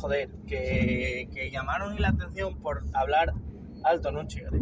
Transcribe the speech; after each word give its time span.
Joder, 0.00 0.30
que, 0.46 1.28
que 1.32 1.50
llamaron 1.50 2.00
la 2.00 2.08
atención 2.08 2.58
por 2.60 2.82
hablar 2.94 3.34
alto 3.84 4.08
en 4.08 4.16
un 4.16 4.26
chigre. 4.28 4.58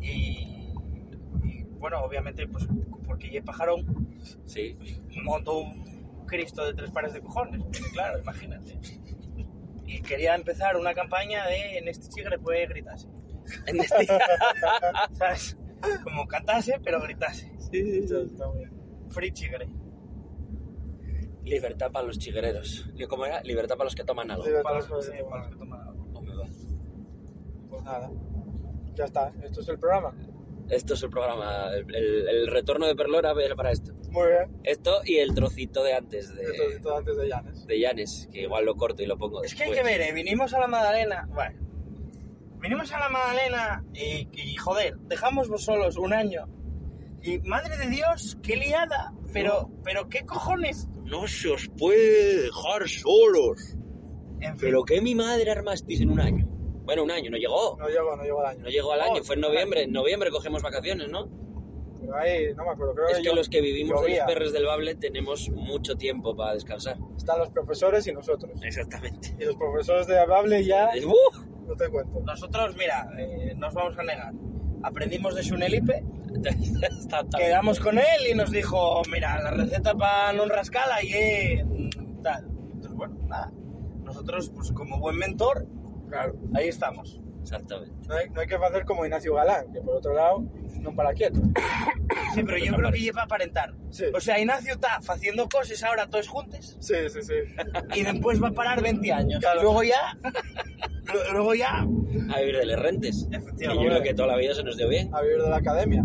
Y, 0.00 0.72
y, 1.44 1.62
bueno, 1.78 2.00
obviamente, 2.02 2.46
pues 2.46 2.66
porque 3.06 3.30
Ye 3.30 3.42
Pajarón 3.42 4.08
Sí. 4.46 4.76
montó 5.24 5.58
un 5.58 6.24
Cristo 6.26 6.64
de 6.66 6.74
tres 6.74 6.90
pares 6.90 7.14
de 7.14 7.20
cojones, 7.22 7.62
porque 7.62 7.80
claro, 7.92 8.18
imagínate. 8.18 8.78
Y 9.86 10.02
quería 10.02 10.34
empezar 10.34 10.76
una 10.76 10.92
campaña 10.92 11.46
de 11.46 11.78
en 11.78 11.88
este 11.88 12.08
chigre 12.08 12.38
puede 12.38 12.66
gritarse. 12.66 13.08
En 13.66 13.80
este- 13.80 14.06
¿Sabes? 15.12 15.56
Como 16.04 16.26
cantase, 16.26 16.78
pero 16.84 17.00
gritase. 17.00 17.50
Sí, 17.70 17.82
sí, 18.06 18.08
sí. 18.08 18.14
Free 19.08 19.32
chigre. 19.32 19.68
Libertad 21.48 21.90
para 21.90 22.06
los 22.06 22.18
chiguereros. 22.18 22.88
¿Cómo 23.08 23.26
era? 23.26 23.42
Libertad 23.42 23.76
para 23.76 23.86
los 23.86 23.94
que 23.94 24.04
toman 24.04 24.30
algo. 24.30 24.44
Libertad. 24.44 24.62
Para 24.64 24.78
los, 24.88 25.04
sí, 25.06 25.12
para 25.28 25.42
los 25.44 25.52
que 25.52 25.58
toman 25.58 25.80
algo. 25.88 26.06
Hombre, 26.14 26.34
va. 26.36 26.46
Pues 27.70 27.82
nada. 27.84 28.10
Ya 28.94 29.04
está. 29.04 29.32
Esto 29.42 29.60
es 29.60 29.68
el 29.68 29.78
programa. 29.78 30.14
Esto 30.68 30.94
es 30.94 31.02
el 31.02 31.10
programa. 31.10 31.70
El, 31.74 31.94
el- 31.94 32.28
el 32.28 32.46
retorno 32.48 32.86
de 32.86 32.94
Perlora 32.94 33.32
era 33.42 33.54
para 33.56 33.70
esto. 33.72 33.92
Muy 34.10 34.28
bien. 34.28 34.60
Esto 34.64 35.00
y 35.04 35.16
el 35.16 35.34
trocito 35.34 35.82
de 35.82 35.94
antes 35.94 36.34
de, 36.34 36.42
Esto 36.42 36.62
es 36.64 36.80
todo 36.82 36.96
antes 36.98 37.16
de 37.16 37.28
Llanes. 37.28 37.66
de 37.66 37.78
Llanes, 37.80 38.28
que 38.32 38.42
igual 38.42 38.64
lo 38.64 38.74
corto 38.74 39.02
y 39.02 39.06
lo 39.06 39.16
pongo 39.18 39.42
Es 39.42 39.54
que 39.54 39.64
hay 39.64 39.72
que 39.72 39.82
ver, 39.82 40.00
¿eh? 40.00 40.12
vinimos 40.12 40.52
a 40.54 40.60
la 40.60 40.66
Magdalena. 40.66 41.26
Bueno, 41.32 41.58
vinimos 42.60 42.90
a 42.92 42.98
la 42.98 43.08
Magdalena 43.08 43.84
y, 43.94 44.28
y, 44.32 44.56
joder, 44.56 44.96
dejamos 45.00 45.48
vos 45.48 45.64
solos 45.64 45.96
un 45.96 46.12
año. 46.12 46.46
Y 47.22 47.38
madre 47.40 47.76
de 47.78 47.88
Dios, 47.88 48.38
qué 48.42 48.56
liada. 48.56 49.12
Pero, 49.32 49.70
pero 49.84 50.08
qué 50.08 50.24
cojones. 50.24 50.88
No 51.08 51.26
se 51.26 51.48
os 51.48 51.68
puede 51.78 52.42
dejar 52.42 52.88
solos. 52.88 53.76
En 54.40 54.52
fin, 54.52 54.60
Pero 54.60 54.84
que 54.84 55.00
mi 55.00 55.14
madre 55.14 55.50
armasteis 55.50 56.00
en 56.00 56.10
un 56.10 56.20
año. 56.20 56.46
Bueno, 56.84 57.04
un 57.04 57.10
año, 57.10 57.30
no 57.30 57.36
llegó. 57.36 57.76
No 57.78 57.88
llegó, 57.88 58.16
no 58.16 58.22
llegó 58.22 58.40
el 58.40 58.46
año. 58.46 58.60
No 58.62 58.68
llegó 58.70 58.92
al 58.92 59.00
año, 59.02 59.22
fue 59.24 59.34
en 59.34 59.40
noviembre. 59.42 59.82
En 59.82 59.92
noviembre 59.92 60.30
cogemos 60.30 60.62
vacaciones, 60.62 61.08
¿no? 61.10 61.28
Pero 62.00 62.14
ahí, 62.16 62.54
no 62.54 62.64
me 62.64 62.70
acuerdo. 62.70 62.94
Creo 62.94 63.08
Es 63.08 63.18
que 63.18 63.24
yo- 63.24 63.34
los 63.34 63.48
que 63.48 63.60
vivimos 63.60 64.00
de 64.02 64.08
llovía. 64.08 64.24
los 64.24 64.32
perres 64.32 64.52
del 64.52 64.64
Bable 64.66 64.94
tenemos 64.94 65.50
mucho 65.50 65.96
tiempo 65.96 66.34
para 66.36 66.54
descansar. 66.54 66.96
Están 67.16 67.40
los 67.40 67.50
profesores 67.50 68.06
y 68.06 68.12
nosotros. 68.12 68.52
Exactamente. 68.62 69.34
Y 69.38 69.44
los 69.44 69.56
profesores 69.56 70.06
de 70.06 70.18
Habable 70.18 70.64
ya, 70.64 70.90
¡Uh! 71.04 71.66
no 71.66 71.74
te 71.74 71.88
cuento. 71.90 72.20
nosotros, 72.20 72.76
mira, 72.78 73.08
eh, 73.18 73.52
nos 73.56 73.74
vamos 73.74 73.98
a 73.98 74.02
negar. 74.04 74.32
Aprendimos 74.82 75.34
de 75.34 75.42
Sunelipe, 75.42 76.04
quedamos 77.36 77.80
con 77.80 77.98
él 77.98 78.04
y 78.30 78.34
nos 78.34 78.50
dijo, 78.50 79.02
mira, 79.10 79.42
la 79.42 79.50
receta 79.50 79.94
para 79.94 80.32
no 80.32 80.46
rascala 80.46 81.02
y 81.02 81.12
eh, 81.12 81.66
tal. 82.22 82.46
Entonces, 82.72 82.92
bueno, 82.96 83.16
nada. 83.26 83.52
Nosotros, 84.04 84.50
pues 84.54 84.72
como 84.72 84.98
buen 84.98 85.16
mentor, 85.16 85.66
Claro. 86.08 86.34
ahí 86.54 86.68
estamos. 86.68 87.20
Exactamente. 87.42 87.94
No 88.08 88.14
hay, 88.14 88.30
no 88.30 88.40
hay 88.40 88.46
que 88.46 88.54
hacer 88.56 88.84
como 88.84 89.04
Ignacio 89.04 89.34
Galán, 89.34 89.72
que 89.72 89.80
por 89.80 89.96
otro 89.96 90.14
lado 90.14 90.44
no 90.80 90.94
para 90.94 91.12
quieto. 91.14 91.40
Sí, 92.34 92.42
pero 92.44 92.58
yo 92.58 92.74
creo 92.74 92.92
que 92.92 93.00
lleva 93.00 93.22
a 93.22 93.24
aparentar. 93.24 93.74
Sí. 93.90 94.04
O 94.14 94.20
sea, 94.20 94.38
Ignacio 94.38 94.74
está 94.74 94.96
haciendo 95.08 95.48
cosas 95.48 95.82
ahora 95.82 96.08
todos 96.08 96.28
juntos 96.28 96.76
Sí, 96.80 96.94
sí, 97.08 97.22
sí. 97.22 97.34
y 97.94 98.02
después 98.02 98.42
va 98.42 98.48
a 98.48 98.52
parar 98.52 98.82
20 98.82 99.12
años. 99.12 99.40
Claro. 99.40 99.60
Y 99.60 99.62
luego 99.62 99.82
ya, 99.82 100.18
luego 101.32 101.54
ya, 101.54 101.86
A 102.32 102.40
vivir 102.40 102.56
de 102.58 102.66
les 102.66 102.78
rentes. 102.78 103.26
Efectivamente. 103.30 103.84
yo 103.84 103.90
creo 103.90 104.02
que 104.02 104.14
toda 104.14 104.28
la 104.28 104.36
vida 104.36 104.54
se 104.54 104.62
nos 104.62 104.76
dio 104.76 104.88
bien. 104.88 105.14
A 105.14 105.22
vivir 105.22 105.42
de 105.42 105.50
la 105.50 105.56
academia. 105.56 106.04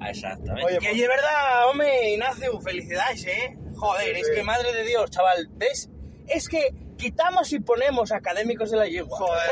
Ah, 0.00 0.10
Exactamente. 0.10 0.64
Oye, 0.64 0.78
Que 0.78 0.90
es 0.90 1.08
verdad, 1.08 1.68
hombre, 1.70 2.10
Ignacio, 2.10 2.60
felicidades, 2.60 3.24
¿eh? 3.26 3.56
Joder, 3.76 4.14
Sí, 4.14 4.20
es 4.20 4.26
sí. 4.28 4.34
que 4.34 4.42
madre 4.42 4.72
de 4.72 4.84
Dios, 4.84 5.10
chaval, 5.10 5.48
¿ves? 5.56 5.90
Es 6.26 6.48
que 6.48 6.68
quitamos 6.96 7.52
y 7.52 7.60
ponemos 7.60 8.12
académicos 8.12 8.70
de 8.70 8.76
la 8.76 8.86
yegua. 8.86 9.16
Joder. 9.18 9.50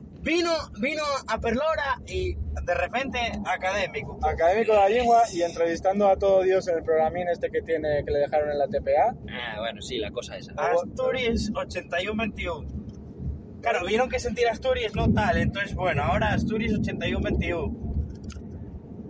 Vino, 0.24 0.50
vino 0.80 1.02
a 1.28 1.38
Perlora 1.38 2.00
y 2.06 2.34
de 2.34 2.74
repente 2.74 3.18
académico. 3.44 4.18
Académico 4.22 4.72
de 4.72 4.78
la 4.78 4.88
lengua 4.88 5.22
y 5.30 5.42
entrevistando 5.42 6.08
a 6.08 6.16
todo 6.16 6.40
Dios 6.40 6.66
en 6.68 6.78
el 6.78 6.82
programín 6.82 7.28
este 7.28 7.50
que 7.50 7.60
tiene 7.60 8.02
que 8.06 8.10
le 8.10 8.20
dejaron 8.20 8.50
en 8.50 8.58
la 8.58 8.66
TPA. 8.66 9.14
Ah, 9.30 9.56
bueno, 9.58 9.82
sí, 9.82 9.98
la 9.98 10.10
cosa 10.10 10.38
esa. 10.38 10.52
Asturias 10.56 11.50
81-21. 11.52 12.83
Claro, 13.70 13.86
vieron 13.86 14.08
que 14.08 14.18
sentir 14.18 14.46
Asturias 14.48 14.94
no 14.94 15.12
tal, 15.12 15.38
entonces 15.38 15.74
bueno, 15.74 16.02
ahora 16.02 16.32
Asturias 16.34 16.72
81-21. 16.74 17.72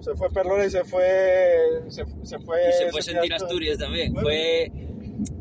Se 0.00 0.15
fue 0.15 0.28
Perlora 0.31 0.66
y 0.66 0.70
se 0.70 0.84
fue. 0.84 1.03
Se, 1.88 2.04
se 2.22 2.38
fue. 2.38 2.69
Y 2.69 2.72
se 2.72 2.91
fue 2.91 3.03
sentir 3.03 3.32
Asturias 3.34 3.78
también. 3.78 4.15
Fue. 4.15 4.70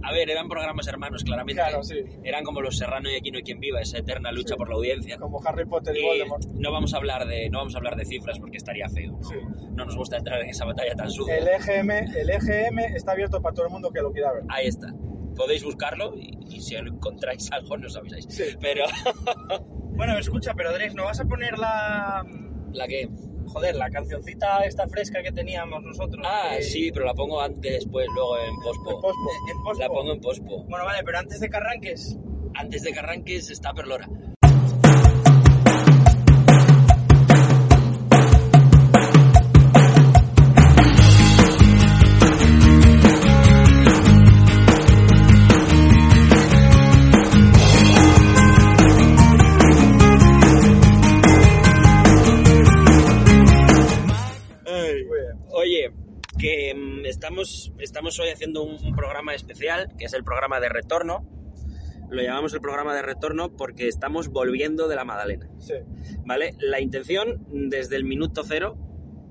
A 0.04 0.14
ver, 0.14 0.30
eran 0.30 0.48
programas 0.48 0.88
hermanos, 0.88 1.24
claramente. 1.24 1.62
Claro, 1.62 1.84
sí. 1.84 1.96
Eran 2.24 2.44
como 2.44 2.62
los 2.62 2.78
Serrano 2.78 3.10
y 3.10 3.16
Aquí 3.16 3.32
no 3.32 3.38
hay 3.38 3.44
quien 3.44 3.60
viva, 3.60 3.82
esa 3.82 3.98
eterna 3.98 4.32
lucha 4.32 4.54
Sí. 4.54 4.58
por 4.58 4.70
la 4.70 4.76
audiencia. 4.76 5.18
Como 5.18 5.42
Harry 5.46 5.66
Potter 5.66 5.96
y, 5.98 6.00
Y 6.00 6.04
Voldemort. 6.06 6.46
no 6.54 6.72
vamos 6.72 6.94
a 6.94 6.98
hablar 6.98 7.28
de 7.28 7.50
no 7.50 7.58
vamos 7.60 7.76
a 7.76 7.80
hablar 7.80 7.96
de 7.98 8.06
cifras 8.06 8.40
porque 8.40 8.58
estaría 8.58 8.88
feo. 8.90 9.12
¿no? 9.12 9.24
Sí. 9.24 9.36
No 9.76 9.86
nos 9.86 9.96
gusta 9.96 10.18
entrar 10.18 10.42
en 10.42 10.50
esa 10.50 10.66
batalla 10.66 10.94
tan 10.96 11.10
sucia. 11.12 11.38
El 11.38 11.48
EGM, 11.48 11.92
el 12.16 12.30
EGM 12.30 12.80
está 12.96 13.12
abierto 13.14 13.42
para 13.42 13.54
todo 13.56 13.66
el 13.66 13.72
mundo 13.72 13.92
que 13.92 14.02
lo 14.02 14.12
quiera 14.12 14.32
ver. 14.32 14.44
Ahí 14.50 14.68
está. 14.68 14.88
Podéis 15.36 15.64
buscarlo 15.64 16.14
y, 16.16 16.38
y 16.50 16.62
si 16.62 16.76
encontráis 16.76 17.52
algo 17.52 17.78
nos 17.78 17.96
avisáis. 17.98 18.26
Sí. 18.30 18.44
Pero 18.62 18.86
Bueno, 19.96 20.18
escucha, 20.18 20.54
pero 20.56 20.74
Dres, 20.74 20.96
¿no 20.96 21.06
vas 21.06 21.20
a 21.20 21.26
poner 21.26 21.58
la... 21.60 22.26
la 22.72 22.88
que 22.88 23.08
Joder, 23.46 23.76
la 23.76 23.90
cancioncita 23.90 24.64
esta 24.64 24.88
fresca 24.88 25.22
que 25.22 25.32
teníamos 25.32 25.84
nosotros? 25.84 26.26
Ah, 26.28 26.54
que- 26.58 26.64
sí, 26.64 26.92
pero 26.94 27.06
la 27.06 27.14
pongo 27.14 27.42
antes 27.42 27.74
después 27.74 28.08
luego 28.16 28.38
en 28.40 28.56
pospo. 28.56 29.02
Pospo. 29.02 29.30
En 29.52 29.64
pospo. 29.64 29.82
La 29.84 29.90
pongo 29.90 30.14
en 30.14 30.22
pospo. 30.22 30.64
Bueno, 30.64 30.86
vale, 30.86 31.04
pero 31.06 31.20
antes 31.20 31.40
de 31.42 31.50
que 31.50 31.58
arranques, 31.58 32.18
Antes 32.56 32.84
de 32.84 32.94
que 32.94 33.00
arranques 33.00 33.50
está 33.50 33.74
Perlora. 33.74 34.08
Estamos, 57.42 57.74
estamos 57.80 58.20
hoy 58.20 58.30
haciendo 58.30 58.64
un, 58.64 58.84
un 58.86 58.96
programa 58.96 59.34
especial, 59.34 59.94
que 59.98 60.06
es 60.06 60.14
el 60.14 60.24
programa 60.24 60.60
de 60.60 60.70
retorno. 60.70 61.28
Lo 62.10 62.22
llamamos 62.22 62.54
el 62.54 62.62
programa 62.62 62.94
de 62.94 63.02
retorno 63.02 63.56
porque 63.56 63.88
estamos 63.88 64.28
volviendo 64.30 64.88
de 64.88 64.96
la 64.96 65.04
Madalena. 65.04 65.50
Sí. 65.60 65.74
¿Vale? 66.26 66.54
La 66.60 66.80
intención 66.80 67.44
desde 67.50 67.96
el 67.96 68.04
minuto 68.04 68.44
cero 68.44 68.78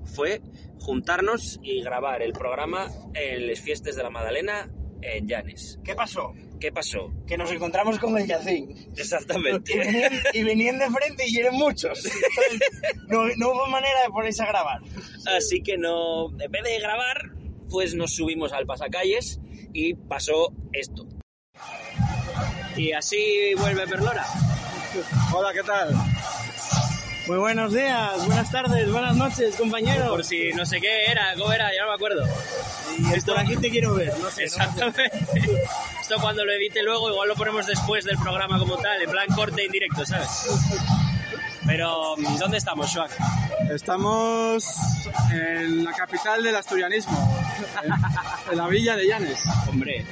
fue 0.03 0.41
juntarnos 0.79 1.59
y 1.63 1.81
grabar 1.81 2.21
el 2.21 2.33
programa 2.33 2.89
en 3.13 3.47
las 3.47 3.61
fiestas 3.61 3.95
de 3.95 4.03
la 4.03 4.09
Magdalena 4.09 4.69
en 5.01 5.27
Llanes. 5.27 5.79
¿qué 5.83 5.95
pasó? 5.95 6.33
¿Qué 6.59 6.71
pasó? 6.71 7.11
Que 7.27 7.37
nos 7.37 7.51
encontramos 7.51 7.99
con 7.99 8.17
el 8.17 8.25
Yacín. 8.25 8.71
Y 8.71 8.99
Exactamente. 8.99 9.77
venían, 9.77 10.13
y 10.33 10.43
venían 10.43 10.79
de 10.79 10.89
frente 10.89 11.23
y 11.27 11.37
eran 11.37 11.55
muchos. 11.55 12.05
Entonces, 12.05 12.61
no, 13.07 13.27
no 13.37 13.49
hubo 13.51 13.67
manera 13.67 14.01
de 14.05 14.09
ponerse 14.09 14.43
a 14.43 14.47
grabar. 14.47 14.79
Así 15.25 15.61
que 15.61 15.77
no, 15.77 16.29
en 16.39 16.51
vez 16.51 16.63
de 16.63 16.79
grabar, 16.79 17.31
pues 17.69 17.95
nos 17.95 18.15
subimos 18.15 18.53
al 18.53 18.65
pasacalles 18.65 19.39
y 19.73 19.93
pasó 19.95 20.53
esto. 20.71 21.07
Y 22.75 22.91
así 22.91 23.53
vuelve 23.57 23.87
Perlora. 23.87 24.25
Hola, 25.33 25.53
¿qué 25.53 25.63
tal? 25.63 25.93
Muy 27.27 27.37
buenos 27.37 27.71
días, 27.71 28.25
buenas 28.25 28.51
tardes, 28.51 28.91
buenas 28.91 29.15
noches, 29.15 29.55
compañeros. 29.55 30.09
Por 30.09 30.25
si 30.25 30.51
no 30.51 30.65
sé 30.65 30.81
qué 30.81 31.05
era, 31.05 31.33
cómo 31.37 31.53
era, 31.53 31.73
ya 31.73 31.83
no 31.83 31.89
me 31.89 31.95
acuerdo. 31.95 32.25
Y 32.97 33.21
por 33.21 33.39
aquí 33.39 33.55
te 33.55 33.69
quiero 33.69 33.95
ver, 33.95 34.09
no 34.19 34.29
sé. 34.29 34.43
no 34.45 34.49
sé. 34.49 34.61
Exactamente. 34.61 35.17
Esto 36.01 36.15
cuando 36.19 36.43
lo 36.43 36.51
edite 36.51 36.83
luego, 36.83 37.09
igual 37.09 37.29
lo 37.29 37.35
ponemos 37.35 37.65
después 37.65 38.03
del 38.03 38.17
programa 38.17 38.59
como 38.59 38.77
tal, 38.77 39.01
en 39.01 39.09
plan 39.09 39.27
corte 39.33 39.63
en 39.63 39.71
directo, 39.71 40.05
¿sabes? 40.05 40.47
Pero, 41.65 42.15
¿dónde 42.39 42.57
estamos, 42.57 42.93
Joac? 42.93 43.11
Estamos 43.71 44.65
en 45.31 45.85
la 45.85 45.93
capital 45.93 46.43
del 46.43 46.55
asturianismo, 46.55 47.43
en, 47.83 48.51
en 48.51 48.57
la 48.57 48.67
villa 48.67 48.95
de 48.95 49.07
Llanes. 49.07 49.39
Hombre. 49.69 50.05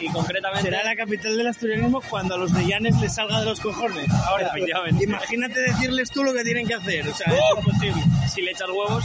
y 0.00 0.08
concretamente... 0.08 0.68
Será 0.70 0.82
la 0.84 0.96
capital 0.96 1.36
del 1.36 1.46
asturianismo 1.46 2.00
cuando 2.08 2.34
a 2.34 2.38
los 2.38 2.52
de 2.52 2.66
Llanes 2.66 3.00
les 3.00 3.14
salga 3.14 3.40
de 3.40 3.46
los 3.46 3.60
cojones. 3.60 4.10
Ahora, 4.26 4.48
Efectivamente. 4.48 5.04
imagínate 5.04 5.60
decirles 5.60 6.10
tú 6.10 6.24
lo 6.24 6.32
que 6.32 6.42
tienen 6.42 6.66
que 6.66 6.74
hacer. 6.74 7.08
O 7.08 7.14
sea, 7.14 7.32
¡Uh! 7.32 7.36
es 7.36 7.66
imposible. 7.66 8.02
Si 8.28 8.42
le 8.42 8.50
echas 8.50 8.68
huevos, 8.68 9.04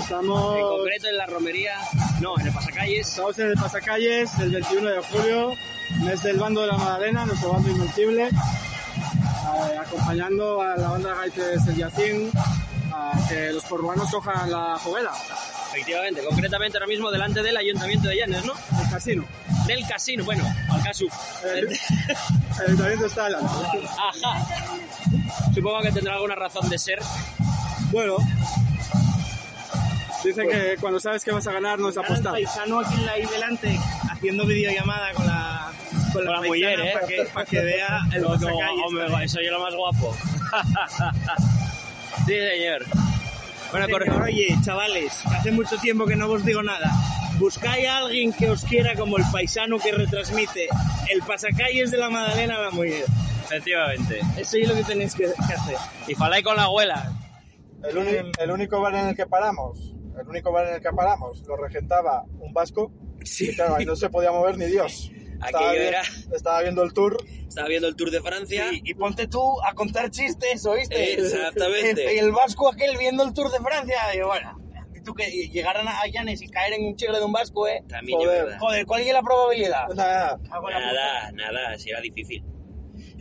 Estamos, 0.00 0.56
en 0.56 0.62
concreto 0.62 1.08
en 1.08 1.16
la 1.16 1.26
romería, 1.26 1.76
no, 2.20 2.38
en 2.40 2.48
el 2.48 2.52
pasacalles, 2.52 3.08
estamos 3.08 3.38
en 3.38 3.46
el 3.48 3.54
Pasacalles 3.54 4.38
el 4.40 4.50
21 4.50 4.88
de 4.90 4.98
julio, 5.00 5.54
mes 6.04 6.22
del 6.22 6.36
bando 6.36 6.62
de 6.62 6.66
la 6.66 6.76
Magdalena, 6.76 7.24
nuestro 7.24 7.52
bando 7.52 7.70
invencible, 7.70 8.28
eh, 9.44 9.78
acompañando 9.78 10.62
a 10.62 10.76
la 10.76 10.88
banda 10.90 11.10
de 11.10 11.16
Gaites 11.16 11.66
El 11.68 11.76
Yacín 11.76 12.30
a 12.92 13.12
que 13.28 13.52
los 13.52 13.64
porruanos 13.64 14.10
cojan 14.10 14.50
la 14.50 14.78
juguera, 14.78 15.10
efectivamente, 15.70 16.22
concretamente 16.24 16.78
ahora 16.78 16.86
mismo 16.86 17.10
delante 17.10 17.42
del 17.42 17.56
Ayuntamiento 17.56 18.08
de 18.08 18.16
Llanes, 18.16 18.44
¿no? 18.44 18.52
el 18.80 18.90
casino. 18.90 19.24
Del 19.66 19.86
casino, 19.86 20.24
bueno, 20.24 20.44
al 20.70 20.82
caso. 20.82 21.04
El, 21.44 21.68
el 21.68 21.78
ayuntamiento 22.66 23.06
está 23.06 23.24
delante. 23.24 23.48
Ajá. 23.98 24.46
Supongo 25.54 25.80
que 25.82 25.92
tendrá 25.92 26.14
alguna 26.14 26.34
razón 26.34 26.68
de 26.68 26.78
ser. 26.78 27.00
Bueno, 27.90 28.16
dicen 30.24 30.48
que 30.48 30.76
cuando 30.80 30.98
sabes 31.00 31.22
que 31.24 31.32
vas 31.32 31.46
a 31.46 31.52
ganar 31.52 31.78
no 31.78 31.88
es 31.88 31.96
apostar. 31.96 32.32
paisano 32.32 32.80
aquí 32.80 32.94
en 32.94 33.06
la 33.06 33.12
ahí 33.12 33.26
delante 33.26 33.78
haciendo 34.10 34.46
videollamada 34.46 35.12
con 35.12 35.26
la 35.26 35.53
con 36.14 36.24
la, 36.24 36.32
la 36.32 36.46
mujer, 36.46 36.80
¿eh? 36.80 36.90
para 36.94 37.06
que, 37.06 37.24
para 37.32 37.46
que 37.46 37.60
vea 37.60 37.98
el 38.14 38.22
No, 38.22 38.28
pasacalles 38.28 38.82
hombre, 38.86 39.28
soy 39.28 39.46
lo 39.46 39.60
más 39.60 39.74
guapo. 39.74 40.16
sí, 42.26 42.34
señor. 42.34 42.84
Bueno, 43.70 43.86
Señor, 43.86 44.06
corre. 44.06 44.22
Oye, 44.32 44.56
chavales, 44.64 45.20
hace 45.26 45.50
mucho 45.50 45.76
tiempo 45.78 46.06
que 46.06 46.16
no 46.16 46.28
os 46.30 46.44
digo 46.44 46.62
nada. 46.62 46.90
Buscáis 47.38 47.88
a 47.88 47.98
alguien 47.98 48.32
que 48.32 48.48
os 48.48 48.62
quiera 48.64 48.94
como 48.94 49.16
el 49.16 49.24
paisano 49.32 49.78
que 49.78 49.90
retransmite 49.90 50.68
el 51.12 51.20
pasacalles 51.26 51.90
de 51.90 51.98
la 51.98 52.08
Madalena 52.08 52.56
a 52.56 52.62
la 52.62 52.70
mujer. 52.70 53.04
Efectivamente. 53.44 54.20
Eso 54.36 54.56
es 54.56 54.68
lo 54.68 54.74
que 54.74 54.84
tenéis 54.84 55.14
que, 55.14 55.24
que 55.24 55.52
hacer. 55.54 55.76
Y 56.06 56.14
falai 56.14 56.42
con 56.42 56.56
la 56.56 56.64
abuela. 56.64 57.12
El, 57.82 57.98
uni- 57.98 58.30
el 58.38 58.50
único 58.50 58.80
bar 58.80 58.94
en 58.94 59.08
el 59.08 59.16
que 59.16 59.26
paramos, 59.26 59.94
el 60.18 60.26
único 60.28 60.52
bar 60.52 60.68
en 60.68 60.74
el 60.76 60.80
que 60.80 60.90
paramos, 60.92 61.42
lo 61.46 61.56
regentaba 61.56 62.22
un 62.38 62.52
vasco. 62.54 62.92
Sí. 63.24 63.50
Y 63.50 63.56
claro, 63.56 63.74
ahí 63.76 63.84
no 63.84 63.96
se 63.96 64.08
podía 64.08 64.30
mover 64.30 64.56
ni 64.56 64.66
Dios. 64.66 65.10
Estaba, 65.46 65.68
Aquello 65.70 65.82
vi- 65.82 65.88
era- 65.88 66.02
estaba 66.34 66.62
viendo 66.62 66.82
el 66.82 66.92
tour. 66.92 67.16
Estaba 67.48 67.68
viendo 67.68 67.86
el 67.86 67.94
Tour 67.94 68.10
de 68.10 68.20
Francia. 68.20 68.66
Y, 68.72 68.82
y 68.90 68.94
ponte 68.94 69.28
tú 69.28 69.40
a 69.62 69.74
contar 69.74 70.10
chistes, 70.10 70.66
¿oíste? 70.66 71.14
Exactamente. 71.14 72.14
Y 72.14 72.18
el 72.18 72.32
vasco 72.32 72.68
aquel 72.72 72.96
viendo 72.98 73.22
el 73.22 73.32
Tour 73.32 73.50
de 73.52 73.58
Francia. 73.58 73.96
Y 74.14 74.20
bueno, 74.22 74.58
y 74.94 75.00
tú 75.02 75.14
que 75.14 75.30
llegaran 75.30 75.86
a 75.86 76.04
Llanes 76.12 76.42
y 76.42 76.48
caer 76.48 76.72
en 76.74 76.84
un 76.86 76.96
chicle 76.96 77.16
de 77.18 77.24
un 77.24 77.32
vasco, 77.32 77.68
¿eh? 77.68 77.84
También 77.88 78.18
Joder. 78.18 78.36
es 78.38 78.44
verdad. 78.44 78.58
Joder, 78.58 78.86
¿cuál 78.86 79.02
es 79.02 79.12
la 79.12 79.22
probabilidad? 79.22 79.88
Nada, 79.94 80.38
Nada, 80.50 81.30
nada, 81.32 81.78
si 81.78 81.90
era 81.90 82.00
difícil. 82.00 82.42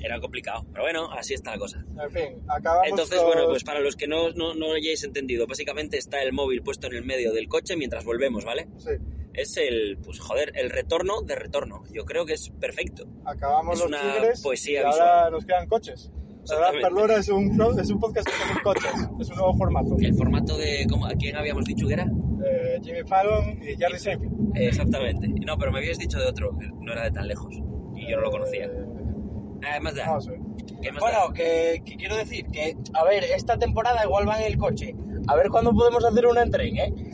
Era 0.01 0.19
complicado. 0.19 0.65
Pero 0.71 0.83
bueno, 0.83 1.11
así 1.11 1.33
está 1.35 1.51
la 1.51 1.57
cosa. 1.59 1.77
en 2.03 2.11
fin, 2.11 2.43
acabamos 2.49 2.87
Entonces, 2.89 3.17
los- 3.17 3.25
bueno, 3.25 3.45
pues 3.47 3.63
para 3.63 3.79
los 3.79 3.95
que 3.95 4.07
no, 4.07 4.31
no, 4.31 4.53
no 4.55 4.73
hayáis 4.73 5.03
entendido, 5.03 5.45
básicamente 5.47 5.97
está 5.97 6.21
el 6.23 6.33
móvil 6.33 6.61
puesto 6.63 6.87
en 6.87 6.93
el 6.95 7.05
medio 7.05 7.31
del 7.33 7.47
coche 7.47 7.75
mientras 7.77 8.03
volvemos, 8.03 8.43
¿vale? 8.43 8.67
Sí, 8.77 8.91
Es 9.33 9.57
el, 9.57 9.97
pues 10.03 10.19
joder, 10.19 10.51
el 10.55 10.69
retorno 10.69 11.21
de 11.21 11.35
retorno. 11.35 11.83
Yo 11.91 12.05
creo 12.05 12.25
que 12.25 12.33
es 12.33 12.49
perfecto. 12.59 13.05
acabamos 13.25 13.75
Es 13.75 13.79
los 13.79 13.87
una 13.89 14.13
tigres 14.13 14.41
poesía 14.41 14.81
y 14.81 14.83
ahora 14.83 14.91
visual. 14.91 15.31
nos 15.31 15.45
quedan 15.45 15.67
coches. 15.67 16.11
Ahora. 16.51 16.71
Perlora 16.73 17.15
es 17.17 17.29
un, 17.29 17.59
es 17.79 17.89
un 17.89 17.99
podcast 17.99 18.27
hacemos 18.27 18.61
coches, 18.63 18.91
es 19.19 19.29
un 19.29 19.35
nuevo 19.37 19.53
formato. 19.55 19.95
El 19.99 20.13
formato 20.13 20.57
de, 20.57 20.85
¿cómo, 20.89 21.05
¿a 21.07 21.13
quién 21.13 21.35
habíamos 21.37 21.63
dicho 21.63 21.87
que 21.87 21.93
era? 21.93 22.03
Eh, 22.45 22.79
Jimmy 22.83 23.03
Fallon 23.07 23.59
y 23.63 23.75
Jerry 23.77 23.97
Seinfeld. 23.97 24.51
Exactamente. 24.55 25.27
No, 25.45 25.57
pero 25.57 25.71
me 25.71 25.79
habías 25.79 25.97
dicho 25.97 26.19
de 26.19 26.25
otro, 26.27 26.57
que 26.57 26.67
no 26.67 26.91
era 26.91 27.03
de 27.03 27.11
tan 27.11 27.27
lejos. 27.27 27.55
Y 27.95 28.09
yo 28.11 28.17
no 28.17 28.23
lo 28.23 28.31
conocía. 28.31 28.65
Eh, 28.65 28.85
Además 29.71 29.95
da. 29.95 30.05
no 30.07 30.19
sé. 30.21 30.37
¿Qué 30.81 30.91
más 30.91 30.99
Bueno, 30.99 31.31
que, 31.33 31.81
que 31.85 31.95
quiero 31.95 32.17
decir 32.17 32.45
que, 32.51 32.75
a 32.93 33.05
ver, 33.05 33.23
esta 33.23 33.57
temporada 33.57 34.03
igual 34.03 34.27
va 34.27 34.41
en 34.41 34.51
el 34.51 34.57
coche. 34.57 34.93
A 35.27 35.35
ver 35.35 35.49
cuándo 35.49 35.71
podemos 35.73 36.03
hacer 36.03 36.25
una 36.27 36.43
en 36.43 36.51
tren, 36.51 36.77
¿eh? 36.77 36.93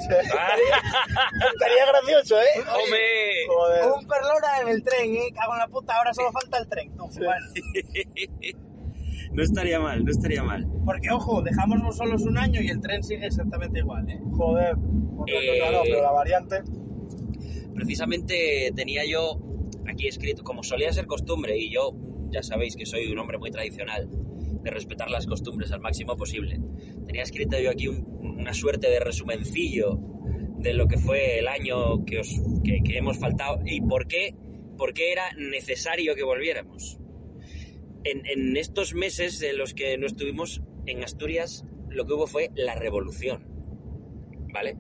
Estaría 1.54 1.86
gracioso, 1.88 2.40
¿eh? 2.40 2.46
Oye, 2.56 2.84
¡Hombre! 2.84 3.00
Joder. 3.48 3.92
Un 3.92 4.08
perlora 4.08 4.62
en 4.62 4.68
el 4.70 4.84
tren, 4.84 5.16
¿eh? 5.16 5.32
Cago 5.34 5.54
en 5.54 5.60
la 5.60 5.68
puta, 5.68 5.96
ahora 5.96 6.14
solo 6.14 6.32
falta 6.32 6.58
el 6.58 6.68
tren. 6.68 6.96
tú, 6.96 7.08
bueno. 7.24 7.46
No 9.32 9.44
estaría 9.44 9.80
mal, 9.80 10.04
no 10.04 10.10
estaría 10.12 10.42
mal. 10.42 10.68
Porque, 10.84 11.12
ojo, 11.12 11.44
dejamos 11.44 11.96
solos 11.96 12.24
un 12.24 12.38
año 12.38 12.62
y 12.62 12.70
el 12.70 12.82
tren 12.82 13.04
sigue 13.04 13.28
exactamente 13.28 13.80
igual, 13.80 14.10
¿eh? 14.10 14.20
Joder. 14.32 14.76
Eh, 15.28 15.60
cosa 15.60 15.72
no, 15.72 15.82
pero 15.84 16.02
la 16.02 16.12
variante. 16.12 16.64
Precisamente 17.76 18.72
tenía 18.76 19.06
yo 19.06 19.40
aquí 19.88 20.08
escrito, 20.08 20.44
como 20.44 20.64
solía 20.64 20.92
ser 20.92 21.06
costumbre, 21.06 21.58
y 21.58 21.72
yo 21.72 21.92
ya 22.32 22.42
sabéis 22.42 22.76
que 22.76 22.86
soy 22.86 23.12
un 23.12 23.20
hombre 23.20 23.38
muy 23.38 23.52
tradicional, 23.52 24.10
de 24.10 24.72
respetar 24.72 25.10
las 25.12 25.28
costumbres 25.28 25.72
al 25.72 25.80
máximo 25.80 26.16
posible. 26.18 26.60
Tenía 27.10 27.24
escrito 27.24 27.60
yo 27.60 27.72
aquí 27.72 27.88
un- 27.88 28.06
una 28.40 28.54
suerte 28.54 28.88
de 28.88 29.00
resumencillo 29.00 29.98
de 30.60 30.74
lo 30.76 30.88
que 30.88 31.00
fue 31.00 31.40
el 31.40 31.48
año 31.48 32.06
que, 32.06 32.20
os, 32.20 32.40
que 32.64 32.98
hemos 33.00 33.18
faltado 33.18 33.62
y 33.66 33.82
por 33.82 34.06
qué, 34.08 34.36
por 34.78 34.94
qué 34.94 35.12
era 35.12 35.32
necesario 35.36 36.14
que 36.14 36.22
volviéramos. 36.22 37.00
En, 38.04 38.28
en 38.28 38.56
estos 38.58 38.94
meses 38.94 39.42
en 39.42 39.58
los 39.58 39.74
que 39.74 39.98
no 39.98 40.06
estuvimos 40.06 40.62
en 40.86 41.04
Asturias, 41.04 41.66
lo 41.90 42.06
que 42.06 42.14
hubo 42.14 42.28
fue 42.28 42.52
la 42.54 42.76
revolución. 42.76 43.44
¿Vale? 44.54 44.78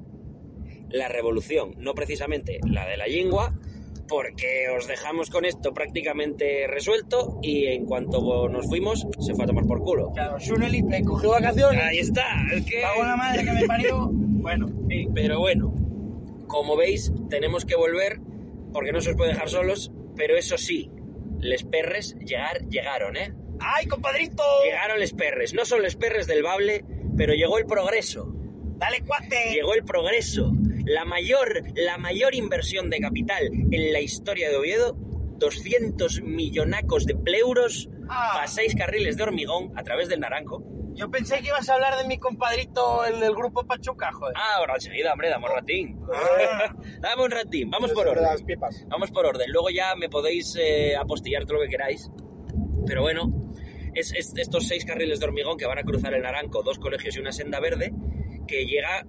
La 0.91 1.07
revolución, 1.07 1.71
no 1.79 1.95
precisamente 1.95 2.59
la 2.69 2.87
de 2.87 2.95
la 2.97 3.07
lengua, 3.07 3.59
porque 4.09 4.67
os 4.75 4.87
dejamos 4.87 5.29
con 5.29 5.45
esto 5.45 5.73
prácticamente 5.73 6.65
resuelto 6.67 7.39
y 7.41 7.67
en 7.67 7.85
cuanto 7.85 8.49
nos 8.49 8.67
fuimos, 8.67 9.07
se 9.19 9.35
fue 9.35 9.45
a 9.45 9.47
tomar 9.47 9.65
por 9.65 9.81
culo. 9.81 10.11
Claro, 10.11 10.39
Shuneli 10.39 10.81
me 10.83 11.03
cogió 11.03 11.29
vacaciones. 11.29 11.81
Ahí 11.81 11.99
está, 11.99 12.25
es 12.51 12.65
que... 12.65 12.81
Cago 12.81 13.01
en 13.01 13.07
la 13.07 13.15
madre 13.15 13.45
que 13.45 13.51
me 13.51 13.65
parió. 13.65 14.09
Bueno, 14.39 14.69
sí. 14.87 15.05
Pero 15.13 15.37
bueno, 15.39 15.75
como 16.47 16.77
veis, 16.77 17.11
tenemos 17.29 17.65
que 17.65 17.75
volver 17.75 18.21
porque 18.71 18.93
no 18.93 19.01
se 19.01 19.09
os 19.09 19.17
puede 19.17 19.31
dejar 19.31 19.49
solos, 19.49 19.91
pero 20.15 20.37
eso 20.37 20.57
sí, 20.57 20.89
les 21.39 21.65
perres 21.65 22.15
llegar, 22.19 22.65
llegaron, 22.69 23.17
¿eh? 23.17 23.33
¡Ay, 23.59 23.85
compadrito! 23.87 24.43
Llegaron 24.63 24.97
les 24.97 25.11
perres, 25.11 25.53
no 25.53 25.65
son 25.65 25.81
les 25.81 25.97
perres 25.97 26.25
del 26.25 26.41
Bable, 26.41 26.85
pero 27.17 27.33
llegó 27.33 27.57
el 27.57 27.65
progreso. 27.65 28.33
¡Dale, 28.77 29.01
cuate! 29.05 29.51
Llegó 29.51 29.73
el 29.73 29.83
progreso, 29.83 30.53
la 30.85 31.05
mayor, 31.05 31.63
la 31.75 31.97
mayor 31.97 32.35
inversión 32.35 32.89
de 32.89 32.99
capital 32.99 33.49
en 33.71 33.93
la 33.93 33.99
historia 33.99 34.49
de 34.49 34.57
Oviedo, 34.57 34.95
200 35.39 36.21
millonacos 36.21 37.05
de 37.05 37.15
pleuros 37.15 37.89
Ah. 38.09 38.31
para 38.33 38.47
seis 38.47 38.73
carriles 38.75 39.17
de 39.17 39.23
hormigón 39.23 39.71
a 39.77 39.83
través 39.83 40.09
del 40.09 40.19
Naranco. 40.19 40.63
Yo 40.95 41.09
pensé 41.11 41.39
que 41.41 41.47
ibas 41.47 41.69
a 41.69 41.75
hablar 41.75 41.95
de 42.01 42.07
mi 42.07 42.17
compadrito, 42.17 43.05
el 43.05 43.19
del 43.19 43.33
grupo 43.35 43.63
Pachuca, 43.65 44.11
joder. 44.11 44.33
Ah, 44.35 44.57
ahora 44.57 44.73
enseguida, 44.75 45.13
hombre, 45.13 45.29
dame 45.29 45.45
un 45.45 45.51
ratín. 45.53 45.99
Ah. 46.11 46.75
dame 46.99 47.23
un 47.23 47.31
ratín, 47.31 47.69
vamos 47.69 47.91
por 47.93 48.07
orden. 48.07 48.23
las 48.23 48.41
pipas. 48.43 48.83
Vamos 48.89 49.11
por 49.11 49.25
orden. 49.25 49.49
Luego 49.51 49.69
ya 49.69 49.95
me 49.95 50.09
podéis 50.09 50.55
eh, 50.59 50.95
apostillar 50.97 51.45
todo 51.45 51.57
lo 51.59 51.63
que 51.63 51.69
queráis. 51.69 52.09
Pero 52.87 53.01
bueno, 53.03 53.31
es, 53.93 54.11
es 54.13 54.33
estos 54.35 54.67
seis 54.67 54.83
carriles 54.83 55.19
de 55.19 55.25
hormigón 55.27 55.57
que 55.57 55.67
van 55.67 55.77
a 55.77 55.83
cruzar 55.83 56.13
el 56.15 56.23
Naranco, 56.23 56.63
dos 56.63 56.79
colegios 56.79 57.15
y 57.15 57.19
una 57.19 57.31
senda 57.31 57.59
verde, 57.59 57.93
que 58.47 58.65
llega 58.65 59.05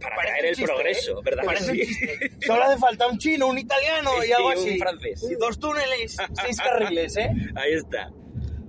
para 0.00 0.16
Parece 0.16 0.28
traer 0.32 0.44
un 0.44 0.48
el 0.48 0.54
chiste, 0.54 0.64
progreso, 0.72 1.12
¿eh? 1.18 1.22
¿verdad? 1.24 1.44
Parece 1.44 1.64
Sí. 1.64 1.70
un 1.80 1.86
chiste. 1.86 2.30
Solo 2.46 2.62
hace 2.64 2.78
falta 2.78 3.06
un 3.08 3.18
chino, 3.18 3.46
un 3.48 3.58
italiano 3.58 4.10
y 4.26 4.32
algo 4.32 4.48
un 4.48 4.54
así. 4.54 4.78
francés. 4.78 5.28
Y 5.30 5.34
dos 5.36 5.58
túneles, 5.58 6.16
seis 6.42 6.56
carriles, 6.58 7.16
¿eh? 7.16 7.30
Ahí 7.56 7.72
está. 7.72 8.10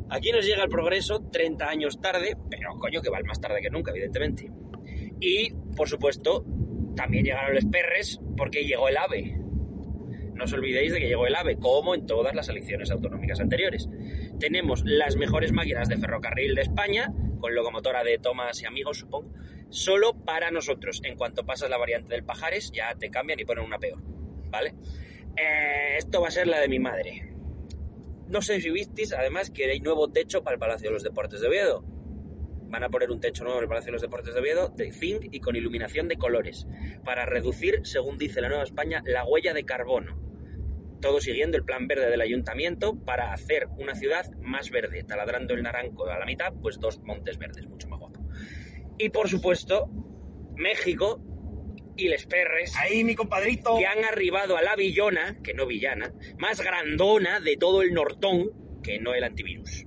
Aquí 0.10 0.32
nos 0.32 0.46
llega 0.46 0.63
el 0.63 0.70
progreso 0.70 1.22
30 1.32 1.67
años 1.67 2.00
tarde, 2.00 2.38
pero 2.50 2.77
coño 2.79 3.01
que 3.01 3.10
va 3.10 3.20
más 3.25 3.39
tarde 3.41 3.62
que 3.62 3.70
nunca, 3.70 3.91
evidentemente. 3.91 4.51
Y, 5.20 5.51
por 5.75 5.88
supuesto, 5.89 6.46
también 6.96 7.25
llegaron 7.25 7.55
los 7.55 7.65
perres 7.65 8.20
porque 8.38 8.63
llegó 8.65 8.89
el 8.89 8.98
AVE. 8.98 9.38
No 10.36 10.43
os 10.46 10.53
olvidéis 10.53 10.91
de 10.91 11.00
que 11.00 11.08
llegó 11.08 11.25
el 11.27 11.36
AVE, 11.36 11.58
como 11.58 11.96
en 11.96 12.05
todas 12.05 12.36
las 12.36 12.50
elecciones 12.50 12.91
autonómicas 12.91 13.39
anteriores. 13.39 13.88
Tenemos 14.39 14.84
las 14.86 15.15
mejores 15.15 15.51
máquinas 15.51 15.88
de 15.89 15.98
ferrocarril 15.98 16.55
de 16.55 16.62
España, 16.63 17.12
con 17.39 17.53
locomotora 17.55 18.03
de 18.03 18.17
Tomás 18.17 18.62
y 18.62 18.65
amigos, 18.65 19.00
supongo, 19.00 19.32
solo 19.74 20.13
para 20.13 20.51
nosotros. 20.51 21.01
En 21.03 21.18
cuanto 21.18 21.46
pasas 21.46 21.70
la 21.70 21.77
variante 21.77 22.13
del 22.13 22.24
Pajares, 22.24 22.72
ya 22.72 22.96
te 22.96 23.10
cambian 23.10 23.39
y 23.39 23.46
ponen 23.46 23.65
una 23.65 23.80
peor. 23.80 24.00
¿Vale? 24.50 24.75
Eh, 25.36 25.96
esto 25.98 26.22
va 26.22 26.27
a 26.27 26.32
ser 26.32 26.48
la 26.48 26.60
de 26.60 26.68
mi 26.68 26.80
madre. 26.80 27.34
No 28.27 28.42
sé 28.42 28.62
si 28.62 28.70
visteis, 28.70 29.13
además, 29.13 29.50
que 29.50 29.70
hay 29.70 29.80
nuevo 29.80 30.12
techo 30.12 30.44
para 30.44 30.53
el 30.56 30.60
Palacio 30.60 30.89
de 30.89 30.94
los 30.94 31.03
Deportes 31.03 31.42
de 31.42 31.48
Oviedo. 31.48 31.84
Van 32.68 32.84
a 32.84 32.89
poner 32.89 33.12
un 33.12 33.20
techo 33.20 33.44
nuevo 33.44 33.60
en 33.60 33.63
el 33.63 33.70
Palacio 33.70 33.88
de 33.88 33.94
los 33.94 34.01
Deportes 34.01 34.34
de 34.34 34.39
Oviedo 34.39 34.70
de 34.70 34.92
zinc 34.92 35.25
y 35.32 35.39
con 35.39 35.56
iluminación 35.56 36.08
de 36.08 36.18
colores, 36.18 36.68
para 37.03 37.25
reducir, 37.25 37.82
según 37.84 38.18
dice 38.18 38.42
la 38.42 38.50
Nueva 38.50 38.63
España, 38.63 39.01
la 39.06 39.25
huella 39.25 39.53
de 39.53 39.65
carbono. 39.65 40.20
Todo 41.01 41.20
siguiendo 41.20 41.58
el 41.58 41.65
plan 41.65 41.88
verde 41.88 42.10
del 42.10 42.22
ayuntamiento 42.22 42.96
para 42.96 43.34
hacer 43.34 43.68
una 43.77 43.94
ciudad 43.96 44.32
más 44.39 44.70
verde, 44.70 45.03
taladrando 45.03 45.53
el 45.53 45.63
naranco 45.63 46.08
a 46.08 46.18
la 46.18 46.25
mitad, 46.25 46.53
pues 46.62 46.80
dos 46.80 47.00
montes 47.01 47.38
verdes, 47.38 47.68
mucho 47.68 47.89
guapo. 47.89 48.03
Y 48.98 49.10
por 49.10 49.30
supuesto, 49.30 49.90
México 50.56 51.20
y 51.96 52.08
les 52.08 52.26
perres 52.26 52.76
Ahí, 52.78 53.04
mi 53.04 53.16
compadrito. 53.16 53.78
que 53.78 53.86
han 53.86 54.04
arribado 54.04 54.58
a 54.58 54.62
la 54.62 54.76
villona, 54.76 55.38
que 55.44 55.54
no 55.54 55.66
villana, 55.66 56.14
más 56.38 56.62
grandona 56.62 57.40
de 57.40 57.58
todo 57.58 57.82
el 57.82 57.94
nortón, 57.94 58.52
que 58.84 59.00
no 59.00 59.14
el 59.14 59.24
antivirus. 59.24 59.86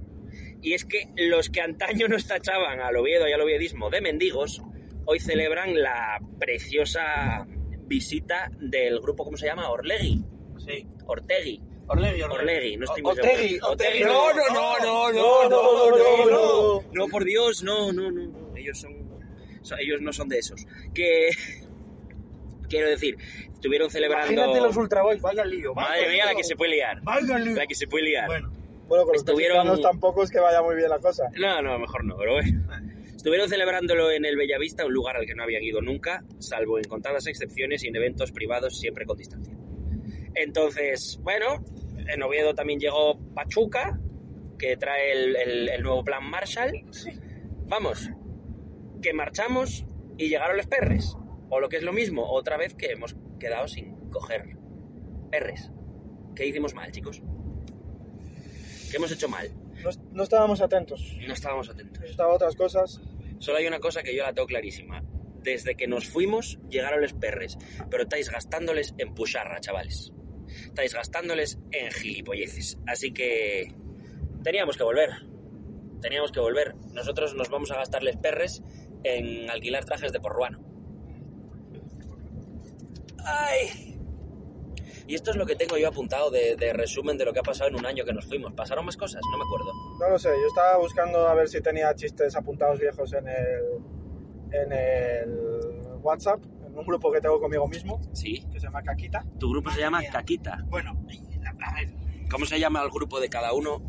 Y 0.62 0.74
es 0.74 0.84
que 0.84 1.08
los 1.16 1.48
que 1.48 1.60
antaño 1.60 2.08
nos 2.08 2.26
tachaban 2.26 2.80
al 2.80 2.96
Oviedo 2.96 3.28
y 3.28 3.32
al 3.32 3.40
oviedismo 3.40 3.90
de 3.90 4.00
mendigos, 4.00 4.62
hoy 5.04 5.20
celebran 5.20 5.80
la 5.80 6.18
preciosa 6.38 7.46
visita 7.86 8.50
del 8.58 9.00
grupo, 9.00 9.24
¿cómo 9.24 9.36
se 9.36 9.46
llama? 9.46 9.68
Orlegui. 9.70 10.24
Sí. 10.58 10.86
Ortegui. 11.06 11.62
Orlegui, 11.88 12.22
Orlegui, 12.22 12.76
no 12.76 12.84
estoy 12.84 13.02
seguro. 13.02 13.22
Otegui, 13.70 14.02
No, 14.02 14.32
no, 14.32 14.48
no, 14.48 14.78
no, 14.78 15.12
no, 15.12 15.48
no, 15.48 15.48
no, 15.48 15.96
no, 15.96 16.30
no, 16.30 16.82
no, 16.92 17.06
por 17.08 17.24
Dios, 17.24 17.62
no, 17.62 17.92
no, 17.92 18.10
no, 18.10 18.26
no. 18.26 18.45
Ellos 18.56 18.78
son, 18.78 18.94
son- 19.62 19.78
ellos 19.80 20.00
no 20.00 20.12
son 20.12 20.28
de 20.28 20.38
esos. 20.38 20.64
Que 20.94 21.28
quiero 22.68 22.88
decir, 22.88 23.16
estuvieron 23.52 23.90
celebrando. 23.90 24.32
Imagínate 24.32 24.60
los 24.60 24.76
Ultra 24.76 25.02
Boys, 25.02 25.20
vaya 25.20 25.44
lío. 25.44 25.74
vaya 25.74 25.88
Madre 25.90 26.08
mía, 26.12 26.24
la 26.26 26.34
que 26.34 26.44
se 26.44 26.56
puede 26.56 26.72
liar. 26.72 27.00
Vaya 27.02 27.38
lío. 27.38 27.56
La 27.56 27.66
que 27.66 27.74
se 27.74 27.86
puede 27.86 28.04
liar. 28.04 28.26
Bueno, 28.26 28.50
Bueno, 28.88 29.04
con 29.04 29.12
los 29.14 29.22
Estuvieron- 29.22 29.80
tampoco 29.82 30.22
es 30.22 30.30
que 30.30 30.40
vaya 30.40 30.62
muy 30.62 30.76
bien 30.76 30.88
la 30.88 30.98
cosa. 30.98 31.24
No, 31.38 31.60
no, 31.62 31.78
mejor 31.78 32.04
no, 32.04 32.16
pero 32.16 32.32
bueno. 32.34 32.66
Estuvieron 33.16 33.48
celebrándolo 33.48 34.12
en 34.12 34.24
el 34.24 34.36
Bellavista, 34.36 34.86
un 34.86 34.92
lugar 34.92 35.16
al 35.16 35.26
que 35.26 35.34
no 35.34 35.42
habían 35.42 35.62
ido 35.64 35.80
nunca, 35.82 36.22
salvo 36.38 36.78
en 36.78 36.84
contadas 36.84 37.26
excepciones 37.26 37.82
y 37.82 37.88
en 37.88 37.96
eventos 37.96 38.30
privados 38.30 38.78
siempre 38.78 39.04
con 39.04 39.16
distancia. 39.16 39.52
Entonces, 40.34 41.18
bueno, 41.22 41.64
en 42.06 42.22
Oviedo 42.22 42.54
también 42.54 42.78
llegó 42.78 43.18
Pachuca, 43.34 43.98
que 44.58 44.76
trae 44.76 45.12
el, 45.12 45.34
el- 45.36 45.68
el 45.70 45.82
nuevo 45.82 46.04
plan 46.04 46.24
Marshall. 46.30 46.84
Vamos, 47.66 48.08
que 49.06 49.12
marchamos 49.12 49.84
y 50.18 50.28
llegaron 50.28 50.56
los 50.56 50.66
perres. 50.66 51.16
O 51.48 51.60
lo 51.60 51.68
que 51.68 51.76
es 51.76 51.84
lo 51.84 51.92
mismo, 51.92 52.28
otra 52.28 52.56
vez 52.56 52.74
que 52.74 52.86
hemos 52.86 53.14
quedado 53.38 53.68
sin 53.68 54.10
coger 54.10 54.56
perres. 55.30 55.70
¿Qué 56.34 56.44
hicimos 56.44 56.74
mal, 56.74 56.90
chicos? 56.90 57.22
¿Qué 58.90 58.96
hemos 58.96 59.12
hecho 59.12 59.28
mal? 59.28 59.48
No, 59.84 59.90
no 60.10 60.24
estábamos 60.24 60.60
atentos. 60.60 61.16
No 61.24 61.34
estábamos 61.34 61.68
atentos. 61.68 62.02
Estaban 62.02 62.34
otras 62.34 62.56
cosas. 62.56 63.00
Solo 63.38 63.58
hay 63.58 63.68
una 63.68 63.78
cosa 63.78 64.02
que 64.02 64.12
yo 64.12 64.24
la 64.24 64.32
tengo 64.32 64.48
clarísima. 64.48 65.04
Desde 65.40 65.76
que 65.76 65.86
nos 65.86 66.08
fuimos, 66.08 66.58
llegaron 66.68 67.00
los 67.00 67.12
perres. 67.12 67.56
Pero 67.88 68.02
estáis 68.02 68.28
gastándoles 68.28 68.92
en 68.98 69.14
pucharra, 69.14 69.60
chavales. 69.60 70.12
Estáis 70.64 70.94
gastándoles 70.94 71.60
en 71.70 71.92
gilipolleces. 71.92 72.76
Así 72.88 73.12
que 73.12 73.72
teníamos 74.42 74.76
que 74.76 74.82
volver. 74.82 75.10
Teníamos 76.02 76.32
que 76.32 76.40
volver. 76.40 76.74
Nosotros 76.92 77.34
nos 77.34 77.50
vamos 77.50 77.70
a 77.70 77.76
gastarles 77.76 78.16
perres 78.16 78.64
en 79.14 79.50
alquilar 79.50 79.84
trajes 79.84 80.12
de 80.12 80.20
porruano. 80.20 80.58
¡Ay! 83.24 83.92
Y 85.08 85.14
esto 85.14 85.30
es 85.30 85.36
lo 85.36 85.46
que 85.46 85.54
tengo 85.54 85.76
yo 85.78 85.88
apuntado 85.88 86.30
de, 86.30 86.56
de 86.56 86.72
resumen 86.72 87.16
de 87.16 87.24
lo 87.24 87.32
que 87.32 87.38
ha 87.38 87.42
pasado 87.44 87.70
en 87.70 87.76
un 87.76 87.86
año 87.86 88.04
que 88.04 88.12
nos 88.12 88.26
fuimos. 88.26 88.52
¿Pasaron 88.54 88.84
más 88.84 88.96
cosas? 88.96 89.20
No 89.30 89.38
me 89.38 89.44
acuerdo. 89.44 89.72
No 90.00 90.08
lo 90.10 90.18
sé, 90.18 90.28
yo 90.30 90.46
estaba 90.48 90.78
buscando 90.78 91.28
a 91.28 91.34
ver 91.34 91.48
si 91.48 91.60
tenía 91.60 91.94
chistes 91.94 92.34
apuntados 92.34 92.80
viejos 92.80 93.12
en 93.12 93.28
el, 93.28 94.52
en 94.52 94.72
el 94.72 95.38
WhatsApp, 96.02 96.40
en 96.66 96.76
un 96.76 96.84
grupo 96.84 97.12
que 97.12 97.20
tengo 97.20 97.40
conmigo 97.40 97.68
mismo, 97.68 98.00
Sí. 98.12 98.44
que 98.52 98.58
se 98.58 98.66
llama 98.66 98.82
Caquita. 98.82 99.24
Tu 99.38 99.48
grupo 99.48 99.70
se 99.70 99.80
llama 99.80 100.00
mía. 100.00 100.10
Caquita. 100.12 100.64
bueno, 100.68 100.90
a 101.64 101.74
ver. 101.74 101.88
¿Cómo 102.28 102.44
se 102.44 102.58
llama 102.58 102.82
el 102.82 102.90
grupo 102.90 103.20
de 103.20 103.28
cada 103.28 103.52
uno 103.52 103.80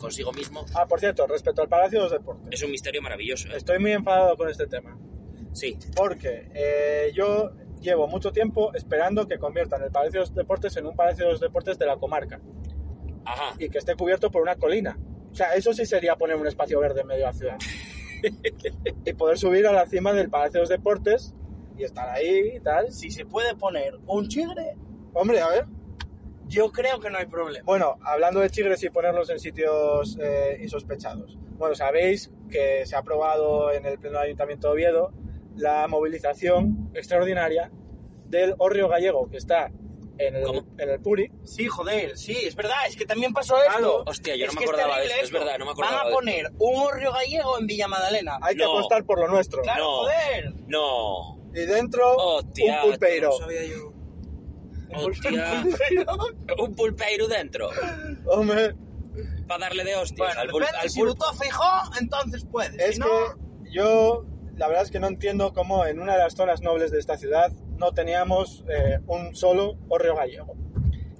consigo 0.00 0.32
mismo? 0.32 0.64
Ah, 0.74 0.86
por 0.86 0.98
cierto, 0.98 1.26
respecto 1.26 1.62
al 1.62 1.68
Palacio 1.68 1.98
de 1.98 2.02
los 2.04 2.12
Deportes. 2.12 2.48
Es 2.50 2.62
un 2.64 2.70
misterio 2.70 3.00
maravilloso, 3.02 3.48
¿eh? 3.48 3.56
Estoy 3.56 3.78
muy 3.78 3.92
enfadado 3.92 4.36
con 4.36 4.48
este 4.48 4.66
tema, 4.66 4.98
Sí. 5.52 5.76
porque 5.94 6.50
eh, 6.54 7.12
yo 7.14 7.50
llevo 7.80 8.08
mucho 8.08 8.32
tiempo 8.32 8.74
esperando 8.74 9.26
que 9.28 9.38
conviertan 9.38 9.82
el 9.82 9.90
Palacio 9.90 10.20
de 10.20 10.26
los 10.26 10.34
Deportes 10.34 10.76
en 10.76 10.86
un 10.86 10.96
Palacio 10.96 11.26
de 11.26 11.32
los 11.32 11.40
Deportes 11.40 11.78
de 11.78 11.86
la 11.86 11.96
comarca 11.96 12.40
Ajá. 13.24 13.54
y 13.58 13.68
que 13.68 13.78
esté 13.78 13.94
cubierto 13.94 14.30
por 14.30 14.42
una 14.42 14.56
colina. 14.56 14.98
O 15.30 15.34
sea, 15.34 15.54
eso 15.54 15.72
sí 15.72 15.86
sería 15.86 16.16
poner 16.16 16.36
un 16.36 16.46
espacio 16.46 16.80
verde 16.80 17.02
en 17.02 17.06
medio 17.06 17.20
de 17.20 17.26
la 17.26 17.32
ciudad. 17.32 17.58
y 19.04 19.12
poder 19.14 19.38
subir 19.38 19.66
a 19.66 19.72
la 19.72 19.86
cima 19.86 20.12
del 20.12 20.28
Palacio 20.28 20.54
de 20.54 20.60
los 20.60 20.68
Deportes 20.68 21.34
y 21.76 21.84
estar 21.84 22.08
ahí 22.08 22.56
y 22.56 22.60
tal. 22.60 22.90
Si 22.92 23.10
se 23.10 23.24
puede 23.24 23.54
poner 23.54 23.94
un 24.06 24.28
chigre, 24.28 24.76
Hombre, 25.12 25.40
a 25.40 25.48
ver. 25.48 25.66
Yo 26.50 26.70
creo 26.72 26.98
que 27.00 27.10
no 27.10 27.18
hay 27.18 27.26
problema. 27.26 27.64
Bueno, 27.64 27.96
hablando 28.02 28.40
de 28.40 28.50
chigres 28.50 28.82
y 28.82 28.90
ponerlos 28.90 29.30
en 29.30 29.38
sitios 29.38 30.18
eh, 30.20 30.58
insospechados. 30.60 31.38
Bueno, 31.56 31.74
sabéis 31.74 32.30
que 32.50 32.84
se 32.86 32.96
ha 32.96 32.98
aprobado 32.98 33.70
en 33.72 33.86
el 33.86 33.98
Pleno 33.98 34.18
del 34.18 34.26
Ayuntamiento 34.26 34.68
de 34.68 34.72
Oviedo 34.74 35.12
la 35.56 35.86
movilización 35.88 36.90
extraordinaria 36.94 37.70
del 38.26 38.54
Orrio 38.58 38.88
Gallego, 38.88 39.28
que 39.30 39.36
está 39.36 39.70
en 40.18 40.36
el, 40.36 40.44
en 40.78 40.90
el 40.90 41.00
Puri. 41.00 41.30
Sí, 41.44 41.66
joder, 41.66 42.16
sí, 42.16 42.36
es 42.44 42.54
verdad, 42.54 42.76
es 42.88 42.96
que 42.96 43.04
también 43.06 43.32
pasó 43.32 43.54
Claro. 43.54 43.98
esto. 44.00 44.04
Hostia, 44.06 44.36
yo 44.36 44.46
Es 44.46 44.54
no 44.54 44.60
me 44.60 44.64
que 44.66 44.70
acordaba 44.72 44.98
de 45.00 45.06
esto, 45.06 45.20
es 45.24 45.30
verdad, 45.32 45.58
no 45.58 45.64
me 45.66 45.70
acordaba 45.72 45.96
Van 45.96 46.06
a 46.06 46.08
de 46.08 46.14
poner 46.14 46.46
un 46.58 46.76
horrio 46.82 47.12
gallego 47.12 47.58
en 47.58 47.66
Villa 47.66 47.88
Magdalena. 47.88 48.38
Hay 48.42 48.54
que 48.56 48.62
No. 48.64 48.72
apostar 48.78 49.04
por 49.04 49.18
lo 49.20 49.28
nuestro. 49.28 49.62
Claro, 49.62 49.84
No. 49.84 49.90
joder. 50.02 50.52
No. 50.68 51.36
Y 51.54 51.66
dentro, 51.66 52.14
Hostia. 52.16 52.82
un 52.84 52.90
pulpeiro. 52.90 53.30
no 53.30 53.38
sabía 53.38 53.64
yo. 53.64 53.89
Hostia. 54.94 55.64
un 56.58 56.74
pulpeiro 56.74 57.28
dentro. 57.28 57.68
Hombre, 58.26 58.74
Para 59.46 59.66
darle 59.66 59.84
de 59.84 59.96
hostias 59.96 60.28
Bueno, 60.34 60.40
al, 60.40 60.48
pul- 60.48 60.60
depende, 60.60 60.78
al 60.78 60.90
si 60.90 61.00
pulpo. 61.00 61.24
Feijó, 61.34 61.64
entonces 62.00 62.44
puede. 62.44 62.84
es 62.88 62.94
si 62.94 63.00
no, 63.00 63.06
que 63.64 63.72
yo, 63.72 64.24
la 64.56 64.68
verdad 64.68 64.84
es 64.84 64.90
que 64.90 65.00
no 65.00 65.08
entiendo 65.08 65.52
cómo 65.52 65.84
en 65.86 66.00
una 66.00 66.14
de 66.14 66.20
las 66.20 66.34
zonas 66.34 66.62
nobles 66.62 66.90
de 66.90 66.98
esta 66.98 67.16
ciudad 67.16 67.50
no 67.76 67.92
teníamos 67.92 68.64
eh, 68.68 68.98
un 69.06 69.34
solo 69.34 69.78
Orrio 69.88 70.14
Gallego. 70.16 70.54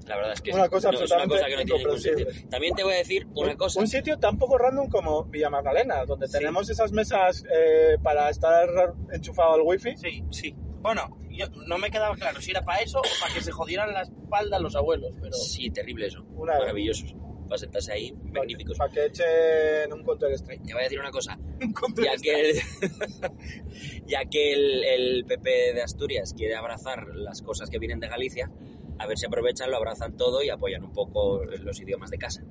La 0.06 0.16
verdad 0.16 0.32
es 0.32 0.40
que 0.40 0.50
Una 0.52 0.68
cosa 0.68 0.90
No, 0.90 0.98
es 0.98 1.10
una 1.12 1.24
cosa 1.24 1.24
absolutamente 1.24 1.44
que 1.50 1.56
no 1.56 1.64
tiene 1.64 1.84
ningún 1.84 2.00
sentido. 2.00 2.30
También 2.50 2.74
te 2.74 2.82
voy 2.82 2.94
a 2.94 2.96
decir 2.96 3.26
una 3.34 3.52
Un- 3.52 3.56
cosa. 3.56 3.80
Un 3.80 3.86
sitio 3.86 4.18
tan 4.18 4.38
poco 4.38 4.58
random 4.58 4.88
como 4.88 5.24
Villa 5.24 5.50
Magdalena, 5.50 6.04
donde 6.04 6.26
Sí. 6.26 6.32
tenemos 6.38 6.68
esas 6.68 6.90
mesas 6.90 7.44
eh, 7.52 7.96
para 8.02 8.28
estar 8.28 8.68
enchufado 9.12 9.54
al 9.54 9.60
wifi. 9.62 9.96
Sí. 9.96 10.24
Sí. 10.30 10.54
Bueno, 10.82 11.16
yo, 11.30 11.46
no 11.66 11.78
me 11.78 11.90
quedaba 11.90 12.14
claro 12.16 12.40
si 12.40 12.50
era 12.50 12.64
para 12.64 12.80
eso 12.82 12.98
o 12.98 13.20
para 13.20 13.34
que 13.34 13.40
se 13.40 13.52
jodieran 13.52 13.92
la 13.92 14.02
espalda 14.02 14.58
los 14.58 14.74
abuelos, 14.76 15.12
pero... 15.20 15.32
Sí, 15.32 15.70
terrible 15.70 16.06
eso. 16.06 16.22
Una. 16.34 16.58
Maravillosos. 16.58 17.14
Para 17.48 17.58
sentarse 17.58 17.92
ahí, 17.92 18.12
magníficos. 18.32 18.78
Para 18.78 18.92
que 18.92 19.06
echen 19.06 19.92
un 19.92 20.04
Counter 20.04 20.30
Strike. 20.32 20.62
Te 20.64 20.72
voy 20.72 20.82
a 20.82 20.84
decir 20.84 21.00
una 21.00 21.10
cosa. 21.10 21.36
Con 21.74 21.94
ya 21.96 22.16
que 22.16 22.50
el, 22.50 22.60
ya 24.06 24.24
que 24.24 24.52
el, 24.52 24.84
el 24.84 25.24
PP 25.24 25.74
de 25.74 25.82
Asturias 25.82 26.32
quiere 26.36 26.54
abrazar 26.54 27.08
las 27.14 27.42
cosas 27.42 27.68
que 27.68 27.78
vienen 27.78 27.98
de 28.00 28.08
Galicia, 28.08 28.50
a 28.98 29.06
ver 29.06 29.18
si 29.18 29.26
aprovechan, 29.26 29.70
lo 29.70 29.76
abrazan 29.78 30.16
todo 30.16 30.42
y 30.42 30.50
apoyan 30.50 30.84
un 30.84 30.92
poco 30.92 31.44
los 31.44 31.80
idiomas 31.80 32.10
de 32.10 32.18
casa. 32.18 32.42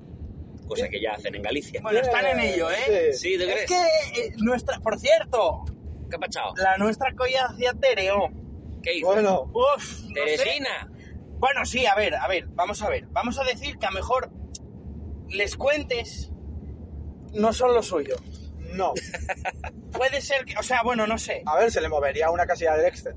Cosa 0.66 0.88
que 0.88 1.00
ya 1.00 1.12
hacen 1.12 1.34
en 1.34 1.42
Galicia. 1.42 1.80
Bueno, 1.82 1.98
están 2.00 2.26
en 2.26 2.40
ello, 2.40 2.70
¿eh? 2.70 3.12
Sí, 3.12 3.36
¿tú 3.36 3.44
Es 3.44 3.52
crees? 3.52 3.66
que 3.66 4.20
eh, 4.20 4.32
nuestra... 4.38 4.78
Por 4.78 4.98
cierto, 4.98 5.64
¿Qué 6.10 6.16
ha 6.16 6.52
la 6.62 6.76
nuestra 6.76 7.14
collacia 7.14 7.72
Tereo. 7.74 8.28
¿Qué 8.82 8.96
hizo? 8.98 9.06
Bueno, 9.06 9.50
Uf, 9.52 10.02
no 10.08 10.26
sé. 10.26 10.60
Bueno, 11.38 11.64
sí, 11.64 11.86
a 11.86 11.94
ver, 11.94 12.14
a 12.14 12.28
ver, 12.28 12.46
vamos 12.48 12.82
a 12.82 12.88
ver. 12.90 13.06
Vamos 13.08 13.38
a 13.38 13.44
decir 13.44 13.78
que 13.78 13.86
a 13.86 13.90
mejor 13.90 14.30
les 15.28 15.56
cuentes 15.56 16.30
no 17.32 17.52
son 17.52 17.74
lo 17.74 17.82
suyo. 17.82 18.16
no. 18.74 18.92
Puede 19.92 20.20
ser 20.20 20.44
que, 20.44 20.56
o 20.56 20.62
sea, 20.62 20.82
bueno, 20.82 21.06
no 21.06 21.18
sé. 21.18 21.42
A 21.46 21.56
ver, 21.56 21.70
se 21.70 21.80
le 21.80 21.88
movería 21.88 22.30
una 22.30 22.46
casilla 22.46 22.76
del 22.76 22.86
Excel. 22.86 23.14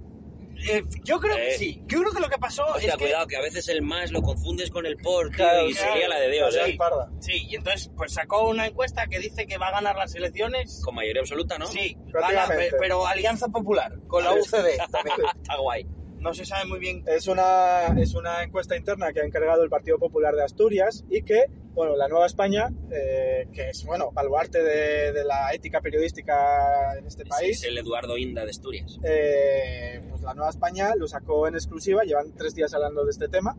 Eh, 0.69 0.83
yo 1.03 1.19
creo 1.19 1.35
que 1.35 1.55
Eh. 1.55 1.57
sí. 1.57 1.81
Yo 1.87 1.99
creo 2.01 2.11
que 2.13 2.19
lo 2.21 2.29
que 2.29 2.37
pasó 2.37 2.65
Hostia, 2.65 2.89
es 2.91 2.95
que... 2.97 3.03
cuidado, 3.05 3.27
que 3.27 3.37
a 3.37 3.41
veces 3.41 3.67
el 3.69 3.81
más 3.81 4.11
lo 4.11 4.21
confundes 4.21 4.69
con 4.71 4.85
el 4.85 4.97
por, 4.97 5.27
tío, 5.27 5.37
Claro, 5.37 5.67
y 5.69 5.73
claro, 5.73 5.91
sería 5.93 6.07
la 6.09 6.19
de 6.19 6.31
Dios, 6.31 6.55
la 6.55 6.67
¿eh? 6.67 6.77
Sí, 7.19 7.47
y 7.49 7.55
entonces 7.55 7.91
pues 7.95 8.13
sacó 8.13 8.47
una 8.49 8.65
encuesta 8.67 9.07
que 9.07 9.19
dice 9.19 9.45
que 9.45 9.57
va 9.57 9.67
a 9.67 9.71
ganar 9.71 9.95
las 9.95 10.15
elecciones. 10.15 10.81
Con 10.83 10.95
mayoría 10.95 11.21
absoluta, 11.21 11.57
¿no? 11.57 11.67
Sí, 11.67 11.97
gana, 12.07 12.47
pe- 12.47 12.71
pero 12.79 13.05
Alianza 13.05 13.47
Popular, 13.49 13.91
con 14.07 14.23
la 14.23 14.33
UCD. 14.33 14.67
Está 15.41 15.57
guay. 15.59 15.85
No 16.19 16.33
se 16.33 16.45
sabe 16.45 16.65
muy 16.65 16.79
bien. 16.79 17.03
Es 17.05 17.27
una, 17.27 17.87
es 18.01 18.13
una 18.13 18.43
encuesta 18.43 18.77
interna 18.77 19.11
que 19.11 19.19
ha 19.19 19.25
encargado 19.25 19.61
el 19.63 19.69
Partido 19.69 19.99
Popular 19.99 20.33
de 20.33 20.43
Asturias 20.45 21.03
y 21.09 21.21
que, 21.23 21.47
bueno, 21.73 21.95
la 21.95 22.07
Nueva 22.07 22.25
España, 22.25 22.69
eh, 22.91 23.47
que 23.51 23.69
es, 23.69 23.83
bueno, 23.85 24.11
baluarte 24.11 24.61
de, 24.63 25.11
de 25.11 25.23
la 25.23 25.53
ética 25.53 25.81
periodística 25.81 26.97
en 26.97 27.05
este 27.07 27.25
país, 27.25 27.57
es 27.63 27.67
el 27.67 27.77
Eduardo 27.77 28.17
Inda 28.17 28.43
de 28.43 28.51
Asturias. 28.51 28.99
eh, 29.03 30.01
pues 30.09 30.21
la 30.21 30.33
Nueva 30.33 30.49
España 30.49 30.93
lo 30.95 31.07
sacó 31.07 31.47
en 31.47 31.55
exclusiva, 31.55 32.03
llevan 32.03 32.33
tres 32.35 32.53
días 32.55 32.73
hablando 32.73 33.03
de 33.03 33.11
este 33.11 33.27
tema 33.27 33.57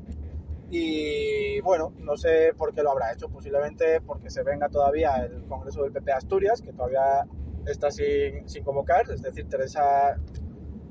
y 0.70 1.60
bueno, 1.60 1.92
no 1.98 2.16
sé 2.16 2.52
por 2.56 2.74
qué 2.74 2.82
lo 2.82 2.90
habrá 2.90 3.12
hecho, 3.12 3.28
posiblemente 3.28 4.00
porque 4.00 4.30
se 4.30 4.42
venga 4.42 4.68
todavía 4.68 5.16
el 5.16 5.44
Congreso 5.44 5.82
del 5.82 5.92
PP 5.92 6.06
de 6.06 6.12
Asturias, 6.12 6.62
que 6.62 6.72
todavía 6.72 7.24
está 7.66 7.90
sin, 7.90 8.48
sin 8.48 8.64
convocar, 8.64 9.10
es 9.10 9.22
decir, 9.22 9.48
Teresa 9.48 10.16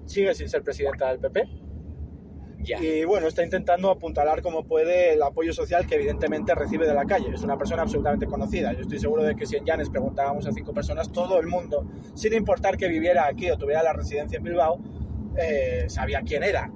sigue 0.05 0.33
sin 0.35 0.47
ser 0.49 0.63
presidenta 0.63 1.09
del 1.09 1.19
PP. 1.19 1.43
Y 2.63 3.03
bueno, 3.05 3.27
está 3.27 3.43
intentando 3.43 3.89
apuntalar 3.89 4.41
como 4.41 4.63
puede 4.63 5.13
el 5.13 5.21
apoyo 5.21 5.53
social 5.53 5.85
que 5.85 5.95
evidentemente 5.95 6.55
recibe 6.55 6.87
de 6.87 6.93
la 6.93 7.05
calle. 7.05 7.29
Es 7.33 7.41
una 7.41 7.57
persona 7.57 7.81
absolutamente 7.83 8.25
conocida. 8.25 8.73
Yo 8.73 8.81
estoy 8.81 8.99
seguro 8.99 9.23
de 9.23 9.35
que 9.35 9.45
si 9.45 9.55
en 9.57 9.65
Llanes 9.65 9.89
preguntábamos 9.89 10.47
a 10.47 10.51
cinco 10.51 10.73
personas, 10.73 11.11
todo 11.11 11.39
el 11.39 11.47
mundo, 11.47 11.85
sin 12.15 12.33
importar 12.33 12.77
que 12.77 12.87
viviera 12.87 13.25
aquí 13.27 13.49
o 13.51 13.57
tuviera 13.57 13.83
la 13.83 13.93
residencia 13.93 14.37
en 14.37 14.43
Bilbao, 14.43 14.79
eh, 15.37 15.85
sabía 15.87 16.21
quién 16.21 16.43
era. 16.43 16.71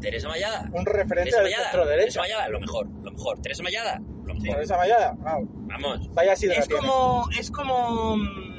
Teresa 0.00 0.28
Mayada. 0.28 0.70
Un 0.72 0.84
referente 0.84 1.30
Teresa 1.30 1.38
del 1.38 1.44
Mayada. 1.46 1.64
centro 1.64 1.84
Teresa 1.84 2.00
derecha. 2.00 2.20
Mayada, 2.20 2.48
lo 2.48 2.60
mejor, 2.60 2.86
lo 3.02 3.12
mejor. 3.12 3.40
Teresa 3.40 3.62
Mayada, 3.62 4.02
lo 4.24 4.34
mejor. 4.34 4.54
Teresa 4.54 4.76
Mayada, 4.76 5.12
wow. 5.12 5.48
Vamos. 5.50 6.14
Vaya 6.14 6.32
así 6.32 6.46
Es 6.46 6.68
como, 6.68 7.24
es 7.38 7.50
como, 7.50 8.16
mm, 8.16 8.55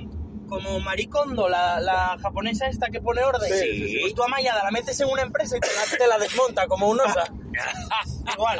como 0.47 0.79
Maricondo, 0.79 1.47
la, 1.49 1.79
la 1.79 2.17
japonesa 2.21 2.67
esta 2.67 2.87
que 2.89 3.01
pone 3.01 3.23
orden. 3.23 3.51
Sí, 3.51 3.59
sí, 3.59 3.87
sí. 3.89 3.97
Pues 4.01 4.13
tú 4.15 4.23
a 4.23 4.27
Mayada 4.27 4.63
la 4.63 4.71
metes 4.71 4.99
en 4.99 5.09
una 5.09 5.21
empresa 5.21 5.57
y 5.57 5.59
te 5.59 5.67
la, 5.67 5.97
te 5.97 6.07
la 6.07 6.17
desmonta 6.17 6.67
como 6.67 6.89
un 6.89 6.99
osa. 6.99 7.31
Igual. 8.33 8.59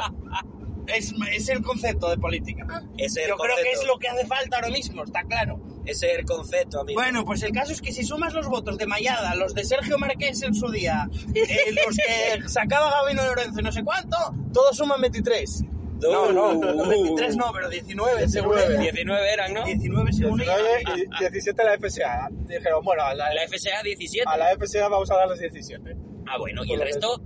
Es, 0.86 1.12
es 1.32 1.48
el 1.50 1.62
concepto 1.62 2.08
de 2.08 2.16
política. 2.16 2.64
Ese 2.96 3.22
es 3.22 3.28
Yo 3.28 3.34
el 3.34 3.40
creo 3.40 3.56
que 3.56 3.62
concepto. 3.62 3.80
es 3.82 3.86
lo 3.86 3.98
que 3.98 4.08
hace 4.08 4.26
falta 4.26 4.56
ahora 4.56 4.68
mismo, 4.70 5.04
está 5.04 5.22
claro. 5.24 5.60
Ese 5.84 6.12
es 6.12 6.18
el 6.18 6.24
concepto, 6.24 6.80
amigo. 6.80 7.00
Bueno, 7.00 7.24
pues 7.24 7.42
el 7.42 7.52
caso 7.52 7.72
es 7.72 7.80
que 7.82 7.92
si 7.92 8.04
sumas 8.04 8.32
los 8.34 8.46
votos 8.48 8.78
de 8.78 8.86
Mayada, 8.86 9.34
los 9.34 9.54
de 9.54 9.64
Sergio 9.64 9.98
Marqués 9.98 10.42
en 10.42 10.54
su 10.54 10.70
día, 10.70 11.08
eh, 11.34 11.74
los 11.86 11.96
que 11.96 12.48
sacaba 12.48 12.90
Gabino 12.90 13.24
Lorenzo 13.24 13.60
y 13.60 13.62
no 13.62 13.72
sé 13.72 13.84
cuánto, 13.84 14.16
todos 14.52 14.76
suman 14.76 15.00
23. 15.00 15.64
No, 16.00 16.32
no, 16.32 16.50
Uh. 16.52 16.88
23 16.88 17.36
no, 17.36 17.52
pero 17.52 17.68
19 17.68 18.28
según 18.28 18.56
19. 18.56 18.74
ella. 18.74 18.92
19 18.92 19.32
eran, 19.32 19.54
¿no? 19.54 19.64
19 19.64 20.12
según 20.12 20.38
19 20.38 20.68
ella. 20.80 20.94
y 20.96 21.20
17 21.20 21.64
la 21.64 21.78
FSA. 21.78 22.28
Dijeron, 22.30 22.84
bueno, 22.84 23.02
a 23.02 23.14
la, 23.14 23.34
La 23.34 23.42
FSA 23.48 23.82
17. 23.82 24.24
a 24.28 24.36
la 24.36 24.56
FSA 24.56 24.88
vamos 24.88 25.10
a 25.10 25.16
darles 25.16 25.40
17. 25.40 25.96
Ah, 26.26 26.38
bueno, 26.38 26.64
¿y 26.64 26.72
el 26.72 26.80
resto? 26.80 27.20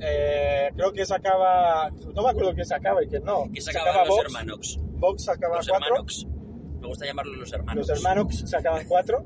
Eh, 0.00 0.70
creo 0.74 0.92
que 0.92 1.06
sacaba, 1.06 1.88
no 1.90 2.22
me 2.22 2.30
acuerdo 2.30 2.52
quién 2.54 2.66
sacaba 2.66 3.02
y 3.04 3.08
quién 3.08 3.22
no. 3.24 3.44
Que 3.54 3.60
sacaban 3.60 3.96
los 4.00 4.08
Vox, 4.08 4.24
hermanos. 4.26 4.80
Vox 4.94 5.24
sacaba 5.24 5.56
Los 5.56 5.68
4, 5.68 5.86
hermanos. 5.86 6.26
Me 6.80 6.88
gusta 6.88 7.06
llamarlos 7.06 7.36
los 7.36 7.52
hermanos. 7.52 7.88
los 7.88 7.96
hermanos 7.98 8.42
sacaban 8.46 8.84
4. 8.88 9.24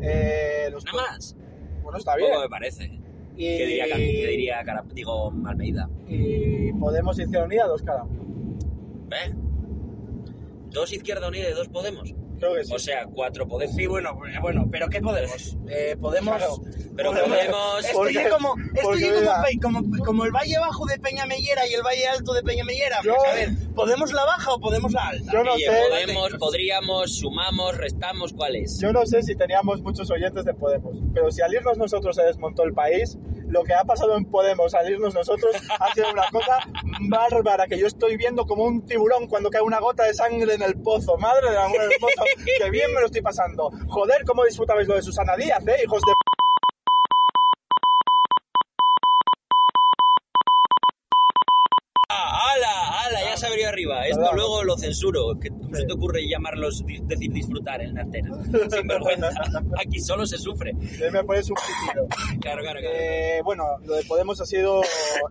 Eh, 0.00 0.68
los 0.70 0.84
Nada 0.84 0.96
más. 1.10 1.36
Bueno, 1.82 1.98
está 1.98 2.14
bien. 2.16 2.30
Me 2.40 2.48
parece. 2.48 3.01
Y, 3.36 3.44
¿Qué 3.56 3.66
diría, 3.66 3.84
qué 3.86 4.26
diría 4.28 4.62
Cara- 4.64 4.84
digo, 4.92 5.32
Almeida? 5.46 5.88
y 6.08 6.72
Podemos 6.74 7.18
Izquierda 7.18 7.46
Unida, 7.46 7.66
dos 7.66 7.82
cada 7.82 8.04
uno. 8.04 8.22
¿Eh? 9.10 9.32
¿Dos 10.70 10.92
Izquierda 10.92 11.28
Unida 11.28 11.48
y 11.50 11.52
dos 11.54 11.68
Podemos? 11.68 12.14
Creo 12.42 12.54
que 12.54 12.64
sí. 12.64 12.74
O 12.74 12.78
sea, 12.80 13.06
cuatro 13.06 13.46
Podemos. 13.46 13.76
Sí, 13.76 13.86
bueno, 13.86 14.16
pues, 14.18 14.32
bueno, 14.40 14.66
pero 14.70 14.88
¿qué 14.88 15.00
podemos? 15.00 15.56
Eh, 15.68 15.96
podemos... 16.00 16.36
Claro. 16.36 16.56
Pero 16.96 17.10
Podemos- 17.12 17.36
Podemos... 17.38 17.84
Esto 17.84 17.96
Porque- 17.98 18.12
ya 18.14 18.28
como, 18.28 18.54
esto 18.74 18.80
porque 18.82 19.00
ya 19.00 19.60
como, 19.62 19.80
como, 19.80 20.04
como 20.04 20.24
el 20.24 20.32
Valle 20.32 20.58
Bajo 20.58 20.84
de 20.86 20.98
Peñamellera 20.98 21.66
y 21.68 21.72
el 21.74 21.82
Valle 21.82 22.06
Alto 22.08 22.32
de 22.34 22.42
Peñamellera. 22.42 22.98
Yo- 23.04 23.14
Pues, 23.14 23.30
a 23.30 23.34
ver, 23.34 23.48
¿podemos 23.76 24.12
la 24.12 24.24
baja 24.24 24.52
o 24.54 24.60
podemos 24.60 24.92
la 24.92 25.06
alta? 25.08 25.32
Yo 25.32 25.44
no 25.44 25.52
Oye, 25.54 25.66
sé. 25.66 25.72
podemos, 25.88 26.32
podríamos, 26.38 27.14
sumamos, 27.16 27.76
restamos, 27.78 28.32
¿cuál 28.32 28.56
es? 28.56 28.78
Yo 28.80 28.92
no 28.92 29.06
sé 29.06 29.22
si 29.22 29.34
teníamos 29.36 29.80
muchos 29.82 30.10
oyentes 30.10 30.44
de 30.44 30.52
Podemos, 30.54 30.96
pero 31.14 31.30
si 31.30 31.40
al 31.42 31.54
irnos 31.54 31.78
nosotros 31.78 32.16
se 32.16 32.22
desmontó 32.24 32.64
el 32.64 32.74
país, 32.74 33.16
lo 33.46 33.62
que 33.64 33.72
ha 33.74 33.84
pasado 33.84 34.16
en 34.16 34.24
Podemos 34.26 34.74
al 34.74 34.90
irnos 34.90 35.14
nosotros 35.14 35.54
ha 35.80 35.94
sido 35.94 36.10
una 36.12 36.24
cosa 36.30 36.58
bárbara, 37.08 37.66
que 37.66 37.78
yo 37.78 37.86
estoy 37.86 38.16
viendo 38.16 38.46
como 38.46 38.64
un 38.64 38.84
tiburón 38.86 39.26
cuando 39.26 39.50
cae 39.50 39.62
una 39.62 39.80
gota 39.80 40.04
de 40.04 40.14
sangre 40.14 40.54
en 40.54 40.62
el 40.62 40.80
pozo. 40.80 41.16
Madre 41.16 41.50
del 41.50 41.58
amor 41.58 41.80
hermoso, 41.80 42.24
que 42.58 42.70
bien 42.70 42.92
me 42.92 43.00
lo 43.00 43.06
estoy 43.06 43.22
pasando. 43.22 43.70
Joder, 43.88 44.24
cómo 44.24 44.44
disfrutabais 44.44 44.88
lo 44.88 44.94
de 44.94 45.02
Susana 45.02 45.36
Díaz, 45.36 45.66
¿eh? 45.66 45.76
Hijos 45.84 46.00
de... 46.06 46.12
¡Ah, 52.08 52.52
¡Hala! 52.52 53.04
¡Hala! 53.04 53.20
Ya 53.24 53.36
se 53.36 53.46
abrió 53.46 53.68
arriba. 53.68 54.01
Esto 54.12 54.34
luego 54.34 54.62
lo 54.64 54.76
censuro. 54.76 55.38
Que 55.40 55.48
¿Cómo 55.48 55.74
se 55.74 55.84
te 55.84 55.92
ocurre 55.92 56.28
llamarlos, 56.28 56.84
decir 57.04 57.32
disfrutar 57.32 57.80
en 57.82 57.94
la 57.94 58.02
antena? 58.02 58.30
Sin 58.70 58.86
vergüenza. 58.86 59.30
Aquí 59.80 60.00
solo 60.00 60.26
se 60.26 60.38
sufre. 60.38 60.72
Me 60.74 61.24
pones 61.24 61.48
un 61.50 61.56
pitido. 61.56 62.06
Claro, 62.40 62.62
claro, 62.62 62.80
claro. 62.80 62.96
Eh, 62.96 63.40
bueno, 63.44 63.64
lo 63.84 63.94
de 63.94 64.04
Podemos 64.04 64.40
ha 64.40 64.46
sido 64.46 64.82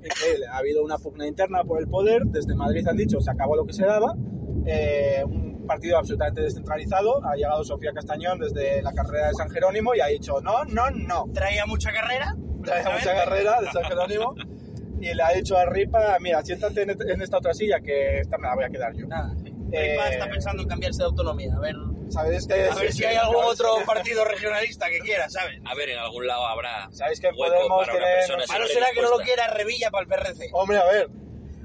increíble. 0.03 0.47
Ha 0.47 0.57
habido 0.57 0.83
una 0.83 0.97
pugna 0.97 1.27
interna 1.27 1.63
por 1.63 1.79
el 1.79 1.87
poder. 1.87 2.23
Desde 2.25 2.55
Madrid 2.55 2.87
han 2.87 2.97
dicho 2.97 3.19
se 3.19 3.31
acabó 3.31 3.55
lo 3.55 3.65
que 3.65 3.73
se 3.73 3.85
daba. 3.85 4.15
Eh, 4.65 5.23
un 5.25 5.65
partido 5.67 5.97
absolutamente 5.97 6.41
descentralizado. 6.41 7.23
Ha 7.25 7.35
llegado 7.35 7.63
Sofía 7.63 7.91
Castañón 7.93 8.39
desde 8.39 8.81
la 8.81 8.93
carrera 8.93 9.27
de 9.27 9.33
San 9.33 9.49
Jerónimo 9.49 9.93
y 9.95 10.01
ha 10.01 10.07
dicho 10.07 10.41
no, 10.41 10.63
no, 10.65 10.89
no. 10.91 11.25
¿Traía 11.33 11.65
mucha 11.65 11.91
carrera? 11.91 12.35
¿Sabes? 12.65 12.85
mucha 12.85 13.13
carrera 13.15 13.61
de 13.61 13.71
San 13.71 13.83
Jerónimo. 13.83 14.35
Y 15.01 15.13
le 15.13 15.23
ha 15.23 15.29
dicho 15.31 15.57
a 15.57 15.65
Ripa, 15.65 16.17
mira, 16.19 16.43
siéntate 16.43 16.83
en, 16.83 16.89
en 16.91 17.21
esta 17.21 17.37
otra 17.37 17.53
silla 17.53 17.79
que 17.81 18.19
esta 18.19 18.37
me 18.37 18.47
la 18.47 18.55
voy 18.55 18.63
a 18.65 18.69
quedar 18.69 18.93
yo. 18.95 19.07
Nada, 19.07 19.33
sí. 19.43 19.51
Eh, 19.73 19.91
Ripa 19.93 20.09
está 20.09 20.29
pensando 20.29 20.61
en 20.63 20.69
cambiarse 20.69 20.99
de 20.99 21.05
autonomía. 21.05 21.53
A 21.55 21.59
ver, 21.59 21.75
¿Sabéis 22.09 22.45
que, 22.45 22.53
a 22.53 22.75
ver 22.75 22.91
si 22.91 23.05
hay 23.05 23.15
algún 23.15 23.43
otro 23.45 23.77
partido 23.85 24.25
regionalista 24.25 24.89
que 24.89 24.99
quiera, 24.99 25.29
¿sabes? 25.29 25.59
A 25.65 25.73
ver, 25.75 25.89
en 25.89 25.97
algún 25.99 26.27
lado 26.27 26.45
habrá 26.45 26.89
¿Sabéis 26.91 27.21
que 27.21 27.27
hueco 27.27 27.39
Podemos 27.55 27.79
para 27.87 27.93
una 27.93 28.03
tiene- 28.05 28.15
persona 28.17 28.37
Malo 28.37 28.67
siempre 28.67 28.73
será 28.73 28.87
que 28.93 29.01
no 29.01 29.09
lo 29.17 29.23
quiera 29.23 29.47
Revilla 29.47 29.89
para 29.91 30.03
el 30.03 30.07
PRC. 30.09 30.49
Hombre, 30.53 30.77
a 30.77 30.85
ver, 30.85 31.09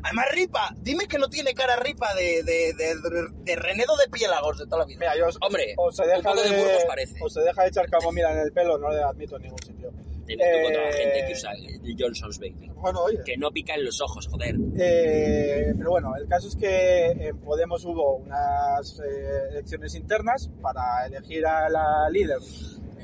Además, 0.05 0.27
Ripa, 0.31 0.71
dime 0.77 1.09
que 1.09 1.19
no 1.19 1.29
tiene 1.29 1.53
cara 1.53 1.75
Ripa 1.75 2.15
de, 2.15 2.45
de, 2.45 2.75
de, 2.75 2.95
de 3.43 3.57
Renedo 3.57 3.97
de 3.97 4.09
Piélagos 4.09 4.57
de 4.59 4.67
toda 4.67 4.79
la 4.79 4.85
vida. 4.85 5.01
mira, 5.01 5.17
yo 5.19 5.27
os, 5.27 5.37
Hombre, 5.41 5.75
os 5.77 5.97
se 5.97 6.03
un 6.03 6.09
deja 6.11 6.23
poco 6.31 6.43
de 6.43 6.49
de, 6.51 6.57
Burgos 6.63 6.85
parece. 6.87 7.15
os 7.21 7.33
se 7.35 7.41
deja 7.41 7.63
de 7.63 7.69
echar 7.71 7.89
camomila 7.91 8.31
en 8.31 8.39
el 8.39 8.53
pelo, 8.53 8.79
no 8.79 8.89
le 8.93 9.03
admito 9.03 9.35
en 9.37 9.43
ningún 9.43 9.59
sitio. 9.67 9.91
He 10.29 10.37
visto 10.37 10.45
contra 10.65 10.83
la 10.83 10.91
Eh, 10.91 10.93
gente 10.93 11.25
que 11.27 11.33
usa 11.33 11.51
el 11.53 11.97
Johnson's 11.99 12.39
Baby. 12.39 12.71
Bueno, 12.77 13.01
oye. 13.05 13.19
Que 13.25 13.37
no 13.37 13.51
pica 13.51 13.75
en 13.75 13.85
los 13.85 14.01
ojos, 14.01 14.27
joder. 14.29 14.57
Eh, 14.79 15.73
pero 15.77 15.91
bueno, 15.91 16.15
el 16.17 16.27
caso 16.29 16.49
es 16.49 16.57
que 16.57 17.07
en 17.11 17.39
Podemos 17.39 17.85
hubo 17.85 18.17
unas 18.17 18.99
eh, 19.01 19.49
elecciones 19.53 19.95
internas 19.95 20.51
para 20.61 21.07
elegir 21.07 21.47
a 21.47 21.69
la 21.69 22.09
líder. 22.11 22.39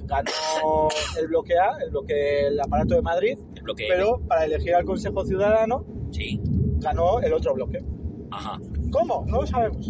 Ganó 0.04 0.88
el 1.18 1.28
bloque 1.28 1.54
A, 1.56 1.78
el 1.85 1.90
bloque 1.90 2.48
el 2.48 2.61
aparato 2.61 2.94
de 2.96 3.02
Madrid, 3.02 3.38
El 3.56 3.62
bloque 3.62 3.87
pero 3.88 4.20
para 4.26 4.44
elegir 4.44 4.74
al 4.74 4.85
Consejo 4.85 5.24
Ciudadano 5.24 5.87
Sí. 6.11 6.40
ganó 6.78 7.20
el 7.20 7.32
otro 7.32 7.54
bloque. 7.54 7.78
Ajá. 8.32 8.58
¿Cómo? 8.90 9.24
No 9.28 9.42
lo 9.42 9.46
sabemos. 9.46 9.87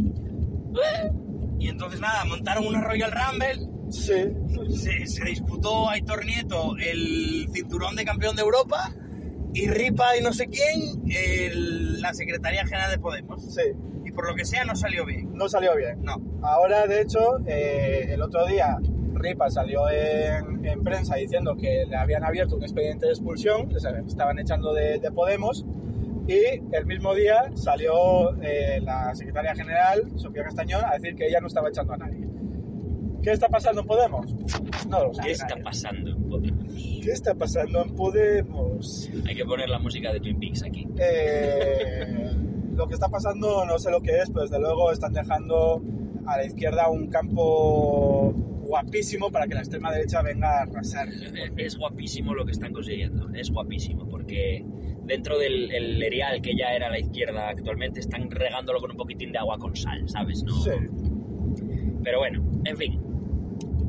Y 1.59 1.69
entonces 1.69 2.01
nada, 2.01 2.25
montaron 2.25 2.67
una 2.67 2.83
Royal 2.83 3.11
Rumble, 3.11 3.69
Sí. 3.93 4.33
se, 4.77 5.07
se 5.07 5.25
disputó 5.25 5.89
Aitor 5.91 6.25
Nieto 6.25 6.75
el 6.79 7.47
cinturón 7.53 7.95
de 7.95 8.05
campeón 8.05 8.35
de 8.37 8.43
Europa 8.43 8.91
y 9.55 9.69
Ripa 9.69 10.17
y 10.19 10.23
no 10.23 10.33
sé 10.33 10.47
quién 10.49 11.03
el- 11.11 12.01
la 12.01 12.15
Secretaría 12.15 12.65
General 12.65 12.91
de 12.91 12.99
Podemos. 12.99 13.45
Sí. 13.55 13.63
Y 14.05 14.11
por 14.13 14.29
lo 14.29 14.35
que 14.35 14.45
sea 14.45 14.65
no 14.65 14.75
salió 14.75 15.05
bien. 15.05 15.31
No 15.35 15.49
salió 15.49 15.77
bien. 15.77 16.03
No. 16.03 16.17
Ahora, 16.43 16.87
de 16.87 17.03
hecho, 17.03 17.39
eh, 17.47 18.09
el 18.11 18.23
otro 18.23 18.47
día 18.47 18.79
Ripa 19.15 19.51
salió 19.51 19.89
en, 19.91 20.65
en 20.65 20.83
prensa 20.83 21.17
diciendo 21.17 21.55
que 21.57 21.85
le 21.87 21.97
habían 21.97 22.25
abierto 22.25 22.57
un 22.57 22.63
expediente 22.63 23.07
de 23.07 23.13
expulsión, 23.13 23.69
que 23.69 23.79
se 23.79 23.89
estaban 24.09 24.39
echando 24.39 24.73
de, 24.73 24.99
de 24.99 25.13
Podemos, 25.13 25.65
y 26.27 26.39
el 26.73 26.87
mismo 26.87 27.15
día 27.15 27.51
salió 27.55 28.35
eh, 28.43 28.81
la 28.83 29.15
secretaria 29.15 29.55
general, 29.55 30.11
Sofía 30.17 30.45
Castañón, 30.45 30.83
a 30.85 30.95
decir 30.95 31.15
que 31.15 31.27
ella 31.29 31.41
no 31.41 31.47
estaba 31.47 31.69
echando 31.69 31.93
a 31.93 31.99
nadie. 31.99 32.27
¿Qué 33.23 33.31
está 33.31 33.49
pasando 33.49 33.83
en 33.83 33.87
Podemos? 33.87 34.35
No 34.89 35.05
lo 35.05 35.15
sabe 35.15 35.29
¿Qué 35.29 35.33
está 35.33 35.57
pasando 35.63 36.11
en 36.11 36.23
Podemos? 36.25 36.75
¿Qué 36.75 37.11
está 37.13 37.35
pasando 37.35 37.85
en 37.85 37.95
Podemos? 37.95 39.11
Hay 39.27 39.37
que 39.37 39.45
poner 39.45 39.69
la 39.69 39.79
música 39.79 40.13
de 40.13 40.21
Twin 40.21 40.41
Peaks 40.41 40.65
aquí. 40.65 40.89
Eh, 40.99 42.37
lo 42.75 42.89
que 42.89 42.95
está 42.95 43.09
pasando 43.09 43.65
no 43.65 43.79
sé 43.79 43.91
lo 43.91 44.01
que 44.01 44.19
es, 44.19 44.31
pero 44.31 44.43
desde 44.43 44.59
luego 44.59 44.91
están 44.91 45.13
dejando 45.13 45.83
a 46.27 46.37
la 46.37 46.45
izquierda 46.45 46.89
un 46.91 47.09
campo 47.09 48.33
guapísimo 48.63 49.31
para 49.31 49.47
que 49.47 49.55
la 49.55 49.61
extrema 49.61 49.93
derecha 49.93 50.23
venga 50.23 50.59
a 50.59 50.63
arrasar. 50.63 51.09
Es 51.57 51.77
guapísimo 51.77 52.35
lo 52.35 52.45
que 52.45 52.53
están 52.53 52.73
consiguiendo, 52.73 53.29
es 53.35 53.51
guapísimo, 53.51 54.09
porque 54.09 54.65
dentro 55.05 55.39
del 55.39 55.71
el 55.73 56.03
erial 56.03 56.41
que 56.43 56.57
ya 56.57 56.73
era 56.75 56.89
la 56.89 56.99
izquierda 56.99 57.51
actualmente, 57.51 58.01
están 58.01 58.31
regándolo 58.31 58.81
con 58.81 58.91
un 58.91 58.97
poquitín 58.97 59.31
de 59.31 59.39
agua 59.39 59.59
con 59.59 59.77
sal, 59.77 60.09
¿sabes? 60.09 60.43
No, 60.43 60.55
Sí. 60.61 60.71
Pero 62.03 62.19
bueno, 62.19 62.43
en 62.65 62.77
fin. 62.77 63.12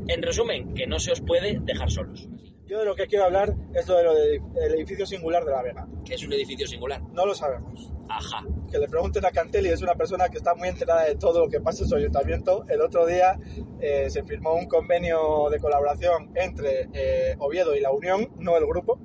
En 0.06 0.22
resumen, 0.22 0.74
que 0.74 0.86
no 0.86 0.98
se 0.98 1.12
os 1.12 1.20
puede 1.20 1.58
dejar 1.60 1.90
solos. 1.90 2.28
Yo 2.66 2.78
de 2.78 2.84
lo 2.84 2.94
que 2.94 3.06
quiero 3.06 3.24
hablar 3.24 3.54
es 3.74 3.86
lo 3.88 3.96
de 3.96 4.04
lo 4.04 4.14
del 4.14 4.74
edificio 4.74 5.06
singular 5.06 5.44
de 5.44 5.50
La 5.50 5.62
Vega. 5.62 5.86
Que 6.04 6.14
es 6.14 6.24
un 6.24 6.32
edificio 6.32 6.66
singular. 6.66 7.02
No 7.12 7.26
lo 7.26 7.34
sabemos. 7.34 7.90
Ajá. 8.08 8.44
Que 8.70 8.78
le 8.78 8.88
pregunten 8.88 9.24
a 9.24 9.30
Cantelli, 9.30 9.68
es 9.68 9.82
una 9.82 9.94
persona 9.94 10.28
que 10.28 10.38
está 10.38 10.54
muy 10.54 10.68
enterada 10.68 11.04
de 11.04 11.16
todo 11.16 11.40
lo 11.40 11.50
que 11.50 11.60
pasa 11.60 11.84
en 11.84 11.88
su 11.88 11.96
ayuntamiento. 11.96 12.64
El 12.68 12.80
otro 12.82 13.06
día 13.06 13.38
eh, 13.80 14.08
se 14.10 14.22
firmó 14.24 14.54
un 14.54 14.66
convenio 14.66 15.48
de 15.50 15.58
colaboración 15.58 16.32
entre 16.34 16.88
eh, 16.92 17.36
Oviedo 17.38 17.74
y 17.74 17.80
la 17.80 17.90
Unión, 17.90 18.30
no 18.38 18.56
el 18.56 18.66
grupo. 18.66 18.98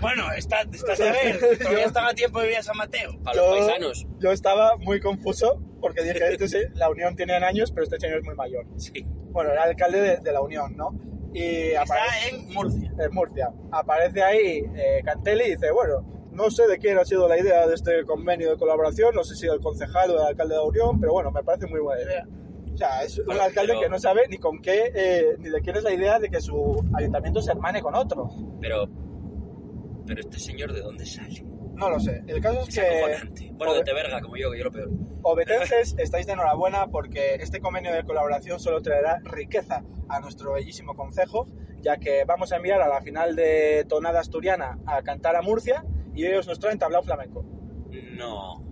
Bueno, 0.00 0.32
está, 0.36 0.62
estás 0.62 1.00
a 1.00 1.12
ver, 1.12 1.58
todavía 1.58 1.84
están 1.86 2.06
a 2.06 2.14
tiempo 2.14 2.40
de 2.40 2.52
ir 2.52 2.56
a 2.58 2.62
San 2.62 2.76
Mateo. 2.76 3.18
Para 3.22 3.36
los 3.36 3.58
paisanos. 3.58 4.06
yo 4.18 4.32
estaba 4.32 4.76
muy 4.76 5.00
confuso 5.00 5.60
porque 5.80 6.02
dije, 6.02 6.32
este 6.32 6.48
sí, 6.48 6.58
la 6.74 6.88
Unión 6.90 7.14
tiene 7.16 7.34
años, 7.34 7.72
pero 7.72 7.84
este 7.84 7.98
señor 7.98 8.18
es 8.18 8.24
muy 8.24 8.34
mayor. 8.34 8.66
Sí. 8.76 9.04
Bueno, 9.06 9.50
era 9.50 9.64
alcalde 9.64 10.00
de, 10.00 10.16
de 10.18 10.32
la 10.32 10.40
Unión, 10.40 10.76
¿no? 10.76 10.98
Y 11.34 11.70
Está 11.72 11.82
aparece 11.82 12.34
en 12.34 12.54
Murcia. 12.54 12.92
en 12.98 13.12
Murcia. 13.12 13.52
Aparece 13.72 14.22
ahí 14.22 14.64
eh, 14.76 15.02
Cantelli 15.04 15.44
y 15.44 15.50
dice, 15.56 15.72
bueno, 15.72 16.06
no 16.30 16.50
sé 16.50 16.66
de 16.68 16.78
quién 16.78 16.96
ha 16.98 17.04
sido 17.04 17.28
la 17.28 17.38
idea 17.38 17.66
de 17.66 17.74
este 17.74 18.04
convenio 18.04 18.50
de 18.50 18.56
colaboración, 18.56 19.14
no 19.14 19.24
sé 19.24 19.34
si 19.34 19.46
del 19.46 19.60
concejal 19.60 20.10
o 20.12 20.14
del 20.14 20.26
alcalde 20.26 20.54
de 20.54 20.60
la 20.60 20.66
Unión, 20.66 21.00
pero 21.00 21.12
bueno, 21.12 21.30
me 21.32 21.42
parece 21.42 21.66
muy 21.66 21.80
buena 21.80 22.02
idea. 22.02 22.26
O 22.74 22.76
sea, 22.76 23.04
es 23.04 23.18
un 23.20 23.38
alcalde 23.40 23.74
que 23.80 23.88
no 23.88 23.98
sabe 23.98 24.26
ni 24.28 24.36
con 24.38 24.58
qué, 24.60 24.90
eh, 24.94 25.36
ni 25.38 25.48
de 25.48 25.60
quién 25.60 25.76
es 25.76 25.84
la 25.84 25.92
idea 25.92 26.18
de 26.18 26.28
que 26.28 26.40
su 26.40 26.82
ayuntamiento 26.96 27.40
se 27.40 27.52
hermane 27.52 27.80
con 27.80 27.94
otro. 27.94 28.28
Pero. 28.60 28.88
Pero 30.06 30.20
este 30.20 30.38
señor, 30.38 30.72
¿de 30.72 30.80
dónde 30.80 31.06
sale? 31.06 31.44
No 31.74 31.88
lo 31.88 32.00
sé. 32.00 32.22
El 32.26 32.40
caso 32.40 32.60
es 32.62 32.76
Es 32.76 33.30
que. 33.30 33.52
Bueno, 33.52 33.74
de 33.74 33.84
Teberga, 33.84 34.20
como 34.20 34.36
yo, 34.36 34.50
que 34.50 34.58
yo 34.58 34.64
lo 34.64 34.72
peor. 34.72 34.90
obetenses 35.22 35.94
estáis 35.98 36.26
de 36.26 36.32
enhorabuena 36.32 36.88
porque 36.88 37.36
este 37.36 37.60
convenio 37.60 37.92
de 37.92 38.04
colaboración 38.04 38.58
solo 38.58 38.82
traerá 38.82 39.20
riqueza 39.24 39.84
a 40.08 40.20
nuestro 40.20 40.52
bellísimo 40.52 40.94
concejo, 40.94 41.48
ya 41.80 41.96
que 41.96 42.24
vamos 42.24 42.52
a 42.52 42.56
enviar 42.56 42.80
a 42.82 42.88
la 42.88 43.00
final 43.02 43.36
de 43.36 43.86
tonada 43.88 44.20
asturiana 44.20 44.78
a 44.86 45.02
cantar 45.02 45.36
a 45.36 45.42
Murcia 45.42 45.84
y 46.14 46.26
ellos 46.26 46.46
nos 46.48 46.58
traen 46.58 46.78
tablao 46.78 47.02
flamenco. 47.02 47.44
No. 48.16 48.64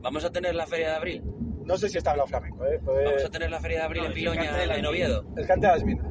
Vamos 0.00 0.24
a 0.24 0.30
tener 0.30 0.54
la 0.54 0.66
feria 0.66 0.90
de 0.90 0.96
abril. 0.96 1.35
No 1.66 1.76
sé 1.76 1.88
si 1.88 1.98
es 1.98 2.04
tablao 2.04 2.26
flamenco, 2.26 2.64
¿eh? 2.64 2.78
Puede- 2.82 3.04
Vamos 3.04 3.24
a 3.24 3.28
tener 3.30 3.50
la 3.50 3.60
feria 3.60 3.78
de 3.78 3.84
abril 3.84 4.02
No, 4.02 4.06
en 4.06 4.12
es 4.12 4.16
el 4.16 4.22
Piloña, 4.22 4.44
cante 4.44 4.60
de 4.60 4.66
la 4.66 4.76
en 4.78 4.86
Oviedo. 4.86 5.24
El 5.36 5.46
cante 5.46 5.66
de 5.66 5.72
las 5.72 5.84
minas. 5.84 6.06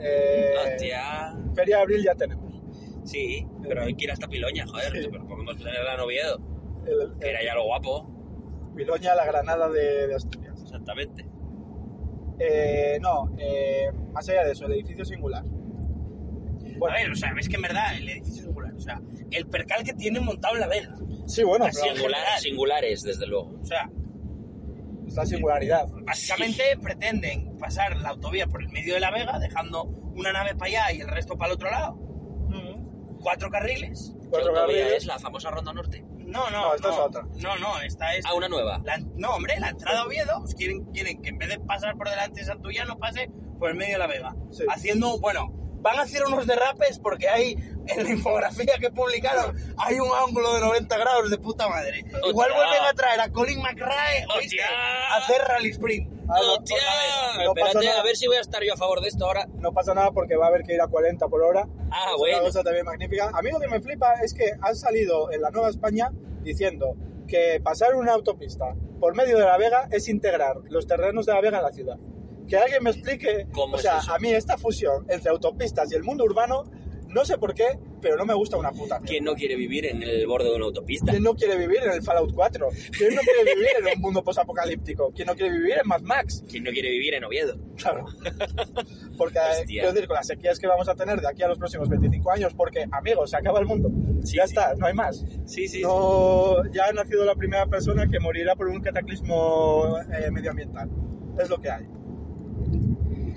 Eh, 0.00 0.54
Hostia. 0.66 1.34
Feria 1.54 1.76
de 1.76 1.82
abril 1.82 2.02
ya 2.04 2.14
tenemos. 2.14 2.54
Sí, 3.04 3.46
pero 3.68 3.82
hay 3.82 3.94
que 3.94 4.04
ir 4.04 4.12
hasta 4.12 4.26
Piloña, 4.28 4.66
joder. 4.66 4.92
Sí. 5.02 5.08
Pero 5.10 5.26
podemos 5.28 5.56
tenerla 5.58 5.94
en 5.94 6.00
Oviedo. 6.00 6.38
El, 6.86 7.18
Que 7.20 7.30
era 7.30 7.44
ya 7.44 7.54
lo 7.54 7.64
guapo. 7.64 8.10
Piloña, 8.74 9.14
la 9.14 9.24
Granada 9.26 9.68
de, 9.68 10.06
de 10.08 10.14
Asturias. 10.14 10.60
Exactamente. 10.62 11.26
Eh, 12.40 12.98
no, 13.00 13.32
eh, 13.38 13.90
más 14.12 14.28
allá 14.28 14.44
de 14.44 14.52
eso, 14.52 14.66
el 14.66 14.72
edificio 14.72 15.04
singular. 15.04 15.44
A 15.44 16.92
ver, 16.92 17.10
o 17.10 17.14
sea, 17.14 17.32
ves 17.32 17.48
que 17.48 17.56
en 17.56 17.62
verdad 17.62 17.96
el 17.96 18.08
edificio 18.08 18.40
es 18.40 18.44
singular. 18.46 18.74
O 18.74 18.80
sea, 18.80 19.00
el 19.30 19.46
percal 19.46 19.84
que 19.84 19.92
tiene 19.94 20.18
montado 20.20 20.54
en 20.54 20.60
la 20.60 20.66
vela. 20.66 20.94
Sí, 21.26 21.42
bueno, 21.44 21.66
pero 21.72 21.94
Singular- 21.94 22.38
singulares, 22.40 23.02
desde 23.02 23.26
luego. 23.26 23.54
O 23.60 23.64
sea, 23.64 23.88
esta 25.22 25.26
singularidad. 25.26 25.86
básicamente 26.02 26.62
pretenden 26.82 27.56
pasar 27.58 27.96
la 27.96 28.10
autovía 28.10 28.46
por 28.46 28.62
el 28.62 28.68
medio 28.70 28.94
de 28.94 29.00
la 29.00 29.10
vega, 29.10 29.38
dejando 29.38 29.84
una 29.84 30.32
nave 30.32 30.54
para 30.54 30.66
allá 30.70 30.92
y 30.92 31.00
el 31.00 31.08
resto 31.08 31.36
para 31.36 31.50
el 31.52 31.54
otro 31.54 31.70
lado. 31.70 31.98
Cuatro 33.20 33.50
carriles. 33.50 34.14
¿Qué 34.20 34.28
Cuatro 34.28 34.50
autovía 34.50 34.80
carriles. 34.82 34.92
es 34.98 35.06
la 35.06 35.18
famosa 35.18 35.50
Ronda 35.50 35.72
Norte? 35.72 36.04
No, 36.18 36.50
no, 36.50 36.68
No, 36.68 36.74
esta 36.74 36.90
es 36.90 36.98
otra. 36.98 37.22
No, 37.36 37.56
no, 37.58 37.80
esta 37.80 38.14
es... 38.16 38.24
Ah, 38.26 38.34
una 38.34 38.48
nueva. 38.48 38.80
La- 38.84 38.98
no, 38.98 39.30
hombre, 39.30 39.58
la 39.60 39.68
entrada 39.70 40.00
a 40.00 40.06
Oviedo, 40.06 40.40
pues 40.40 40.54
quieren, 40.54 40.84
quieren 40.86 41.22
que 41.22 41.28
en 41.30 41.38
vez 41.38 41.48
de 41.48 41.60
pasar 41.60 41.96
por 41.96 42.08
delante 42.10 42.40
de 42.40 42.46
Santullano, 42.46 42.98
pase 42.98 43.30
por 43.58 43.70
el 43.70 43.76
medio 43.76 43.92
de 43.94 43.98
la 43.98 44.06
Vega. 44.08 44.34
Sí. 44.50 44.64
Haciendo, 44.68 45.18
bueno, 45.20 45.52
van 45.84 45.98
a 45.98 46.02
hacer 46.02 46.24
unos 46.24 46.46
derrapes 46.46 46.98
porque 46.98 47.28
hay, 47.28 47.52
en 47.86 48.02
la 48.04 48.08
infografía 48.10 48.78
que 48.80 48.90
publicaron, 48.90 49.54
hay 49.76 50.00
un 50.00 50.08
ángulo 50.26 50.54
de 50.54 50.60
90 50.62 50.96
grados 50.96 51.30
de 51.30 51.36
puta 51.36 51.68
madre. 51.68 52.00
Igual 52.26 52.50
Hostia. 52.50 52.56
vuelven 52.56 52.84
a 52.88 52.92
traer 52.94 53.20
a 53.20 53.28
Colin 53.30 53.60
McRae. 53.60 54.24
Hostia. 54.34 54.64
A 55.12 55.16
hacer 55.18 55.42
rally 55.46 55.68
sprint. 55.72 56.10
Ah, 56.26 56.38
no, 56.40 56.54
¡Hostia! 56.54 56.76
no 57.44 57.52
pasa 57.54 57.66
Espérate, 57.66 57.86
nada. 57.86 58.00
a 58.00 58.04
ver 58.04 58.16
si 58.16 58.26
voy 58.26 58.36
a 58.36 58.40
estar 58.40 58.62
yo 58.64 58.72
a 58.72 58.76
favor 58.78 59.02
de 59.02 59.08
esto 59.08 59.26
ahora. 59.26 59.46
No 59.58 59.72
pasa 59.74 59.92
nada 59.92 60.10
porque 60.12 60.36
va 60.36 60.46
a 60.46 60.48
haber 60.48 60.62
que 60.62 60.72
ir 60.72 60.80
a 60.80 60.86
40 60.86 61.28
por 61.28 61.42
hora. 61.42 61.68
Ah, 61.90 62.06
es 62.12 62.16
bueno. 62.16 62.38
Una 62.38 62.46
cosa 62.46 62.62
también 62.62 62.86
magnífica. 62.86 63.30
A 63.34 63.42
mí 63.42 63.50
lo 63.50 63.60
que 63.60 63.68
me 63.68 63.80
flipa 63.82 64.14
es 64.22 64.32
que 64.32 64.52
han 64.62 64.74
salido 64.74 65.30
en 65.32 65.42
la 65.42 65.50
Nueva 65.50 65.68
España 65.68 66.10
diciendo 66.42 66.94
que 67.28 67.60
pasar 67.62 67.94
una 67.94 68.12
autopista 68.14 68.74
por 69.00 69.14
medio 69.14 69.36
de 69.36 69.44
la 69.44 69.58
Vega 69.58 69.86
es 69.90 70.08
integrar 70.08 70.56
los 70.70 70.86
terrenos 70.86 71.26
de 71.26 71.34
la 71.34 71.40
Vega 71.42 71.58
en 71.58 71.64
la 71.64 71.72
ciudad. 71.72 71.98
Que 72.48 72.56
alguien 72.56 72.82
me 72.82 72.90
explique. 72.90 73.46
¿Cómo 73.52 73.76
o 73.76 73.78
sea, 73.78 73.98
es 73.98 74.04
eso? 74.04 74.14
a 74.14 74.18
mí 74.18 74.30
esta 74.30 74.58
fusión 74.58 75.06
entre 75.08 75.30
autopistas 75.30 75.90
y 75.92 75.94
el 75.94 76.02
mundo 76.02 76.24
urbano, 76.24 76.64
no 77.08 77.24
sé 77.24 77.38
por 77.38 77.54
qué, 77.54 77.78
pero 78.02 78.16
no 78.16 78.26
me 78.26 78.34
gusta 78.34 78.56
una 78.56 78.70
puta. 78.70 78.98
mierda. 78.98 79.06
¿Quién 79.06 79.24
no 79.24 79.34
quiere 79.34 79.54
vivir 79.56 79.86
en 79.86 80.02
el 80.02 80.26
borde 80.26 80.50
de 80.50 80.56
una 80.56 80.64
autopista? 80.66 81.12
¿Quién 81.12 81.22
no 81.22 81.34
quiere 81.34 81.56
vivir 81.56 81.78
en 81.84 81.92
el 81.92 82.02
Fallout 82.02 82.34
4? 82.34 82.68
¿Quién 82.96 83.14
no 83.14 83.20
quiere 83.22 83.54
vivir 83.54 83.68
en 83.78 83.96
un 83.96 84.02
mundo 84.02 84.24
posapocalíptico? 84.24 85.12
¿Quién 85.14 85.26
no 85.26 85.34
quiere 85.34 85.52
vivir 85.56 85.76
en 85.80 85.86
Mad 85.88 86.00
Max? 86.02 86.42
¿Quién 86.50 86.64
no 86.64 86.72
quiere 86.72 86.90
vivir 86.90 87.14
en 87.14 87.24
Oviedo? 87.24 87.56
Claro. 87.76 88.06
Porque, 89.16 89.38
eh, 89.38 89.60
Hostia. 89.60 89.66
quiero 89.66 89.92
decir, 89.92 90.08
con 90.08 90.16
las 90.16 90.26
sequías 90.26 90.58
que 90.58 90.66
vamos 90.66 90.88
a 90.88 90.94
tener 90.96 91.20
de 91.20 91.28
aquí 91.28 91.42
a 91.44 91.48
los 91.48 91.56
próximos 91.58 91.88
25 91.88 92.30
años, 92.32 92.52
porque, 92.54 92.84
amigos, 92.90 93.30
se 93.30 93.36
acaba 93.36 93.60
el 93.60 93.66
mundo. 93.66 93.90
Sí, 94.24 94.36
ya 94.36 94.46
sí. 94.46 94.54
está, 94.54 94.74
no 94.74 94.86
hay 94.86 94.94
más. 94.94 95.24
Sí, 95.46 95.68
sí. 95.68 95.82
No, 95.82 96.64
ya 96.72 96.86
ha 96.86 96.92
nacido 96.92 97.24
la 97.24 97.36
primera 97.36 97.66
persona 97.66 98.08
que 98.08 98.18
morirá 98.18 98.56
por 98.56 98.66
un 98.66 98.80
cataclismo 98.82 99.98
eh, 100.12 100.30
medioambiental. 100.32 100.90
Es 101.38 101.48
lo 101.48 101.60
que 101.60 101.70
hay. 101.70 101.86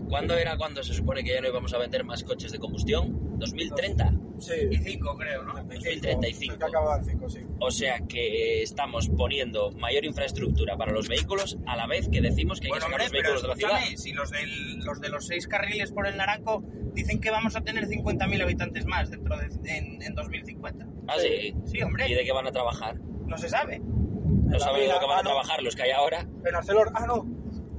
¿Cuándo 0.08 0.36
era 0.38 0.58
cuando 0.58 0.84
se 0.84 0.94
supone 0.94 1.24
que 1.24 1.34
ya 1.34 1.42
no 1.42 1.50
íbamos 1.50 1.74
a 1.74 1.78
vender 1.78 2.04
más 2.04 2.24
coches 2.24 2.52
de 2.52 2.60
combustión? 2.60 3.38
¿2030? 3.40 4.40
Sí. 4.40 4.54
Y 4.72 4.78
cinco, 4.78 5.16
creo, 5.18 5.44
¿no? 5.44 5.54
2035. 5.54 6.54
El 6.54 6.60
que 6.60 6.66
acaban 6.66 7.04
cinco, 7.04 7.30
sí. 7.30 7.40
O 7.60 7.72
sea 7.72 8.00
que 8.08 8.62
estamos 8.62 9.10
poniendo 9.10 9.72
mayor 9.72 10.06
infraestructura 10.06 10.78
para 10.78 10.92
los 10.92 11.08
vehículos 11.08 11.58
a 11.66 11.76
la 11.76 11.88
vez 11.88 12.08
que 12.10 12.22
decimos 12.22 12.60
que 12.60 12.68
hay 12.68 12.72
Bueno, 12.72 12.86
que 12.86 12.92
sacar 12.92 13.04
los 13.06 13.12
vehículos 13.12 13.42
de 13.42 13.48
la 13.50 13.56
ciudad. 13.56 13.80
si 13.96 14.14
los, 14.14 14.30
del- 14.32 14.80
los 14.80 15.02
de 15.02 15.10
los 15.10 15.26
seis 15.28 15.48
carriles 15.48 15.92
por 15.92 16.08
el 16.08 16.16
Naranco 16.18 16.64
dicen 16.94 17.20
que 17.20 17.30
vamos 17.30 17.56
a 17.56 17.62
tener 17.62 17.88
50.000 17.88 18.42
habitantes 18.44 18.86
más 18.86 19.10
dentro 19.10 19.36
de 19.38 19.48
en, 19.78 20.02
en 20.02 20.16
2050. 20.16 20.88
Ah, 21.08 21.16
sí. 21.20 21.54
Sí, 21.66 21.82
hombre. 21.82 22.08
¿Y 22.10 22.14
de 22.14 22.24
qué 22.24 22.32
van 22.32 22.48
a 22.48 22.52
trabajar? 22.52 22.98
No 23.26 23.38
se 23.38 23.50
sabe. 23.50 23.80
No 23.80 24.60
saben 24.60 24.88
lo 24.90 25.00
que 25.00 25.06
van 25.06 25.18
ah, 25.18 25.20
a 25.20 25.24
no. 25.24 25.30
trabajar 25.30 25.62
los 25.64 25.76
que 25.76 25.84
hay 25.84 25.92
ahora. 25.92 26.26
En 26.46 26.56
Arcelor, 26.56 26.92
ah, 26.96 27.06
no. 27.06 27.26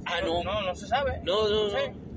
Ah, 0.05 0.19
no. 0.23 0.43
No, 0.43 0.61
no 0.61 0.75
se 0.75 0.87
sabe. 0.87 1.21
No, 1.23 1.47
no, 1.49 1.67
no. 1.69 2.08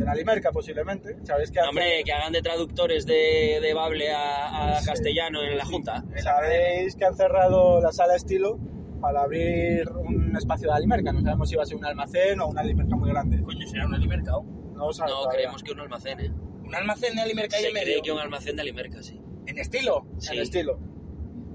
En 0.00 0.08
Alimerca, 0.08 0.50
posiblemente. 0.52 1.16
¿Sabéis 1.24 1.50
que 1.50 1.60
hace- 1.60 1.68
Hombre, 1.68 2.02
que 2.04 2.12
hagan 2.12 2.32
de 2.32 2.42
traductores 2.42 3.04
de, 3.06 3.58
de 3.60 3.74
Bable 3.74 4.10
a, 4.12 4.76
a 4.76 4.80
Sí. 4.80 4.86
castellano 4.86 5.42
en 5.42 5.58
la 5.58 5.64
Junta. 5.64 6.04
¿Sabéis 6.16 6.96
que 6.96 7.04
han 7.04 7.14
cerrado 7.14 7.80
la 7.80 7.92
sala 7.92 8.16
estilo 8.16 8.58
para 9.00 9.22
abrir 9.22 9.88
un 9.90 10.34
espacio 10.36 10.68
de 10.68 10.74
Alimerca? 10.76 11.12
No 11.12 11.20
sabemos 11.22 11.48
si 11.48 11.56
va 11.56 11.62
a 11.64 11.66
ser 11.66 11.76
un 11.76 11.84
almacén 11.84 12.40
o 12.40 12.48
una 12.48 12.60
Alimerca 12.62 12.96
muy 12.96 13.10
grande. 13.10 13.42
Coño, 13.42 13.66
será 13.66 13.86
un 13.86 13.94
Alimercado. 13.94 14.42
No 14.42 14.86
lo 14.86 14.92
sabemos 14.92 15.18
No, 15.18 15.22
todavía. 15.24 15.38
creemos 15.42 15.62
que 15.62 15.72
un 15.72 15.80
almacén, 15.80 16.20
¿eh? 16.20 16.30
Un 16.64 16.74
almacén 16.74 17.14
de 17.14 17.20
Alimerca 17.22 17.58
y 17.60 17.64
Se 17.64 17.72
medio. 17.72 17.84
cree 17.84 18.02
que 18.02 18.12
un 18.12 18.18
almacén 18.20 18.56
de 18.56 18.62
Alimerca, 18.62 19.02
sí. 19.02 19.20
En 19.46 19.58
estilo. 19.58 20.06
Sí. 20.18 20.34
En 20.36 20.42
estilo. 20.42 20.78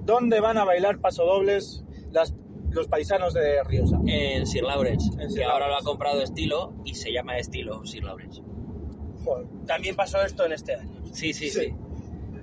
¿Dónde 0.03 0.39
van 0.39 0.57
a 0.57 0.65
bailar 0.65 0.99
pasodobles 0.99 1.83
las, 2.11 2.35
los 2.75 2.87
paisanos 2.87 3.33
de 3.33 3.63
Riosa? 3.63 3.97
En 4.05 4.45
Sir 4.45 4.63
Lawrence, 4.63 5.09
En 5.19 5.29
Sir 5.31 5.39
que 5.39 5.45
ahora 5.45 5.67
lo 5.67 5.77
ha 5.77 5.81
comprado 5.81 6.21
Estilo 6.21 6.73
y 6.85 6.93
se 6.95 7.11
llama 7.11 7.37
Estilo 7.37 7.85
Sir 7.85 8.03
Lawrence. 8.03 8.41
Joder. 9.23 9.47
También 9.65 9.95
pasó 9.95 10.21
esto 10.23 10.45
en 10.45 10.51
este 10.53 10.75
año. 10.75 11.01
Sí, 11.11 11.33
sí, 11.33 11.49
Sí. 11.49 11.59
sí. 11.61 11.73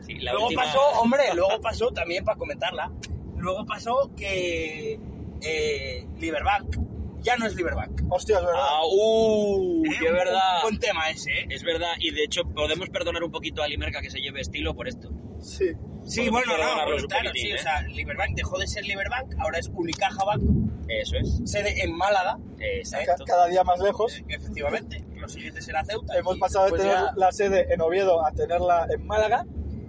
Sí, 0.05 0.15
la 0.15 0.33
luego 0.33 0.47
última- 0.47 0.65
pasó, 0.65 0.81
hombre, 1.01 1.23
luego 1.35 1.61
pasó 1.61 1.91
también 1.93 2.25
para 2.25 2.37
comentarla. 2.37 2.91
Luego 3.37 3.65
pasó 3.67 4.11
que 4.17 4.99
eh, 5.43 6.07
Liberbank 6.19 6.77
ya 7.21 7.37
no 7.37 7.47
es 7.47 7.55
Liberbank. 7.55 8.03
Hostia, 8.11 8.39
es 8.39 8.45
verdad. 8.45 8.61
Ah, 8.63 8.81
uh, 8.85 9.85
¿Eh? 9.85 10.11
verdad. 10.13 10.57
Un 10.57 10.63
buen 10.63 10.79
tema 10.81 11.09
ese, 11.11 11.31
¿eh? 11.31 11.47
Es 11.51 11.63
verdad, 11.63 11.93
y 12.01 12.11
de 12.11 12.25
hecho 12.25 12.43
podemos 12.45 12.89
perdonar 12.91 13.23
un 13.23 13.31
poquito 13.31 13.63
a 13.63 13.69
Limerca 13.69 14.01
que 14.01 14.11
se 14.11 14.19
lleve 14.21 14.41
Estilo 14.41 14.75
por 14.75 14.89
esto. 14.89 15.11
Sí. 15.43 15.73
Sí, 16.05 16.29
bueno, 16.31 16.53
no, 16.57 17.07
claro, 17.07 17.31
sí, 17.33 17.51
¿eh? 17.51 17.55
o 17.55 17.59
sea, 17.59 17.81
Liberbank 17.83 18.35
dejó 18.35 18.59
de 18.59 18.67
ser 18.67 18.85
Liberbank, 18.85 19.35
ahora 19.39 19.59
es 19.61 19.69
Unicaja 19.73 20.25
Bank, 20.25 20.43
Eso 20.89 21.17
es. 21.17 21.41
sede 21.45 21.81
en 21.85 21.97
Málaga, 21.97 22.39
Exacto. 22.59 23.25
Cada 23.25 23.47
día 23.47 23.63
más 23.63 23.79
lejos. 23.79 24.19
eh, 24.19 24.25
efectivamente, 24.29 25.05
lo 25.17 25.29
siguiente 25.29 25.63
será 25.63 25.85
Ceuta. 25.85 26.17
Hemos 26.19 26.39
pasado 26.39 26.65
de 26.65 26.71
pues 26.71 26.83
tener 26.83 26.97
ya- 26.97 27.13
la 27.17 27.31
sede 27.31 27.73
en 27.73 27.81
Oviedo 27.81 28.25
a 28.27 28.33
tenerla 28.33 28.87
en 28.93 29.07
Málaga. 29.07 29.45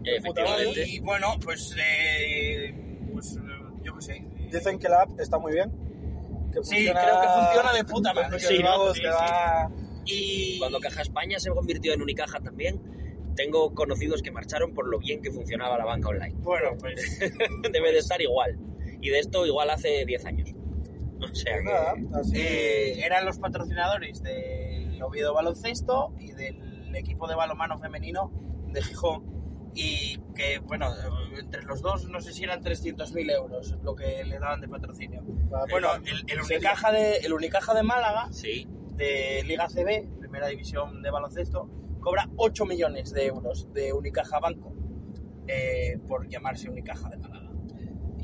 Efectivamente. 0.06 0.88
Y 0.88 1.00
bueno, 1.00 1.36
pues, 1.44 1.74
eh, 1.78 2.74
pues 3.12 3.38
eh, 3.38 3.39
yo 3.84 3.96
qué 3.96 4.02
sé. 4.02 4.26
Dicen 4.52 4.78
que 4.78 4.89
la 4.89 5.02
app 5.02 5.20
está 5.20 5.39
muy 5.39 5.54
bien. 5.54 5.72
Que 6.54 6.63
Sí, 6.63 6.76
creo 6.92 7.22
que 7.22 7.28
funciona 7.28 7.74
de 7.74 7.84
puta 7.86 8.13
madre. 8.13 8.39
Sí, 8.39 8.46
Sí, 8.48 8.58
sí. 8.58 9.04
va- 9.08 9.72
Y 10.06 10.60
Cuando 10.60 10.80
Caja 10.80 11.02
España 11.02 11.39
se 11.39 11.50
convirtió 11.50 11.94
en 11.94 12.02
Unicaja 12.02 12.39
también, 12.39 12.80
tengo 13.36 13.74
conocidos 13.74 14.22
que 14.22 14.32
marcharon 14.32 14.74
por 14.74 14.88
lo 14.88 15.00
bien 15.00 15.22
que 15.22 15.32
funcionaba 15.32 15.78
la 15.78 15.86
banca 15.86 16.10
online. 16.10 16.36
bueno, 16.39 16.69
pues 16.80 17.19
Debe 17.72 17.91
de 17.91 18.00
estar 18.00 18.22
igual. 18.22 18.58
Y 19.02 19.10
de 19.10 19.19
esto 19.19 19.46
igual 19.46 19.69
hace 19.69 20.06
10 20.06 20.26
años. 20.26 20.50
O 21.22 21.28
sea 21.36 21.54
Pues 21.54 21.58
que... 21.58 21.63
nada, 21.63 21.93
así. 22.19 22.38
eh, 22.38 23.06
eran 23.06 23.26
los 23.26 23.38
patrocinadores 23.39 24.22
del 24.24 25.02
Oviedo 25.02 25.34
Baloncesto 25.34 26.13
y 26.19 26.32
del 26.32 26.93
equipo 26.96 27.28
de 27.28 27.36
balonmano 27.36 27.78
femenino 27.80 28.32
de 28.72 28.82
Gijón. 28.82 29.32
Y 29.76 30.19
que, 30.36 30.60
bueno, 30.60 30.88
entre 31.39 31.63
los 31.63 31.82
dos 31.82 32.08
no 32.08 32.22
sé 32.22 32.32
si 32.32 32.43
eran 32.43 32.62
300.000 32.62 33.32
euros 33.32 33.76
lo 33.84 33.96
que 33.96 34.24
le 34.24 34.38
daban 34.38 34.62
de 34.62 34.67
patrocinio. 34.67 35.24
Va, 35.52 35.65
Bueno, 35.69 35.88
va. 35.88 35.96
el, 35.96 36.24
el. 36.28 36.41
Unicaja 36.41 36.91
de, 36.91 37.17
el 37.17 37.34
Unicaja 37.34 37.74
de 37.74 37.82
Málaga, 37.84 38.32
Sí. 38.32 38.67
de 38.96 39.41
Liga 39.46 39.67
CB, 39.67 40.19
primera 40.19 40.48
división 40.48 41.02
de 41.02 41.10
baloncesto, 41.10 41.67
cobra 42.04 42.30
8 42.36 42.66
millones 42.66 43.12
de 43.12 43.26
euros 43.28 43.72
de 43.74 43.94
Unicaja 43.94 44.39
Banco 44.39 44.74
eh, 45.48 45.98
por 46.08 46.28
llamarse 46.28 46.70
Unicaja 46.70 47.10
de 47.10 47.18
Málaga. 47.18 47.50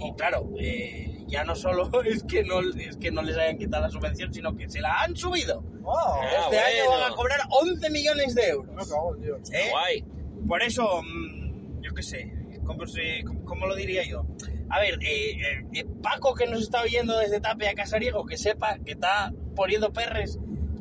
Y 0.01 0.13
claro, 0.13 0.49
eh, 0.57 1.25
ya 1.27 1.43
no 1.43 1.55
solo 1.55 1.89
es 2.05 2.23
que 2.23 2.43
no, 2.43 2.59
es 2.61 2.97
que 2.97 3.11
no 3.11 3.21
les 3.21 3.37
hayan 3.37 3.57
quitado 3.57 3.83
la 3.83 3.89
subvención, 3.89 4.33
sino 4.33 4.55
que 4.55 4.69
se 4.69 4.79
la 4.81 5.01
han 5.01 5.15
subido. 5.15 5.63
Oh, 5.83 5.97
Ah, 6.21 6.21
este 6.43 6.59
año 6.59 6.85
bueno. 6.87 7.01
van 7.01 7.11
a 7.11 7.15
cobrar 7.15 7.39
11 7.49 7.89
millones 7.89 8.35
de 8.35 8.47
euros. 8.49 8.89
cago 8.89 9.15
en 9.15 9.21
Dios. 9.21 9.51
¿eh? 9.51 9.69
Guay. 9.71 10.05
Por 10.47 10.61
eso, 10.63 11.01
mm, 11.01 11.81
yo 11.81 11.93
qué 11.93 12.03
sé, 12.03 12.33
¿cómo, 12.63 12.85
se- 12.85 13.23
cómo- 13.25 13.43
cómo 13.43 13.65
lo 13.67 13.75
diría 13.75 14.03
yo? 14.07 14.25
A 14.69 14.79
ver, 14.79 14.95
eh, 15.01 15.31
eh, 15.31 15.65
eh, 15.73 15.85
Paco 16.01 16.35
que 16.35 16.45
nos 16.47 16.61
está 16.61 16.83
oyendo 16.83 17.17
desde 17.17 17.41
Tapia 17.41 17.71
a 17.71 17.73
Casariego, 17.73 18.25
que 18.25 18.37
sepa 18.37 18.77
que 18.85 18.91
está 18.91 19.33
poniendo 19.55 19.91
perres 19.91 20.37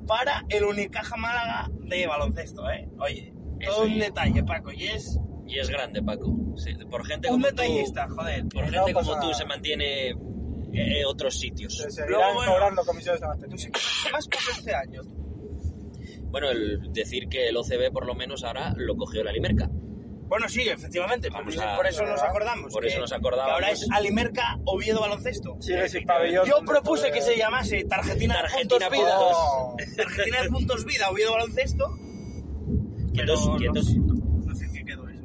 para 0.08 0.44
el 0.48 0.64
Unicaja 0.64 1.16
Málaga 1.16 1.70
de 1.72 2.06
baloncesto, 2.08 2.68
¿eh? 2.70 2.88
Oye, 2.98 3.32
todo 3.64 3.74
Eso 3.74 3.82
un 3.84 3.92
es. 3.92 3.98
detalle, 4.00 4.42
Paco, 4.42 4.72
y 4.72 4.86
es 4.86 5.20
Y 5.46 5.58
es 5.60 5.70
grande, 5.70 6.02
Paco. 6.02 6.34
Sí, 6.56 6.72
por 6.90 7.06
gente 7.06 7.28
un 7.28 7.34
como 7.34 7.46
detallista, 7.46 8.06
tú, 8.08 8.14
joder. 8.16 8.48
por 8.48 8.64
No 8.64 8.72
gente 8.72 8.92
como 8.94 9.20
tú 9.20 9.32
se 9.34 9.44
mantiene 9.44 10.08
eh, 10.72 11.04
otros 11.06 11.38
sitios. 11.38 11.76
Se 11.76 12.06
Luego, 12.08 12.34
bueno. 12.34 12.52
cobrando 12.52 12.82
comisiones 12.84 13.20
de 13.20 13.26
mantenimiento. 13.28 13.78
¿Qué 14.04 14.12
más 14.12 14.26
pasó 14.28 14.50
este 14.50 14.74
año? 14.74 15.02
Bueno, 16.30 16.50
el 16.50 16.92
decir 16.92 17.28
que 17.28 17.48
el 17.48 17.56
OCB 17.56 17.90
por 17.92 18.04
lo 18.06 18.14
menos 18.14 18.44
ahora 18.44 18.74
lo 18.76 18.96
cogió 18.96 19.24
la 19.24 19.32
Limerca. 19.32 19.70
Bueno, 20.28 20.48
sí, 20.48 20.60
efectivamente, 20.68 21.30
Vamos 21.30 21.54
por, 21.56 21.64
a- 21.64 21.76
por 21.76 21.86
eso 21.86 22.04
nos 22.04 22.22
acordamos. 22.22 22.72
por 22.72 22.82
que- 22.82 22.88
eso 22.88 23.00
nos 23.00 23.12
acordábamos. 23.12 23.48
que 23.58 23.64
ahora 23.64 23.70
es 23.70 23.86
Alimerca 23.90 24.58
Oviedo 24.66 25.00
Baloncesto. 25.00 25.56
Sigue 25.60 25.88
sin 25.88 26.04
pabellón. 26.04 26.46
Yo 26.46 26.60
propuse 26.66 27.10
que 27.10 27.20
se 27.22 27.36
llamase 27.36 27.84
Tarjetina, 27.84 28.34
de 28.36 28.40
Tarjetina 28.42 28.68
Puntos 28.88 28.90
Vida. 28.90 29.18
Oh, 29.20 29.76
Tarjetina 29.96 30.42
de 30.42 30.48
Puntos 30.50 30.84
Vida 30.84 31.10
Oviedo 31.10 31.32
Baloncesto. 31.32 31.86
Quietos, 33.14 33.42
pero 33.46 33.56
quietos. 33.56 33.96
No, 33.96 34.14
no 34.44 34.54
sé 34.54 34.68
qué 34.72 34.84
quedó 34.84 35.08
eso. 35.08 35.24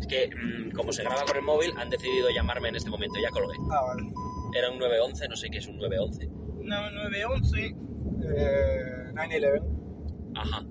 Es 0.00 0.06
que 0.06 0.30
mm, 0.34 0.70
como 0.72 0.92
se 0.92 1.02
graba 1.02 1.24
con 1.24 1.36
el 1.36 1.42
móvil, 1.42 1.72
han 1.76 1.90
decidido 1.90 2.28
llamarme 2.30 2.68
en 2.68 2.76
este 2.76 2.90
momento. 2.90 3.16
Ya 3.22 3.30
colgué. 3.30 3.56
ah, 3.72 3.82
vale. 3.88 4.12
Era 4.56 4.70
un 4.70 4.78
911, 4.78 5.28
no 5.28 5.36
sé 5.36 5.50
qué 5.50 5.58
es 5.58 5.66
un 5.66 5.78
911. 5.78 6.28
No, 6.62 6.90
911. 6.92 7.74
Eh, 8.26 9.10
9-11, 9.14 9.62
Ajá. 10.36 10.62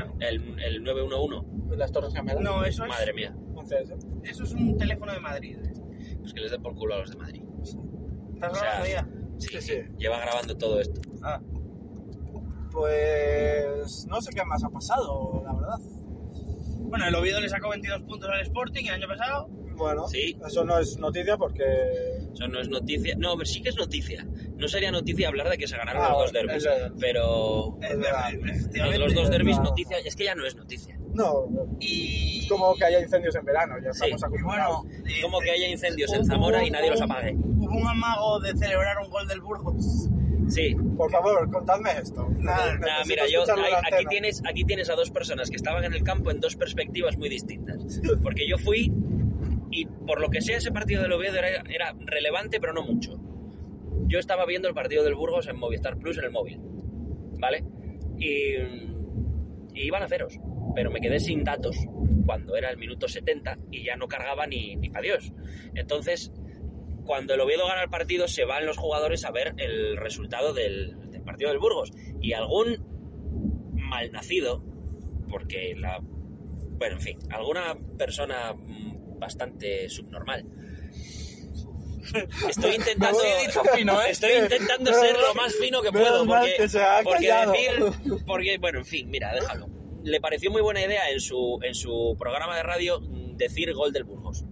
Bueno, 0.00 0.14
El, 0.20 0.58
el 0.60 0.82
911. 0.82 1.76
las 1.76 1.92
Torres 1.92 2.12
Gemelas. 2.14 2.40
no, 2.42 2.64
eso 2.64 2.84
es, 2.84 2.88
Madre 2.88 3.12
mía. 3.12 3.34
CS. 3.64 3.94
eso 4.24 4.44
es 4.44 4.52
un 4.52 4.76
teléfono 4.78 5.12
de 5.12 5.20
Madrid. 5.20 5.58
Pues 6.20 6.32
que 6.32 6.40
les 6.40 6.50
den 6.50 6.62
por 6.62 6.74
culo 6.74 6.94
a 6.94 6.98
los 6.98 7.10
de 7.10 7.16
Madrid. 7.16 7.42
¿Estás 8.34 8.52
O 8.52 8.54
sea, 8.54 8.62
grabando 8.80 8.86
ya? 8.88 9.08
Sí, 9.38 9.48
Sí, 9.48 9.60
sí. 9.60 9.60
sí. 9.60 9.82
Lleva 9.98 10.18
grabando 10.20 10.56
todo 10.56 10.80
esto. 10.80 11.00
Ah. 11.22 11.40
Pues 12.70 14.06
no 14.06 14.20
sé 14.20 14.30
qué 14.34 14.44
más 14.44 14.64
ha 14.64 14.70
pasado, 14.70 15.42
la 15.44 15.52
verdad. 15.52 15.78
Bueno, 16.80 17.06
el 17.06 17.14
Oviedo 17.14 17.40
le 17.40 17.48
sacó 17.48 17.68
22 17.70 18.02
puntos 18.02 18.28
al 18.30 18.40
Sporting 18.42 18.84
el 18.86 18.94
año 18.94 19.08
pasado. 19.08 19.48
Bueno, 19.82 20.06
Sí. 20.08 20.36
eso 20.46 20.64
no 20.64 20.78
es 20.78 20.96
noticia 20.98 21.36
porque 21.36 21.64
Eso 22.32 22.48
no 22.48 22.60
es 22.60 22.68
noticia. 22.68 23.14
No, 23.18 23.36
pero 23.36 23.44
sí 23.46 23.60
que 23.62 23.68
es 23.70 23.76
noticia. 23.76 24.26
No 24.56 24.66
sería 24.68 24.90
noticia 24.90 25.28
hablar 25.28 25.48
de 25.50 25.58
que 25.58 25.66
se 25.66 25.76
ganaron 25.76 26.02
Ah, 26.02 26.08
los 26.10 26.18
dos 26.18 26.32
derbis. 26.32 26.64
es. 26.64 26.92
Pero 27.00 27.78
Es 27.82 27.98
verdad, 27.98 28.30
los, 28.98 29.14
dos 29.14 29.28
derbis, 29.30 29.56
no. 29.58 29.64
noticia. 29.64 29.98
Es 29.98 30.16
que 30.16 30.24
ya 30.24 30.34
no 30.34 30.46
es 30.46 30.56
noticia. 30.56 30.96
no, 31.14 31.44
Y... 31.78 32.40
es 32.40 32.48
como 32.48 32.74
que 32.74 32.84
haya 32.86 33.00
incendios 33.00 33.34
en 33.34 33.44
verano, 33.44 33.74
ya 33.84 33.92
Sí. 33.92 34.04
estamos 34.04 34.22
y 34.22 34.24
acostumbrados. 34.24 34.82
bueno, 34.86 35.04
Es 35.06 35.18
eh, 35.18 35.22
como 35.22 35.40
que 35.40 35.48
eh, 35.48 35.52
haya 35.52 35.68
incendios 35.68 36.12
en 36.12 36.20
hubo- 36.22 36.26
Zamora 36.26 36.64
y 36.64 36.70
nadie 36.70 36.90
los 36.90 37.02
apague. 37.02 37.34
Hubo 37.36 37.76
un 37.76 37.86
amago 37.86 38.40
de 38.40 38.56
celebrar 38.56 38.96
un 39.04 39.10
gol 39.10 39.28
del 39.28 39.40
Burgos. 39.42 40.08
Sí. 40.48 40.74
Por 40.96 41.10
favor, 41.10 41.50
contadme 41.50 41.90
esto. 42.02 42.26
Nada, 42.38 42.64
Necesito 42.66 42.86
Nada, 42.86 43.04
mira, 43.06 43.26
yo 43.28 43.44
en 43.44 43.50
ahí- 43.60 43.72
aquí 43.92 44.04
tienes, 44.08 44.42
aquí 44.48 44.64
tienes 44.64 44.90
a 44.90 44.94
dos 44.94 45.10
personas 45.10 45.48
que 45.50 45.56
estaban 45.56 45.84
en 45.84 45.92
el 45.94 46.02
campo 46.02 46.30
en 46.30 46.40
dos 46.40 46.56
perspectivas 46.56 47.16
muy 47.18 47.28
distintas. 47.28 48.00
Porque 48.22 48.46
yo 48.48 48.56
fui 48.58 48.90
y 49.72 49.86
por 49.86 50.20
lo 50.20 50.28
que 50.28 50.40
sea 50.40 50.58
ese 50.58 50.70
partido 50.70 51.02
del 51.02 51.12
Oviedo 51.12 51.36
era, 51.38 51.62
era 51.68 51.96
relevante, 51.98 52.60
pero 52.60 52.72
no 52.72 52.82
mucho. 52.84 53.18
Yo 54.06 54.18
estaba 54.18 54.46
viendo 54.46 54.68
el 54.68 54.74
partido 54.74 55.02
del 55.02 55.14
Burgos 55.14 55.48
en 55.48 55.56
Movistar 55.56 55.98
Plus 55.98 56.18
en 56.18 56.24
el 56.24 56.30
móvil, 56.30 56.60
¿vale? 57.40 57.64
Y, 58.18 58.54
y 59.74 59.86
iban 59.86 60.02
a 60.02 60.08
ceros, 60.08 60.38
pero 60.74 60.90
me 60.90 61.00
quedé 61.00 61.18
sin 61.18 61.42
datos 61.42 61.76
cuando 62.26 62.54
era 62.56 62.70
el 62.70 62.76
minuto 62.76 63.08
70 63.08 63.58
y 63.70 63.84
ya 63.84 63.96
no 63.96 64.06
cargaba 64.08 64.46
ni, 64.46 64.76
ni 64.76 64.90
para 64.90 65.02
Dios. 65.02 65.32
Entonces, 65.74 66.32
cuando 67.04 67.34
el 67.34 67.40
Oviedo 67.40 67.66
gana 67.66 67.82
el 67.82 67.90
partido, 67.90 68.28
se 68.28 68.44
van 68.44 68.66
los 68.66 68.76
jugadores 68.76 69.24
a 69.24 69.30
ver 69.30 69.54
el 69.56 69.96
resultado 69.96 70.52
del, 70.52 71.10
del 71.10 71.22
partido 71.22 71.50
del 71.50 71.58
Burgos. 71.58 71.92
Y 72.20 72.34
algún 72.34 72.84
malnacido, 73.72 74.62
porque 75.28 75.74
la. 75.76 76.00
Bueno, 76.00 76.96
en 76.96 77.00
fin, 77.00 77.18
alguna 77.30 77.76
persona 77.96 78.54
bastante 79.22 79.88
subnormal. 79.88 80.44
Estoy 82.48 82.74
intentando. 82.74 83.18
Fino, 83.74 84.02
¿eh? 84.02 84.10
Estoy 84.10 84.32
intentando 84.32 84.92
ser 84.92 85.16
lo 85.18 85.34
más 85.34 85.54
fino 85.54 85.80
que 85.80 85.92
puedo. 85.92 86.26
Porque, 86.26 86.54
que 86.56 86.68
se 86.68 86.82
ha 86.82 87.00
porque 87.02 87.32
decir. 87.32 88.20
Porque, 88.26 88.58
bueno, 88.58 88.80
en 88.80 88.84
fin, 88.84 89.08
mira, 89.08 89.32
déjalo. 89.32 89.68
Le 90.02 90.20
pareció 90.20 90.50
muy 90.50 90.62
buena 90.62 90.82
idea 90.82 91.10
en 91.10 91.20
su, 91.20 91.60
en 91.62 91.74
su 91.74 92.16
programa 92.18 92.56
de 92.56 92.64
radio 92.64 92.98
decir 93.36 93.72
gol 93.72 93.92
del 93.92 94.04
Burgos. 94.04 94.44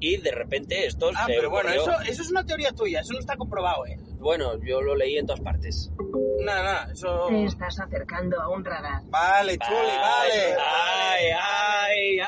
Y 0.00 0.18
de 0.18 0.30
repente 0.32 0.86
esto 0.86 1.10
Ah, 1.14 1.24
se 1.26 1.34
pero 1.34 1.50
bueno, 1.50 1.70
ocurrió- 1.70 2.00
eso, 2.00 2.12
eso 2.12 2.22
es 2.22 2.30
una 2.30 2.44
teoría 2.44 2.72
tuya, 2.72 3.00
eso 3.00 3.12
no 3.14 3.18
está 3.20 3.36
comprobado, 3.36 3.86
¿eh? 3.86 3.96
Bueno, 4.18 4.58
yo 4.62 4.82
lo 4.82 4.94
leí 4.94 5.16
en 5.18 5.26
todas 5.26 5.40
partes. 5.40 5.90
Nada, 6.40 6.62
nada, 6.62 6.92
eso... 6.92 7.26
Te 7.28 7.44
estás 7.44 7.78
acercando 7.80 8.40
a 8.40 8.48
un 8.50 8.64
radar. 8.64 9.02
Vale, 9.06 9.56
Chuli, 9.58 9.76
vale. 9.76 10.56
¡Ay, 10.58 11.24
ay, 11.40 12.18
ay! 12.18 12.18
Diez. 12.18 12.26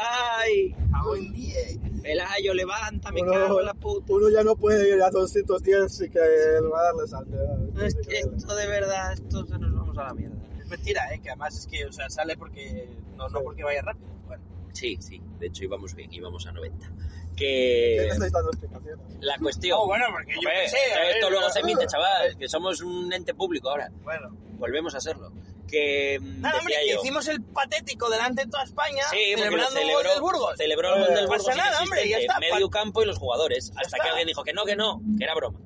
Pelayo, 2.06 2.54
levanta, 2.54 3.10
me 3.10 3.22
Uno, 3.22 3.32
cago 3.32 3.60
en 3.60 3.66
la 3.66 3.74
puta. 3.74 4.12
uno 4.12 4.28
ya 4.30 4.44
no 4.44 4.54
puede 4.56 4.94
ir 4.94 5.02
a 5.02 5.10
210 5.10 6.00
y 6.02 6.10
que 6.10 6.18
el 6.18 6.70
radar 6.70 6.94
le 6.94 7.06
salte. 7.08 7.36
Es 7.84 7.94
que 7.96 8.18
esto 8.36 8.54
de 8.54 8.66
verdad, 8.68 9.12
esto 9.12 9.44
se 9.46 9.58
nos 9.58 9.74
vamos 9.74 9.98
a 9.98 10.04
la 10.04 10.14
mierda. 10.14 10.36
Es 10.60 10.66
mentira, 10.68 11.12
¿eh? 11.12 11.20
Que 11.20 11.30
además 11.30 11.58
es 11.58 11.66
que, 11.66 11.84
o 11.84 11.92
sea, 11.92 12.08
sale 12.08 12.36
porque... 12.36 12.88
No, 13.16 13.28
no 13.28 13.42
porque 13.42 13.64
vaya 13.64 13.82
rápido. 13.82 14.08
Bueno, 14.26 14.42
Sí, 14.72 14.96
sí, 15.00 15.20
de 15.40 15.46
hecho 15.48 15.64
íbamos 15.64 15.94
bien, 15.94 16.12
íbamos 16.12 16.46
a 16.46 16.52
90. 16.52 16.92
¿Qué 17.36 17.96
Que 17.98 18.02
le 18.02 18.08
estáis 18.08 18.32
dando 18.32 18.50
explicaciones? 18.50 19.06
la 19.20 19.36
cuestión... 19.38 19.78
Oh, 19.80 19.86
bueno, 19.86 20.04
porque 20.12 20.32
yo 20.34 20.38
Hombre, 20.38 20.68
sé, 20.68 20.76
a 20.94 21.00
ver, 21.00 21.16
esto 21.16 21.30
luego 21.30 21.50
se 21.50 21.60
emite, 21.60 21.86
chaval, 21.86 22.36
que 22.38 22.48
somos 22.48 22.80
un 22.82 23.12
ente 23.12 23.34
público 23.34 23.68
ahora. 23.70 23.90
bueno. 24.04 24.30
Volvemos 24.58 24.94
a 24.94 25.00
serlo. 25.00 25.32
Que 25.68 26.18
mm, 26.20 26.40
Nada, 26.40 26.58
hombre, 26.60 26.74
yo... 26.88 27.00
hicimos 27.00 27.26
el 27.28 27.42
patético 27.42 28.08
delante 28.10 28.44
de 28.44 28.50
toda 28.50 28.64
España 28.64 29.02
Sí, 29.10 29.18
celebrando 29.34 29.56
un 29.56 29.74
gol 29.74 29.82
celebró, 29.82 30.10
del 30.12 30.20
Burgos. 30.20 30.56
celebró 30.56 30.94
el 30.94 31.00
gol 31.06 31.14
del 31.14 31.26
Burgos 31.26 31.44
pasa 31.46 31.56
nada, 31.58 31.82
hombre, 31.82 32.08
ya 32.08 32.18
está. 32.18 32.38
medio 32.38 32.70
campo 32.70 33.02
y 33.02 33.06
los 33.06 33.18
jugadores, 33.18 33.70
hasta 33.70 33.82
está. 33.82 33.98
que 34.02 34.08
alguien 34.10 34.26
dijo 34.28 34.42
que 34.44 34.52
no, 34.52 34.64
que 34.64 34.76
no, 34.76 35.00
que 35.18 35.24
era 35.24 35.34
broma. 35.34 35.58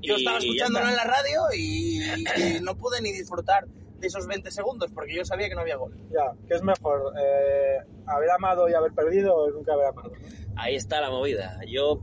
Yo 0.00 0.14
Y- 0.16 0.18
estaba 0.20 0.38
y 0.38 0.42
ya 0.58 0.64
escuchándolo 0.64 0.88
en 0.88 0.96
la 0.96 1.04
radio 1.04 1.42
y, 1.56 2.02
y 2.02 2.60
no 2.60 2.76
pude 2.76 3.00
ni 3.02 3.12
disfrutar 3.12 3.66
de 3.66 4.06
esos 4.08 4.26
20 4.26 4.50
segundos 4.50 4.90
porque 4.92 5.14
yo 5.14 5.24
sabía 5.24 5.48
que 5.48 5.54
no 5.54 5.60
había 5.60 5.76
gol. 5.76 5.96
Ya, 6.10 6.32
¿qué 6.48 6.54
es 6.54 6.62
mejor? 6.62 7.12
Eh, 7.20 7.78
¿Haber 8.06 8.30
amado 8.30 8.68
y 8.68 8.74
haber 8.74 8.92
perdido 8.92 9.32
o 9.34 9.50
nunca 9.50 9.74
haber 9.74 9.86
amado? 9.86 10.12
Ahí 10.56 10.74
está 10.74 11.00
la 11.00 11.08
movida. 11.10 11.60
Yo, 11.68 12.00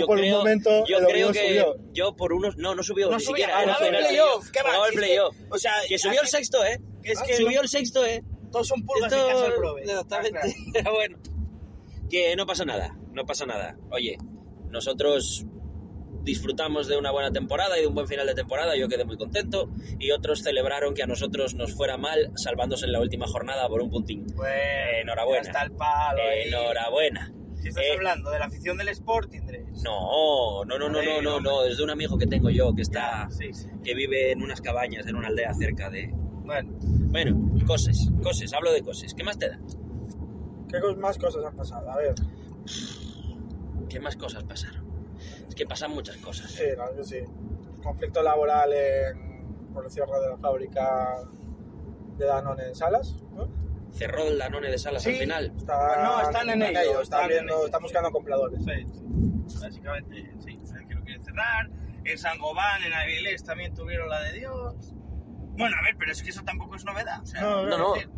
yo 0.00 0.06
por 0.06 0.16
un 0.16 0.22
creo, 0.22 0.38
momento 0.38 0.84
yo 0.86 0.98
el 0.98 1.06
creo 1.06 1.32
que 1.32 1.48
subió. 1.48 1.76
yo 1.92 2.16
por 2.16 2.32
unos 2.32 2.56
no 2.56 2.74
no 2.74 2.82
subió 2.82 3.10
No 3.10 3.16
ni 3.18 3.22
subía, 3.22 3.46
siquiera 3.46 3.62
era 3.62 3.88
el 3.98 4.04
playoff, 4.06 4.50
¿qué 4.50 4.62
va? 4.62 4.86
el 4.88 4.94
playoff. 4.94 5.36
O 5.50 5.58
sea, 5.58 5.72
que 5.88 5.98
subió 5.98 6.20
el 6.22 6.28
sexto 6.28 6.64
eh 6.64 6.78
que 7.02 7.12
es 7.12 7.22
que 7.22 7.36
subió 7.36 7.60
el 7.60 7.68
sexto 7.68 8.04
eh 8.04 8.22
Todos 8.50 8.68
son 8.68 8.84
pulgas 8.84 9.12
Esto- 9.12 9.26
en 9.28 9.32
casa 9.34 9.44
del 9.44 9.54
prove. 9.54 9.82
exactamente 9.84 10.40
Ah, 10.42 10.70
claro. 10.82 10.92
bueno 10.94 11.18
que 12.10 12.36
no 12.36 12.46
pasa 12.46 12.64
nada 12.64 12.96
no 13.12 13.24
pasa 13.24 13.46
nada 13.46 13.76
oye 13.90 14.16
nosotros 14.70 15.44
disfrutamos 16.22 16.86
de 16.86 16.96
una 16.96 17.10
buena 17.10 17.32
temporada 17.32 17.76
y 17.78 17.80
de 17.82 17.86
un 17.88 17.94
buen 17.96 18.06
final 18.06 18.26
de 18.28 18.34
temporada, 18.36 18.76
yo 18.76 18.88
quedé 18.88 19.04
muy 19.04 19.16
contento, 19.16 19.68
y 19.98 20.12
otros 20.12 20.40
celebraron 20.44 20.94
que 20.94 21.02
a 21.02 21.06
nosotros 21.08 21.54
nos 21.56 21.72
fuera 21.74 21.96
mal, 21.96 22.30
salvándose 22.36 22.86
en 22.86 22.92
la 22.92 23.00
última 23.00 23.26
jornada 23.26 23.68
por 23.68 23.82
un 23.82 23.90
puntín. 23.90 24.24
Bueno, 24.36 24.52
Enhorabuena. 25.02 25.42
ya 25.42 25.50
está 25.50 25.62
el 25.64 25.72
palo 25.72 26.22
ahí. 26.22 26.46
Enhorabuena. 26.46 27.32
¿Qué 27.62 27.68
estás 27.68 27.84
Eh, 27.84 27.92
hablando? 27.96 28.30
¿De 28.30 28.38
la 28.38 28.46
afición 28.46 28.76
del 28.76 28.88
Sporting, 28.88 29.40
Andrés? 29.40 29.82
No, 29.84 30.64
no, 30.64 30.78
no, 30.78 30.88
no, 30.88 31.02
no, 31.02 31.22
no, 31.22 31.40
no, 31.40 31.64
es 31.64 31.76
de 31.78 31.84
un 31.84 31.90
amigo 31.90 32.18
que 32.18 32.26
tengo 32.26 32.50
yo 32.50 32.74
que 32.74 32.82
está, 32.82 33.28
Ya, 33.28 33.30
sí, 33.30 33.52
sí. 33.54 33.68
que 33.84 33.94
vive 33.94 34.32
en 34.32 34.42
unas 34.42 34.60
cabañas, 34.60 35.06
en 35.06 35.16
una 35.16 35.28
aldea 35.28 35.54
cerca 35.54 35.88
de... 35.90 36.10
Bueno, 36.44 36.70
Bueno, 36.80 37.64
cosas, 37.66 37.96
cosas, 38.22 38.52
hablo 38.52 38.72
de 38.72 38.82
cosas. 38.82 39.14
¿Qué 39.14 39.22
más 39.22 39.38
te 39.38 39.48
da? 39.48 39.58
¿Qué 40.68 40.80
más 40.96 41.18
cosas 41.18 41.44
han 41.44 41.54
pasado? 41.56 41.90
A 41.90 41.96
ver, 41.98 42.14
¿Qué 43.88 44.00
más 44.00 44.16
cosas 44.16 44.42
pasaron? 44.44 44.82
Es 45.48 45.54
que 45.54 45.66
pasan 45.66 45.90
muchas 45.92 46.16
cosas. 46.16 46.50
sí, 46.50 46.64
no, 46.76 46.96
yo 46.96 47.04
sí. 47.04 47.18
Conflicto 47.82 48.22
laboral 48.22 48.72
en, 48.72 49.70
por 49.74 49.84
el 49.84 49.90
cierre 49.90 50.18
de 50.20 50.28
la 50.30 50.38
fábrica 50.38 51.18
de 52.16 52.24
Danone 52.26 52.68
en 52.68 52.74
Salas, 52.74 53.16
¿no? 53.34 53.48
Cerró 53.92 54.26
el 54.28 54.38
Danone 54.38 54.70
de 54.70 54.78
Salas 54.78 55.06
al 55.06 55.12
Sí. 55.12 55.18
final. 55.20 55.52
Está, 55.56 56.02
No, 56.02 56.20
están 56.22 56.48
en 56.50 56.62
ello, 56.62 56.80
Están, 56.80 57.02
están 57.02 57.22
en 57.22 57.28
viendo, 57.28 57.54
ello. 57.56 57.66
están 57.66 57.82
buscando 57.82 58.10
compradores. 58.10 58.60
sí, 58.64 58.86
sí. 59.48 59.58
Básicamente, 59.60 60.32
sí. 60.44 60.58
El 60.78 60.88
que 60.88 60.94
lo 60.94 61.02
quieren 61.02 61.22
cerrar. 61.24 61.70
En 62.04 62.18
San 62.18 62.38
Gobán, 62.38 62.82
en 62.82 62.92
Avilés 62.92 63.44
también 63.44 63.74
tuvieron 63.74 64.08
la 64.08 64.20
de 64.22 64.32
Dios. 64.32 64.74
Bueno, 65.54 65.76
a 65.78 65.82
ver, 65.84 65.94
pero 65.98 66.10
es 66.12 66.22
que 66.22 66.30
eso 66.30 66.42
tampoco 66.42 66.76
es 66.76 66.84
novedad. 66.84 67.20
O 67.22 67.26
sea, 67.26 67.42
No, 67.42 67.66
no, 67.66 67.92
decir, 67.94 68.10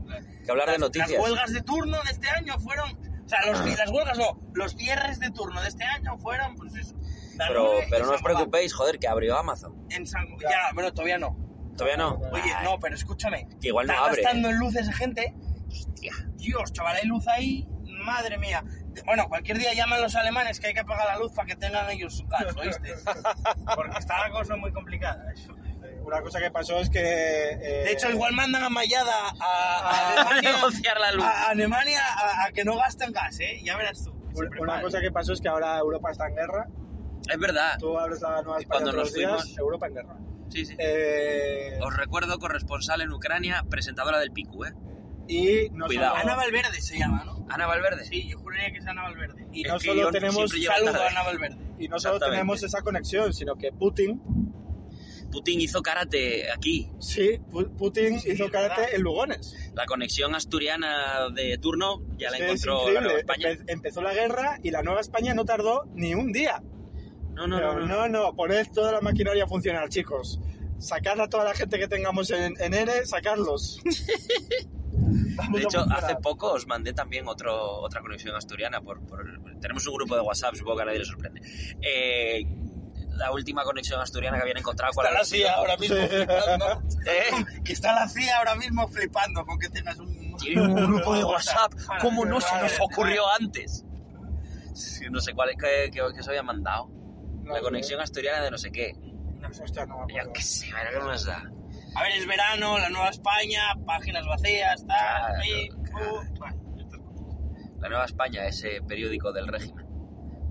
Que 0.45 0.51
hablar 0.51 0.67
de 0.67 0.73
las- 0.73 0.81
noticias. 0.81 1.11
Las 1.11 1.21
huelgas 1.21 1.53
de 1.53 1.63
turno 1.63 1.97
de 2.05 2.11
este 2.11 2.29
año 2.29 2.59
fueron. 2.61 2.91
O 3.25 3.29
sea, 3.29 3.45
los, 3.47 3.79
las 3.79 3.91
huelgas 3.91 4.17
no, 4.19 4.41
los 4.55 4.77
cierres 4.77 5.19
de 5.19 5.31
turno 5.31 5.61
de 5.61 5.69
este 5.69 5.85
año 5.85 6.17
fueron, 6.19 6.55
pues 6.55 6.75
eso. 6.77 6.95
Pero, 7.37 7.73
pero 7.91 8.07
no 8.07 8.13
os 8.13 8.23
preocupéis, 8.23 8.73
joder, 8.73 8.99
que 9.01 9.09
abrió 9.09 9.37
Amazon. 9.37 9.75
En 9.91 10.07
San 10.07 10.25
Ya, 10.41 10.71
bueno, 10.75 10.93
todavía 10.93 11.19
no. 11.19 11.37
¿Todavía 11.77 11.97
no? 11.97 12.21
Oye, 12.31 12.53
no, 12.63 12.79
pero 12.79 12.95
escúchame. 12.95 13.49
Que 13.61 13.69
igual 13.69 13.89
no 13.89 13.93
está 13.95 14.07
abre. 14.07 14.23
gastando 14.23 14.49
en 14.51 14.59
luz 14.59 14.77
esa 14.77 14.93
gente. 14.93 15.35
Hostia. 15.79 16.13
Dios, 16.37 16.73
chaval, 16.73 16.97
hay 16.97 17.07
luz 17.09 17.27
ahí. 17.29 17.67
Madre 18.05 18.39
mía. 18.39 18.63
Bueno, 19.07 19.29
cualquier 19.29 19.59
día 19.59 19.73
llaman 19.75 20.01
los 20.03 20.15
alemanes 20.15 20.61
que 20.61 20.69
hay 20.69 20.75
que 20.75 20.81
apagar 20.81 21.07
la 21.07 21.19
luz 21.19 21.33
para 21.33 21.47
que 21.47 21.57
tengan 21.57 21.89
ellos 21.91 22.17
su 22.17 22.27
gas, 22.27 22.45
¿oíste? 22.57 22.95
Porque 23.77 23.99
está 23.99 24.29
la 24.29 24.31
cosa 24.31 24.57
muy 24.57 24.73
complicada. 24.73 25.33
eso. 25.33 25.55
Eh, 25.85 26.01
Una 26.05 26.21
cosa 26.23 26.39
que 26.41 26.51
pasó 26.51 26.79
es 26.81 26.91
que... 26.91 27.01
eh, 27.01 27.57
De 27.85 27.93
hecho, 27.93 28.11
igual 28.11 28.35
mandan 28.35 28.63
a 28.65 28.69
Mayada 28.71 29.13
a, 29.29 29.35
a 29.41 29.91
A 29.91 30.11
Alemania, 30.31 30.53
negociar 30.53 30.99
la 31.01 31.13
luz. 31.13 31.25
a 31.25 31.49
Alemania 31.51 32.01
a, 32.05 32.45
a 32.47 32.53
que 32.53 32.65
no 32.65 32.77
gasten 32.77 33.13
gas, 33.13 33.39
¿eh? 33.41 33.61
Ya 33.65 33.77
verás 33.77 34.05
tú. 34.05 34.13
Una 34.35 34.51
preparan. 34.51 34.83
cosa 34.83 35.01
que 35.01 35.11
pasó 35.13 35.33
es 35.33 35.41
que 35.41 35.49
ahora 35.49 35.79
Europa 35.79 36.11
está 36.11 36.29
en 36.29 36.35
guerra. 36.37 36.67
Es 37.31 37.39
verdad. 37.39 37.79
Tú 37.79 37.99
abres 37.99 38.21
la 38.21 38.43
nueva 38.43 38.59
España 38.59 38.83
cuando 38.83 38.93
nos 38.93 39.15
días, 39.15 39.31
fuimos- 39.31 39.59
Europa 39.59 39.87
en 39.87 39.95
guerra. 39.95 40.17
Sí, 40.51 40.67
sí. 40.67 40.77
Eh, 40.79 41.79
Os 41.83 41.97
recuerdo 41.97 42.39
corresponsal 42.39 43.01
en 43.01 43.13
Ucrania, 43.13 43.65
presentadora 43.71 44.19
del 44.19 44.31
Picu, 44.31 44.65
¿eh? 44.67 44.73
Y 45.29 45.69
no 45.71 45.87
Cuidado. 45.87 46.11
solo, 46.17 46.23
Ana 46.23 46.37
Valverde 46.37 46.81
se 46.81 46.99
llama, 46.99 47.25
¿no? 47.25 47.47
Ana 47.49 47.67
Valverde. 47.67 48.05
Sí, 48.05 48.29
yo 48.29 48.39
juraría 48.39 48.71
que 48.73 48.79
es 48.79 48.87
Ana 48.87 49.03
Valverde. 49.03 49.47
y 49.53 49.63
Es 49.67 49.73
no 49.73 49.81
solo 49.81 50.11
tenemos 50.11 50.51
Saludo 50.51 51.03
a 51.03 51.09
Ana 51.09 51.23
Valverde. 51.23 51.57
y 51.79 51.89
no 51.89 51.99
solo 51.99 52.19
tenemos 52.19 52.63
esa 52.63 52.83
conexión, 52.83 53.33
sino 53.33 53.57
que 53.57 53.73
Putin, 53.73 54.21
Putin 55.33 55.61
hizo 55.61 55.83
karate 55.83 56.51
aquí. 56.53 56.89
sí, 57.01 57.39
Pu- 57.51 57.75
Putin 57.77 58.21
Sí, 58.21 58.31
hizo 58.33 58.45
es 58.45 58.51
verdad. 58.53 58.69
karate 58.77 58.97
en 58.97 59.03
Lugones. 59.03 59.55
La 59.75 59.85
conexión 59.87 60.35
asturiana 60.35 61.29
de 61.35 61.59
turno 61.59 62.03
ya 62.17 62.31
la 62.31 62.37
Es 62.39 62.43
que 62.45 62.53
es 62.53 62.65
encontró 62.65 62.91
la. 62.93 63.01
Nueva 63.01 63.19
España. 63.19 63.49
Empe- 63.51 63.65
empezó 63.67 64.01
la 64.03 64.15
guerra 64.15 64.59
y 64.63 64.71
la 64.71 64.83
Nueva 64.83 65.01
España 65.01 65.35
no 65.35 65.45
tardó 65.45 65.85
ni 65.95 66.15
un 66.15 66.31
día. 66.33 66.63
No, 67.33 67.49
no, 67.49 67.57
Pero 67.57 67.81
no, 67.81 67.87
no. 67.87 67.97
no, 68.07 68.09
no, 68.09 68.37
poned 68.37 68.65
toda 68.73 68.93
la 68.93 69.01
maquinaria 69.01 69.43
a 69.43 69.47
funcionar, 69.49 69.89
chicos. 69.89 70.39
Sacad 70.79 71.21
a 71.21 71.29
toda 71.29 71.43
la 71.45 71.55
gente 71.55 71.79
que 71.81 71.89
tengamos 71.89 72.31
en, 72.31 72.55
en 72.61 72.75
ERE, 72.75 73.05
sacarlos. 73.07 73.81
De 75.53 75.63
hecho, 75.63 75.85
hace 75.91 76.17
poco 76.17 76.53
os 76.53 76.67
mandé 76.67 76.93
también 76.93 77.27
otro, 77.29 77.81
otra 77.81 78.01
conexión 78.01 78.35
asturiana. 78.37 78.81
Por, 78.81 79.01
por- 79.07 79.25
tenemos 79.61 79.87
un 79.87 79.95
grupo 79.95 80.15
de 80.15 80.21
WhatsApp, 80.23 80.55
supongo 80.55 80.77
que 80.77 80.83
a 80.83 80.87
nadie 80.87 80.99
le 81.01 81.05
sorprende. 81.05 81.41
Eh, 81.83 82.45
la 83.11 83.31
última 83.33 83.63
conexión 83.65 84.01
asturiana 84.01 84.37
que 84.39 84.43
habían 84.43 84.59
encontrado. 84.59 84.93
¿cuál 84.93 85.07
Está 85.07 85.19
la? 85.19 85.25
CIA 85.25 85.53
ahora 85.55 85.77
mismo 85.77 85.97
flipando. 85.97 86.83
¿Eh? 87.07 87.63
Que 87.65 87.73
está 87.73 87.95
la 87.95 88.09
CIA 88.09 88.39
ahora 88.39 88.55
mismo 88.57 88.89
flipando 88.89 89.45
con 89.47 89.59
que 89.59 89.69
tengas 89.69 89.99
un... 89.99 90.37
Tienen 90.37 90.71
un 90.71 90.75
grupo 90.75 91.15
de 91.15 91.25
WhatsApp. 91.25 91.73
¿Cómo 92.01 92.25
no 92.25 92.41
se 92.41 92.61
nos 92.61 92.73
ocurrió 92.81 93.23
antes? 93.39 93.85
Sí, 94.75 95.05
No 95.11 95.21
sé 95.21 95.33
cuál 95.33 95.51
es 95.51 95.57
que, 95.57 95.91
que, 95.93 96.01
que 96.15 96.23
se 96.23 96.31
había 96.31 96.43
mandado. 96.43 96.91
La 97.45 97.61
conexión 97.61 98.01
asturiana 98.01 98.43
de 98.43 98.51
no 98.51 98.59
sé 98.59 98.73
qué. 98.73 98.95
No, 99.41 99.49
hostia, 99.49 99.87
no 99.87 99.99
me 100.07 100.15
Yo 100.15 100.21
acuerdo. 100.21 100.33
qué 100.33 100.43
sé, 100.43 100.71
a 100.73 100.83
ver 100.83 100.95
qué 100.95 100.99
más 101.01 101.25
da. 101.25 101.43
A 101.95 102.03
ver, 102.03 102.13
es 102.13 102.27
verano, 102.27 102.79
la 102.79 102.89
Nueva 102.91 103.09
España, 103.09 103.61
páginas 103.87 104.27
vacías, 104.27 104.85
tal, 104.87 105.43
Claro, 105.43 105.81
claro. 105.85 106.23
bueno, 106.39 106.63
cosas. 106.65 107.81
La 107.81 107.89
Nueva 107.89 108.05
España, 108.05 108.47
ese 108.47 108.81
periódico 108.83 109.33
del 109.33 109.47
régimen. 109.49 109.87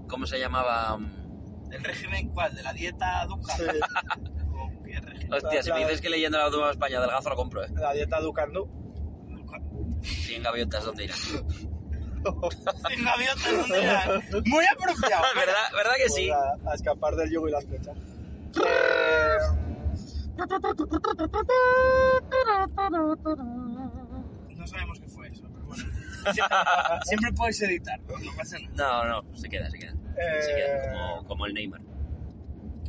¿Cómo 0.08 0.26
se 0.26 0.40
llamaba? 0.40 0.98
¿Del 1.70 1.84
régimen 1.84 2.30
cuál? 2.30 2.54
¿De 2.56 2.64
la 2.64 2.72
dieta 2.74 3.26
Duca? 3.26 3.56
Sí, 3.56 3.64
¿O 4.54 4.84
qué 4.84 5.00
régimen? 5.00 5.34
Hostia, 5.34 5.64
si 5.64 5.72
me 5.72 5.80
dices 5.80 6.02
que 6.02 6.10
leyendo 6.10 6.38
la 6.38 6.50
Nueva 6.50 6.72
España 6.72 7.02
del 7.02 7.10
gazo 7.10 7.30
lo 7.30 7.36
compro, 7.36 7.64
¿eh? 7.64 7.70
la 7.76 7.94
dieta 7.94 8.20
Ducandú. 8.20 8.70
100 10.04 10.44
gaviotas, 10.44 10.84
¿dónde 10.86 11.06
irán? 11.06 11.18
Sin 11.18 13.04
gaviotas, 13.06 13.58
¿dónde 13.58 13.82
irán? 13.84 14.22
Muy 14.46 14.66
apropiado. 14.66 15.24
¿Verdad, 15.36 15.72
¿Verdad 15.76 15.94
que 15.98 16.10
sí? 16.10 16.30
Pues 16.30 16.68
a, 16.68 16.72
a 16.72 16.76
escapar 16.76 17.16
del 17.16 17.32
yugo 17.32 17.48
y 17.50 17.52
las 17.52 17.66
flechas. 17.66 17.98
Eh, 17.98 19.38
No 24.58 24.68
sabemos 24.68 25.00
qué 25.00 25.08
fue 25.08 25.28
eso, 25.28 25.44
pero 25.54 25.66
bueno. 25.66 25.84
Siempre, 26.34 26.58
siempre 27.04 27.34
puedes 27.34 27.62
editar, 27.62 28.00
no, 28.02 28.18
no 28.18 28.32
pasa 28.38 28.58
nada. 28.76 29.08
No, 29.08 29.22
no, 29.24 29.36
se 29.38 29.50
queda, 29.50 29.70
se 29.70 29.78
queda. 29.80 29.92
Eh, 29.92 30.42
Se 30.42 30.56
queda 30.56 30.92
como, 30.94 31.28
como 31.28 31.46
el 31.48 31.54
Neymar. 31.54 31.82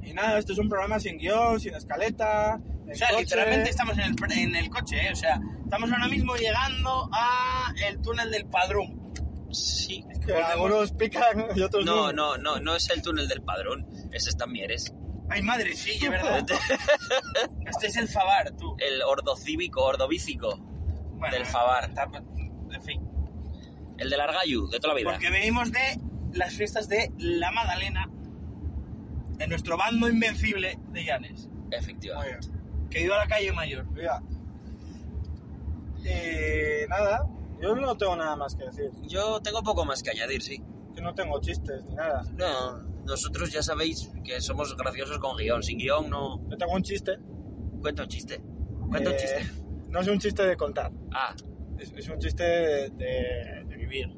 y 0.02 0.12
nada, 0.12 0.38
esto 0.38 0.52
es 0.52 0.58
un 0.58 0.68
programa 0.68 0.98
sin 1.00 1.18
guion, 1.18 1.58
sin 1.60 1.74
escaleta. 1.74 2.60
O 2.90 2.94
sea, 2.94 3.08
coche. 3.08 3.22
literalmente 3.22 3.70
estamos 3.70 3.96
en 3.98 4.04
el, 4.04 4.38
en 4.38 4.56
el 4.56 4.70
coche, 4.70 4.96
¿eh? 5.08 5.12
O 5.12 5.16
sea, 5.16 5.40
estamos 5.64 5.90
ahora 5.90 6.06
mismo 6.08 6.36
llegando 6.36 7.08
a 7.12 7.72
el 7.88 7.98
túnel 8.00 8.30
del 8.30 8.46
Padrón. 8.46 9.02
Sí. 9.50 10.04
Que 10.26 10.34
algunos 10.34 10.92
pican 10.92 11.46
y 11.54 11.62
otros 11.62 11.84
No, 11.84 12.12
no, 12.12 12.36
no, 12.36 12.58
no 12.58 12.74
es 12.76 12.90
el 12.90 13.02
túnel 13.02 13.28
del 13.28 13.40
padrón, 13.42 13.86
ese 14.10 14.30
está 14.30 14.46
en 14.46 14.52
Mieres. 14.52 14.92
Ay, 15.34 15.42
madre, 15.42 15.74
sí, 15.74 15.90
es 16.02 16.08
verdad. 16.10 16.46
Este 17.66 17.86
es 17.88 17.96
el 17.96 18.08
Favar, 18.08 18.52
tú. 18.56 18.76
El 18.78 19.02
ordocívico, 19.02 19.82
ordobícico 19.84 20.56
Bueno, 21.16 21.34
del 21.36 21.46
Favar. 21.46 21.88
está- 21.90 22.08
En 22.72 22.82
fin. 22.82 23.02
El 23.98 24.10
del 24.10 24.20
Argayu, 24.20 24.68
de 24.68 24.78
toda 24.80 24.94
la 24.94 24.98
vida. 25.00 25.10
Porque 25.10 25.30
venimos 25.30 25.70
de 25.72 26.00
las 26.32 26.54
fiestas 26.54 26.88
de 26.88 27.12
La 27.18 27.50
Madalena, 27.52 28.08
de 29.36 29.46
nuestro 29.46 29.76
bando 29.76 30.08
invencible 30.08 30.78
de 30.90 31.04
Llanes, 31.04 31.48
Efectivamente. 31.70 32.48
que 32.90 33.02
iba 33.02 33.16
a 33.16 33.18
la 33.20 33.26
calle 33.28 33.52
Mayor. 33.52 33.86
Mira. 33.90 34.20
Y 36.00 36.88
nada, 36.88 37.26
yo 37.60 37.74
no 37.76 37.96
tengo 37.96 38.16
nada 38.16 38.36
más 38.36 38.54
que 38.56 38.64
decir. 38.64 38.90
Yo 39.02 39.40
tengo 39.40 39.62
poco 39.62 39.84
más 39.84 40.02
que 40.02 40.10
añadir, 40.10 40.42
sí. 40.42 40.62
Que 40.94 41.00
no 41.00 41.14
tengo 41.14 41.40
chistes 41.40 41.84
ni 41.86 41.94
nada. 41.94 42.22
No, 42.36 42.78
nosotros 43.06 43.52
ya 43.52 43.62
sabéis 43.62 44.10
que 44.24 44.40
somos 44.40 44.76
graciosos 44.76 45.18
con 45.18 45.36
guion. 45.36 45.62
Sin 45.62 45.78
guion 45.78 46.08
no... 46.10 46.40
Yo 46.50 46.56
tengo 46.56 46.72
un 46.72 46.82
chiste. 46.82 47.18
Cuenta 47.80 48.02
un 48.04 48.08
chiste. 48.08 48.40
Cuenta 48.88 49.10
un 49.10 49.16
Eh, 49.16 49.18
chiste. 49.18 49.40
No 49.90 50.00
es 50.00 50.08
un 50.08 50.18
chiste 50.18 50.42
de 50.44 50.56
contar. 50.56 50.90
Ah, 51.12 51.34
Es, 51.78 51.92
es 51.96 52.08
un 52.08 52.18
chiste 52.18 52.42
de, 52.44 52.90
de- 52.90 53.64
de 53.66 53.76
vivir. 53.76 54.08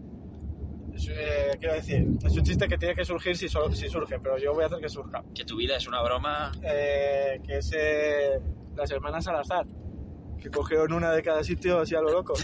Es, 0.94 1.08
eh, 1.08 1.50
quiero 1.58 1.74
decir, 1.74 2.06
es 2.24 2.36
un 2.36 2.42
chiste 2.42 2.68
que 2.68 2.78
tiene 2.78 2.94
que 2.94 3.04
surgir 3.04 3.36
si, 3.36 3.48
so- 3.48 3.70
si 3.72 3.88
surge, 3.88 4.18
pero 4.20 4.38
yo 4.38 4.52
voy 4.54 4.62
a 4.64 4.66
hacer 4.66 4.78
que 4.78 4.88
surja. 4.88 5.22
que 5.34 5.44
tu 5.44 5.56
vida 5.56 5.76
es 5.76 5.86
una 5.88 6.02
broma. 6.02 6.52
Eh, 6.62 7.40
que 7.44 7.58
es 7.58 7.72
eh, 7.76 8.38
las 8.76 8.90
hermanas 8.90 9.24
Salazar, 9.24 9.66
que 10.40 10.48
cogieron 10.50 10.92
una 10.92 11.12
de 11.12 11.22
cada 11.22 11.42
sitio 11.44 11.80
así 11.80 11.94
a 11.94 12.00
lo 12.00 12.10
loco. 12.10 12.34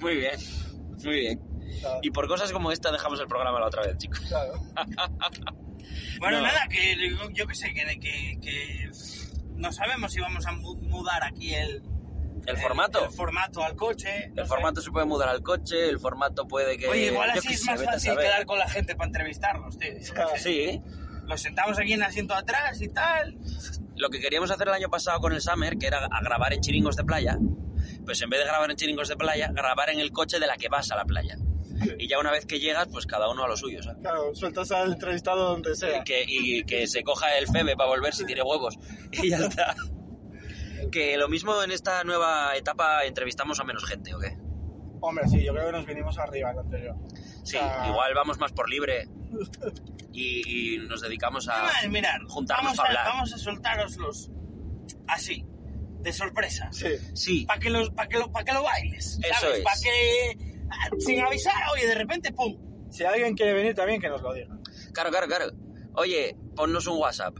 Muy 0.00 0.16
bien, 0.16 0.38
muy 1.04 1.14
bien. 1.20 1.40
Claro, 1.80 1.98
Y 2.02 2.10
por 2.10 2.28
cosas 2.28 2.52
como 2.52 2.72
esta 2.72 2.90
dejamos 2.92 3.20
el 3.20 3.26
programa 3.26 3.60
la 3.60 3.66
otra 3.66 3.82
vez, 3.82 3.96
chicos. 3.98 4.20
claro. 4.28 4.54
Bueno, 6.18 6.38
No. 6.38 6.46
nada, 6.46 6.66
que 6.70 6.96
yo, 7.34 7.46
qué 7.46 7.54
sé, 7.54 7.72
que, 7.74 7.84
que, 8.00 8.38
que 8.40 8.88
no 9.56 9.72
sabemos 9.72 10.12
si 10.12 10.20
vamos 10.20 10.46
a 10.46 10.52
mu- 10.52 10.76
mudar 10.76 11.22
aquí 11.24 11.54
el, 11.54 11.82
El 12.46 12.56
formato. 12.56 13.04
el 13.04 13.10
formato 13.10 13.62
al 13.64 13.76
coche. 13.76 14.28
no 14.34 14.42
El 14.42 14.48
sé. 14.48 14.54
formato 14.54 14.80
se 14.80 14.90
puede 14.90 15.06
mudar 15.06 15.28
al 15.28 15.42
coche, 15.42 15.88
el 15.88 15.98
formato 15.98 16.46
puede 16.46 16.76
que... 16.78 16.88
Oye, 16.88 17.06
igual 17.06 17.30
así 17.30 17.52
es 17.52 17.62
sé, 17.62 17.70
más 17.70 17.84
fácil 17.84 18.16
quedar 18.16 18.46
con 18.46 18.58
la 18.58 18.68
gente 18.68 18.94
para 18.96 19.08
entrevistarlos, 19.08 19.76
tío. 19.78 19.92
Qué 19.94 20.02
sé. 20.38 20.38
Sí, 20.38 20.82
Los 21.26 21.40
sentamos 21.42 21.78
aquí 21.78 21.92
en 21.92 22.00
el 22.02 22.06
asiento 22.08 22.34
atrás 22.34 22.80
y 22.80 22.88
tal. 22.88 23.36
lo 23.96 24.08
que 24.08 24.20
queríamos 24.20 24.50
hacer 24.50 24.68
el 24.68 24.74
año 24.74 24.88
pasado 24.88 25.20
con 25.20 25.32
el 25.32 25.40
Summer, 25.40 25.76
que 25.78 25.86
era 25.86 26.06
a 26.06 26.20
grabar 26.22 26.52
en 26.54 26.60
chiringos 26.60 26.96
de 26.96 27.04
playa, 27.04 27.36
pues 28.04 28.20
en 28.22 28.30
vez 28.30 28.40
de 28.40 28.46
grabar 28.46 28.70
en 28.70 28.76
chiringos 28.76 29.08
de 29.08 29.16
playa, 29.16 29.50
grabar 29.52 29.90
en 29.90 30.00
el 30.00 30.10
coche 30.12 30.38
de 30.38 30.46
la 30.46 30.56
que 30.56 30.68
vas 30.68 30.90
a 30.90 30.96
la 30.96 31.04
playa. 31.04 31.36
Y 31.98 32.08
ya 32.08 32.18
una 32.18 32.30
vez 32.30 32.46
que 32.46 32.58
llegas, 32.60 32.88
pues 32.88 33.06
cada 33.06 33.28
uno 33.30 33.44
a 33.44 33.48
lo 33.48 33.56
suyo, 33.56 33.82
¿sabes? 33.82 33.98
Claro, 34.02 34.34
sueltas 34.34 34.70
al 34.72 34.92
entrevistado 34.92 35.50
donde 35.50 35.74
sea. 35.76 35.98
Y 36.00 36.04
que, 36.04 36.24
y 36.26 36.64
que 36.64 36.86
se 36.86 37.02
coja 37.02 37.36
el 37.38 37.46
FEBE 37.46 37.76
para 37.76 37.88
volver 37.90 38.14
si 38.14 38.24
tiene 38.26 38.42
huevos. 38.42 38.78
Y 39.12 39.30
ya 39.30 39.38
está. 39.38 39.74
Que 40.90 41.16
lo 41.16 41.28
mismo 41.28 41.62
en 41.62 41.70
esta 41.70 42.04
nueva 42.04 42.56
etapa 42.56 43.04
entrevistamos 43.04 43.58
a 43.60 43.64
menos 43.64 43.84
gente, 43.84 44.14
¿o 44.14 44.18
qué? 44.18 44.36
Hombre, 45.00 45.26
sí, 45.28 45.42
yo 45.42 45.52
creo 45.52 45.66
que 45.66 45.72
nos 45.72 45.86
vinimos 45.86 46.18
arriba 46.18 46.50
en 46.50 46.56
lo 46.56 46.62
anterior. 46.62 46.96
Sí, 47.44 47.56
Ah. 47.60 47.86
igual 47.90 48.12
vamos 48.14 48.38
más 48.38 48.52
por 48.52 48.68
libre 48.70 49.06
y, 50.12 50.74
y 50.76 50.78
nos 50.78 51.00
dedicamos 51.02 51.48
a... 51.48 51.70
Mirar, 51.88 52.20
juntarnos 52.28 52.76
vamos 52.76 52.78
a 52.78 52.82
hablar. 52.86 53.06
vamos 53.08 53.32
a 53.32 53.38
soltaroslos 53.38 54.30
así, 55.08 55.44
de 56.00 56.12
sorpresa. 56.12 56.68
Sí, 56.72 56.86
Sí, 57.14 57.44
Para 57.46 57.60
que, 57.60 57.70
los- 57.70 57.90
pa 57.90 58.06
que, 58.08 58.18
lo, 58.18 58.30
pa 58.32 58.44
que 58.44 58.52
lo 58.52 58.62
bailes. 58.62 59.18
Eso 59.22 59.40
¿sabes? 59.40 59.58
es. 59.58 59.64
Para 59.64 59.76
que, 59.80 60.53
sin 60.98 61.20
avisar, 61.20 61.54
oye, 61.72 61.86
de 61.86 61.94
repente, 61.94 62.32
pum. 62.32 62.56
si 62.90 63.04
alguien 63.04 63.34
quiere 63.34 63.52
venir 63.52 63.74
también, 63.74 64.00
que 64.00 64.08
nos 64.08 64.22
lo 64.22 64.32
diga. 64.32 64.56
claro, 64.92 65.10
claro, 65.10 65.26
claro. 65.26 65.46
Oye, 65.94 66.36
ponnos 66.56 66.86
un 66.86 66.98
WhatsApp. 66.98 67.36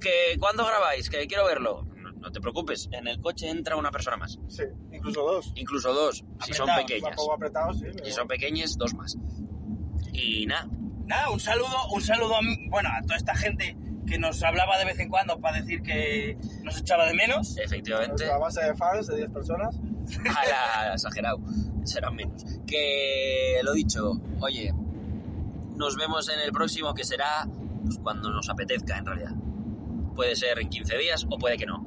¿Que 0.00 0.36
¿Cuándo 0.38 0.64
grabáis? 0.64 1.10
Que 1.10 1.26
quiero 1.26 1.44
verlo. 1.46 1.86
No, 1.96 2.12
no 2.12 2.32
te 2.32 2.40
preocupes, 2.40 2.88
en 2.92 3.08
el 3.08 3.20
coche 3.20 3.48
entra 3.48 3.76
una 3.76 3.90
persona 3.90 4.16
más. 4.16 4.38
Sí, 4.48 4.64
incluso 4.92 5.22
dos. 5.22 5.52
Incluso 5.54 5.92
dos, 5.92 6.24
si 6.44 6.52
son 6.52 6.68
pequeñas. 6.76 7.10
Un 7.10 7.16
poco 7.16 7.34
apretados, 7.34 7.78
sí. 7.78 7.86
Si 8.04 8.12
son 8.12 8.26
pequeñas, 8.26 8.76
dos 8.76 8.94
más. 8.94 9.16
Y 10.12 10.46
nada, 10.46 10.68
Nada, 11.06 11.30
un 11.30 11.40
saludo, 11.40 11.88
un 11.92 12.00
saludo 12.00 12.36
a, 12.36 12.40
bueno, 12.68 12.88
a 12.88 13.02
toda 13.02 13.16
esta 13.16 13.34
gente 13.34 13.76
que 14.06 14.18
nos 14.18 14.42
hablaba 14.42 14.78
de 14.78 14.84
vez 14.84 14.98
en 14.98 15.08
cuando 15.08 15.38
para 15.40 15.58
decir 15.60 15.82
que 15.82 16.36
nos 16.62 16.78
echaba 16.78 17.06
de 17.06 17.14
menos. 17.14 17.56
efectivamente... 17.58 18.24
Nuestra 18.26 18.38
base 18.38 18.64
de 18.64 18.74
fans 18.74 19.06
de 19.06 19.16
10 19.16 19.30
personas. 19.30 19.76
A 20.36 20.86
la 20.88 20.94
exagerado, 20.94 21.38
serán 21.84 22.14
menos. 22.14 22.44
Que 22.66 23.60
lo 23.62 23.72
dicho, 23.72 24.20
oye, 24.40 24.72
nos 25.76 25.96
vemos 25.96 26.28
en 26.28 26.40
el 26.40 26.52
próximo 26.52 26.94
que 26.94 27.04
será 27.04 27.48
pues, 27.84 27.98
cuando 27.98 28.30
nos 28.30 28.48
apetezca 28.48 28.98
en 28.98 29.06
realidad. 29.06 29.32
Puede 30.14 30.36
ser 30.36 30.58
en 30.60 30.68
15 30.68 30.98
días 30.98 31.26
o 31.28 31.38
puede 31.38 31.56
que 31.56 31.66
no. 31.66 31.84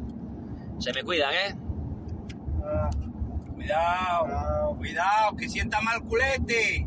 Se 0.79 0.93
me 0.93 1.03
cuidan, 1.03 1.33
¿eh? 1.33 1.55
Ah, 2.63 2.89
Cuidado, 3.53 4.23
Cuidado. 4.25 4.75
cuidado, 4.77 5.35
que 5.35 5.49
sienta 5.49 5.81
mal 5.81 6.01
culete. 6.03 6.86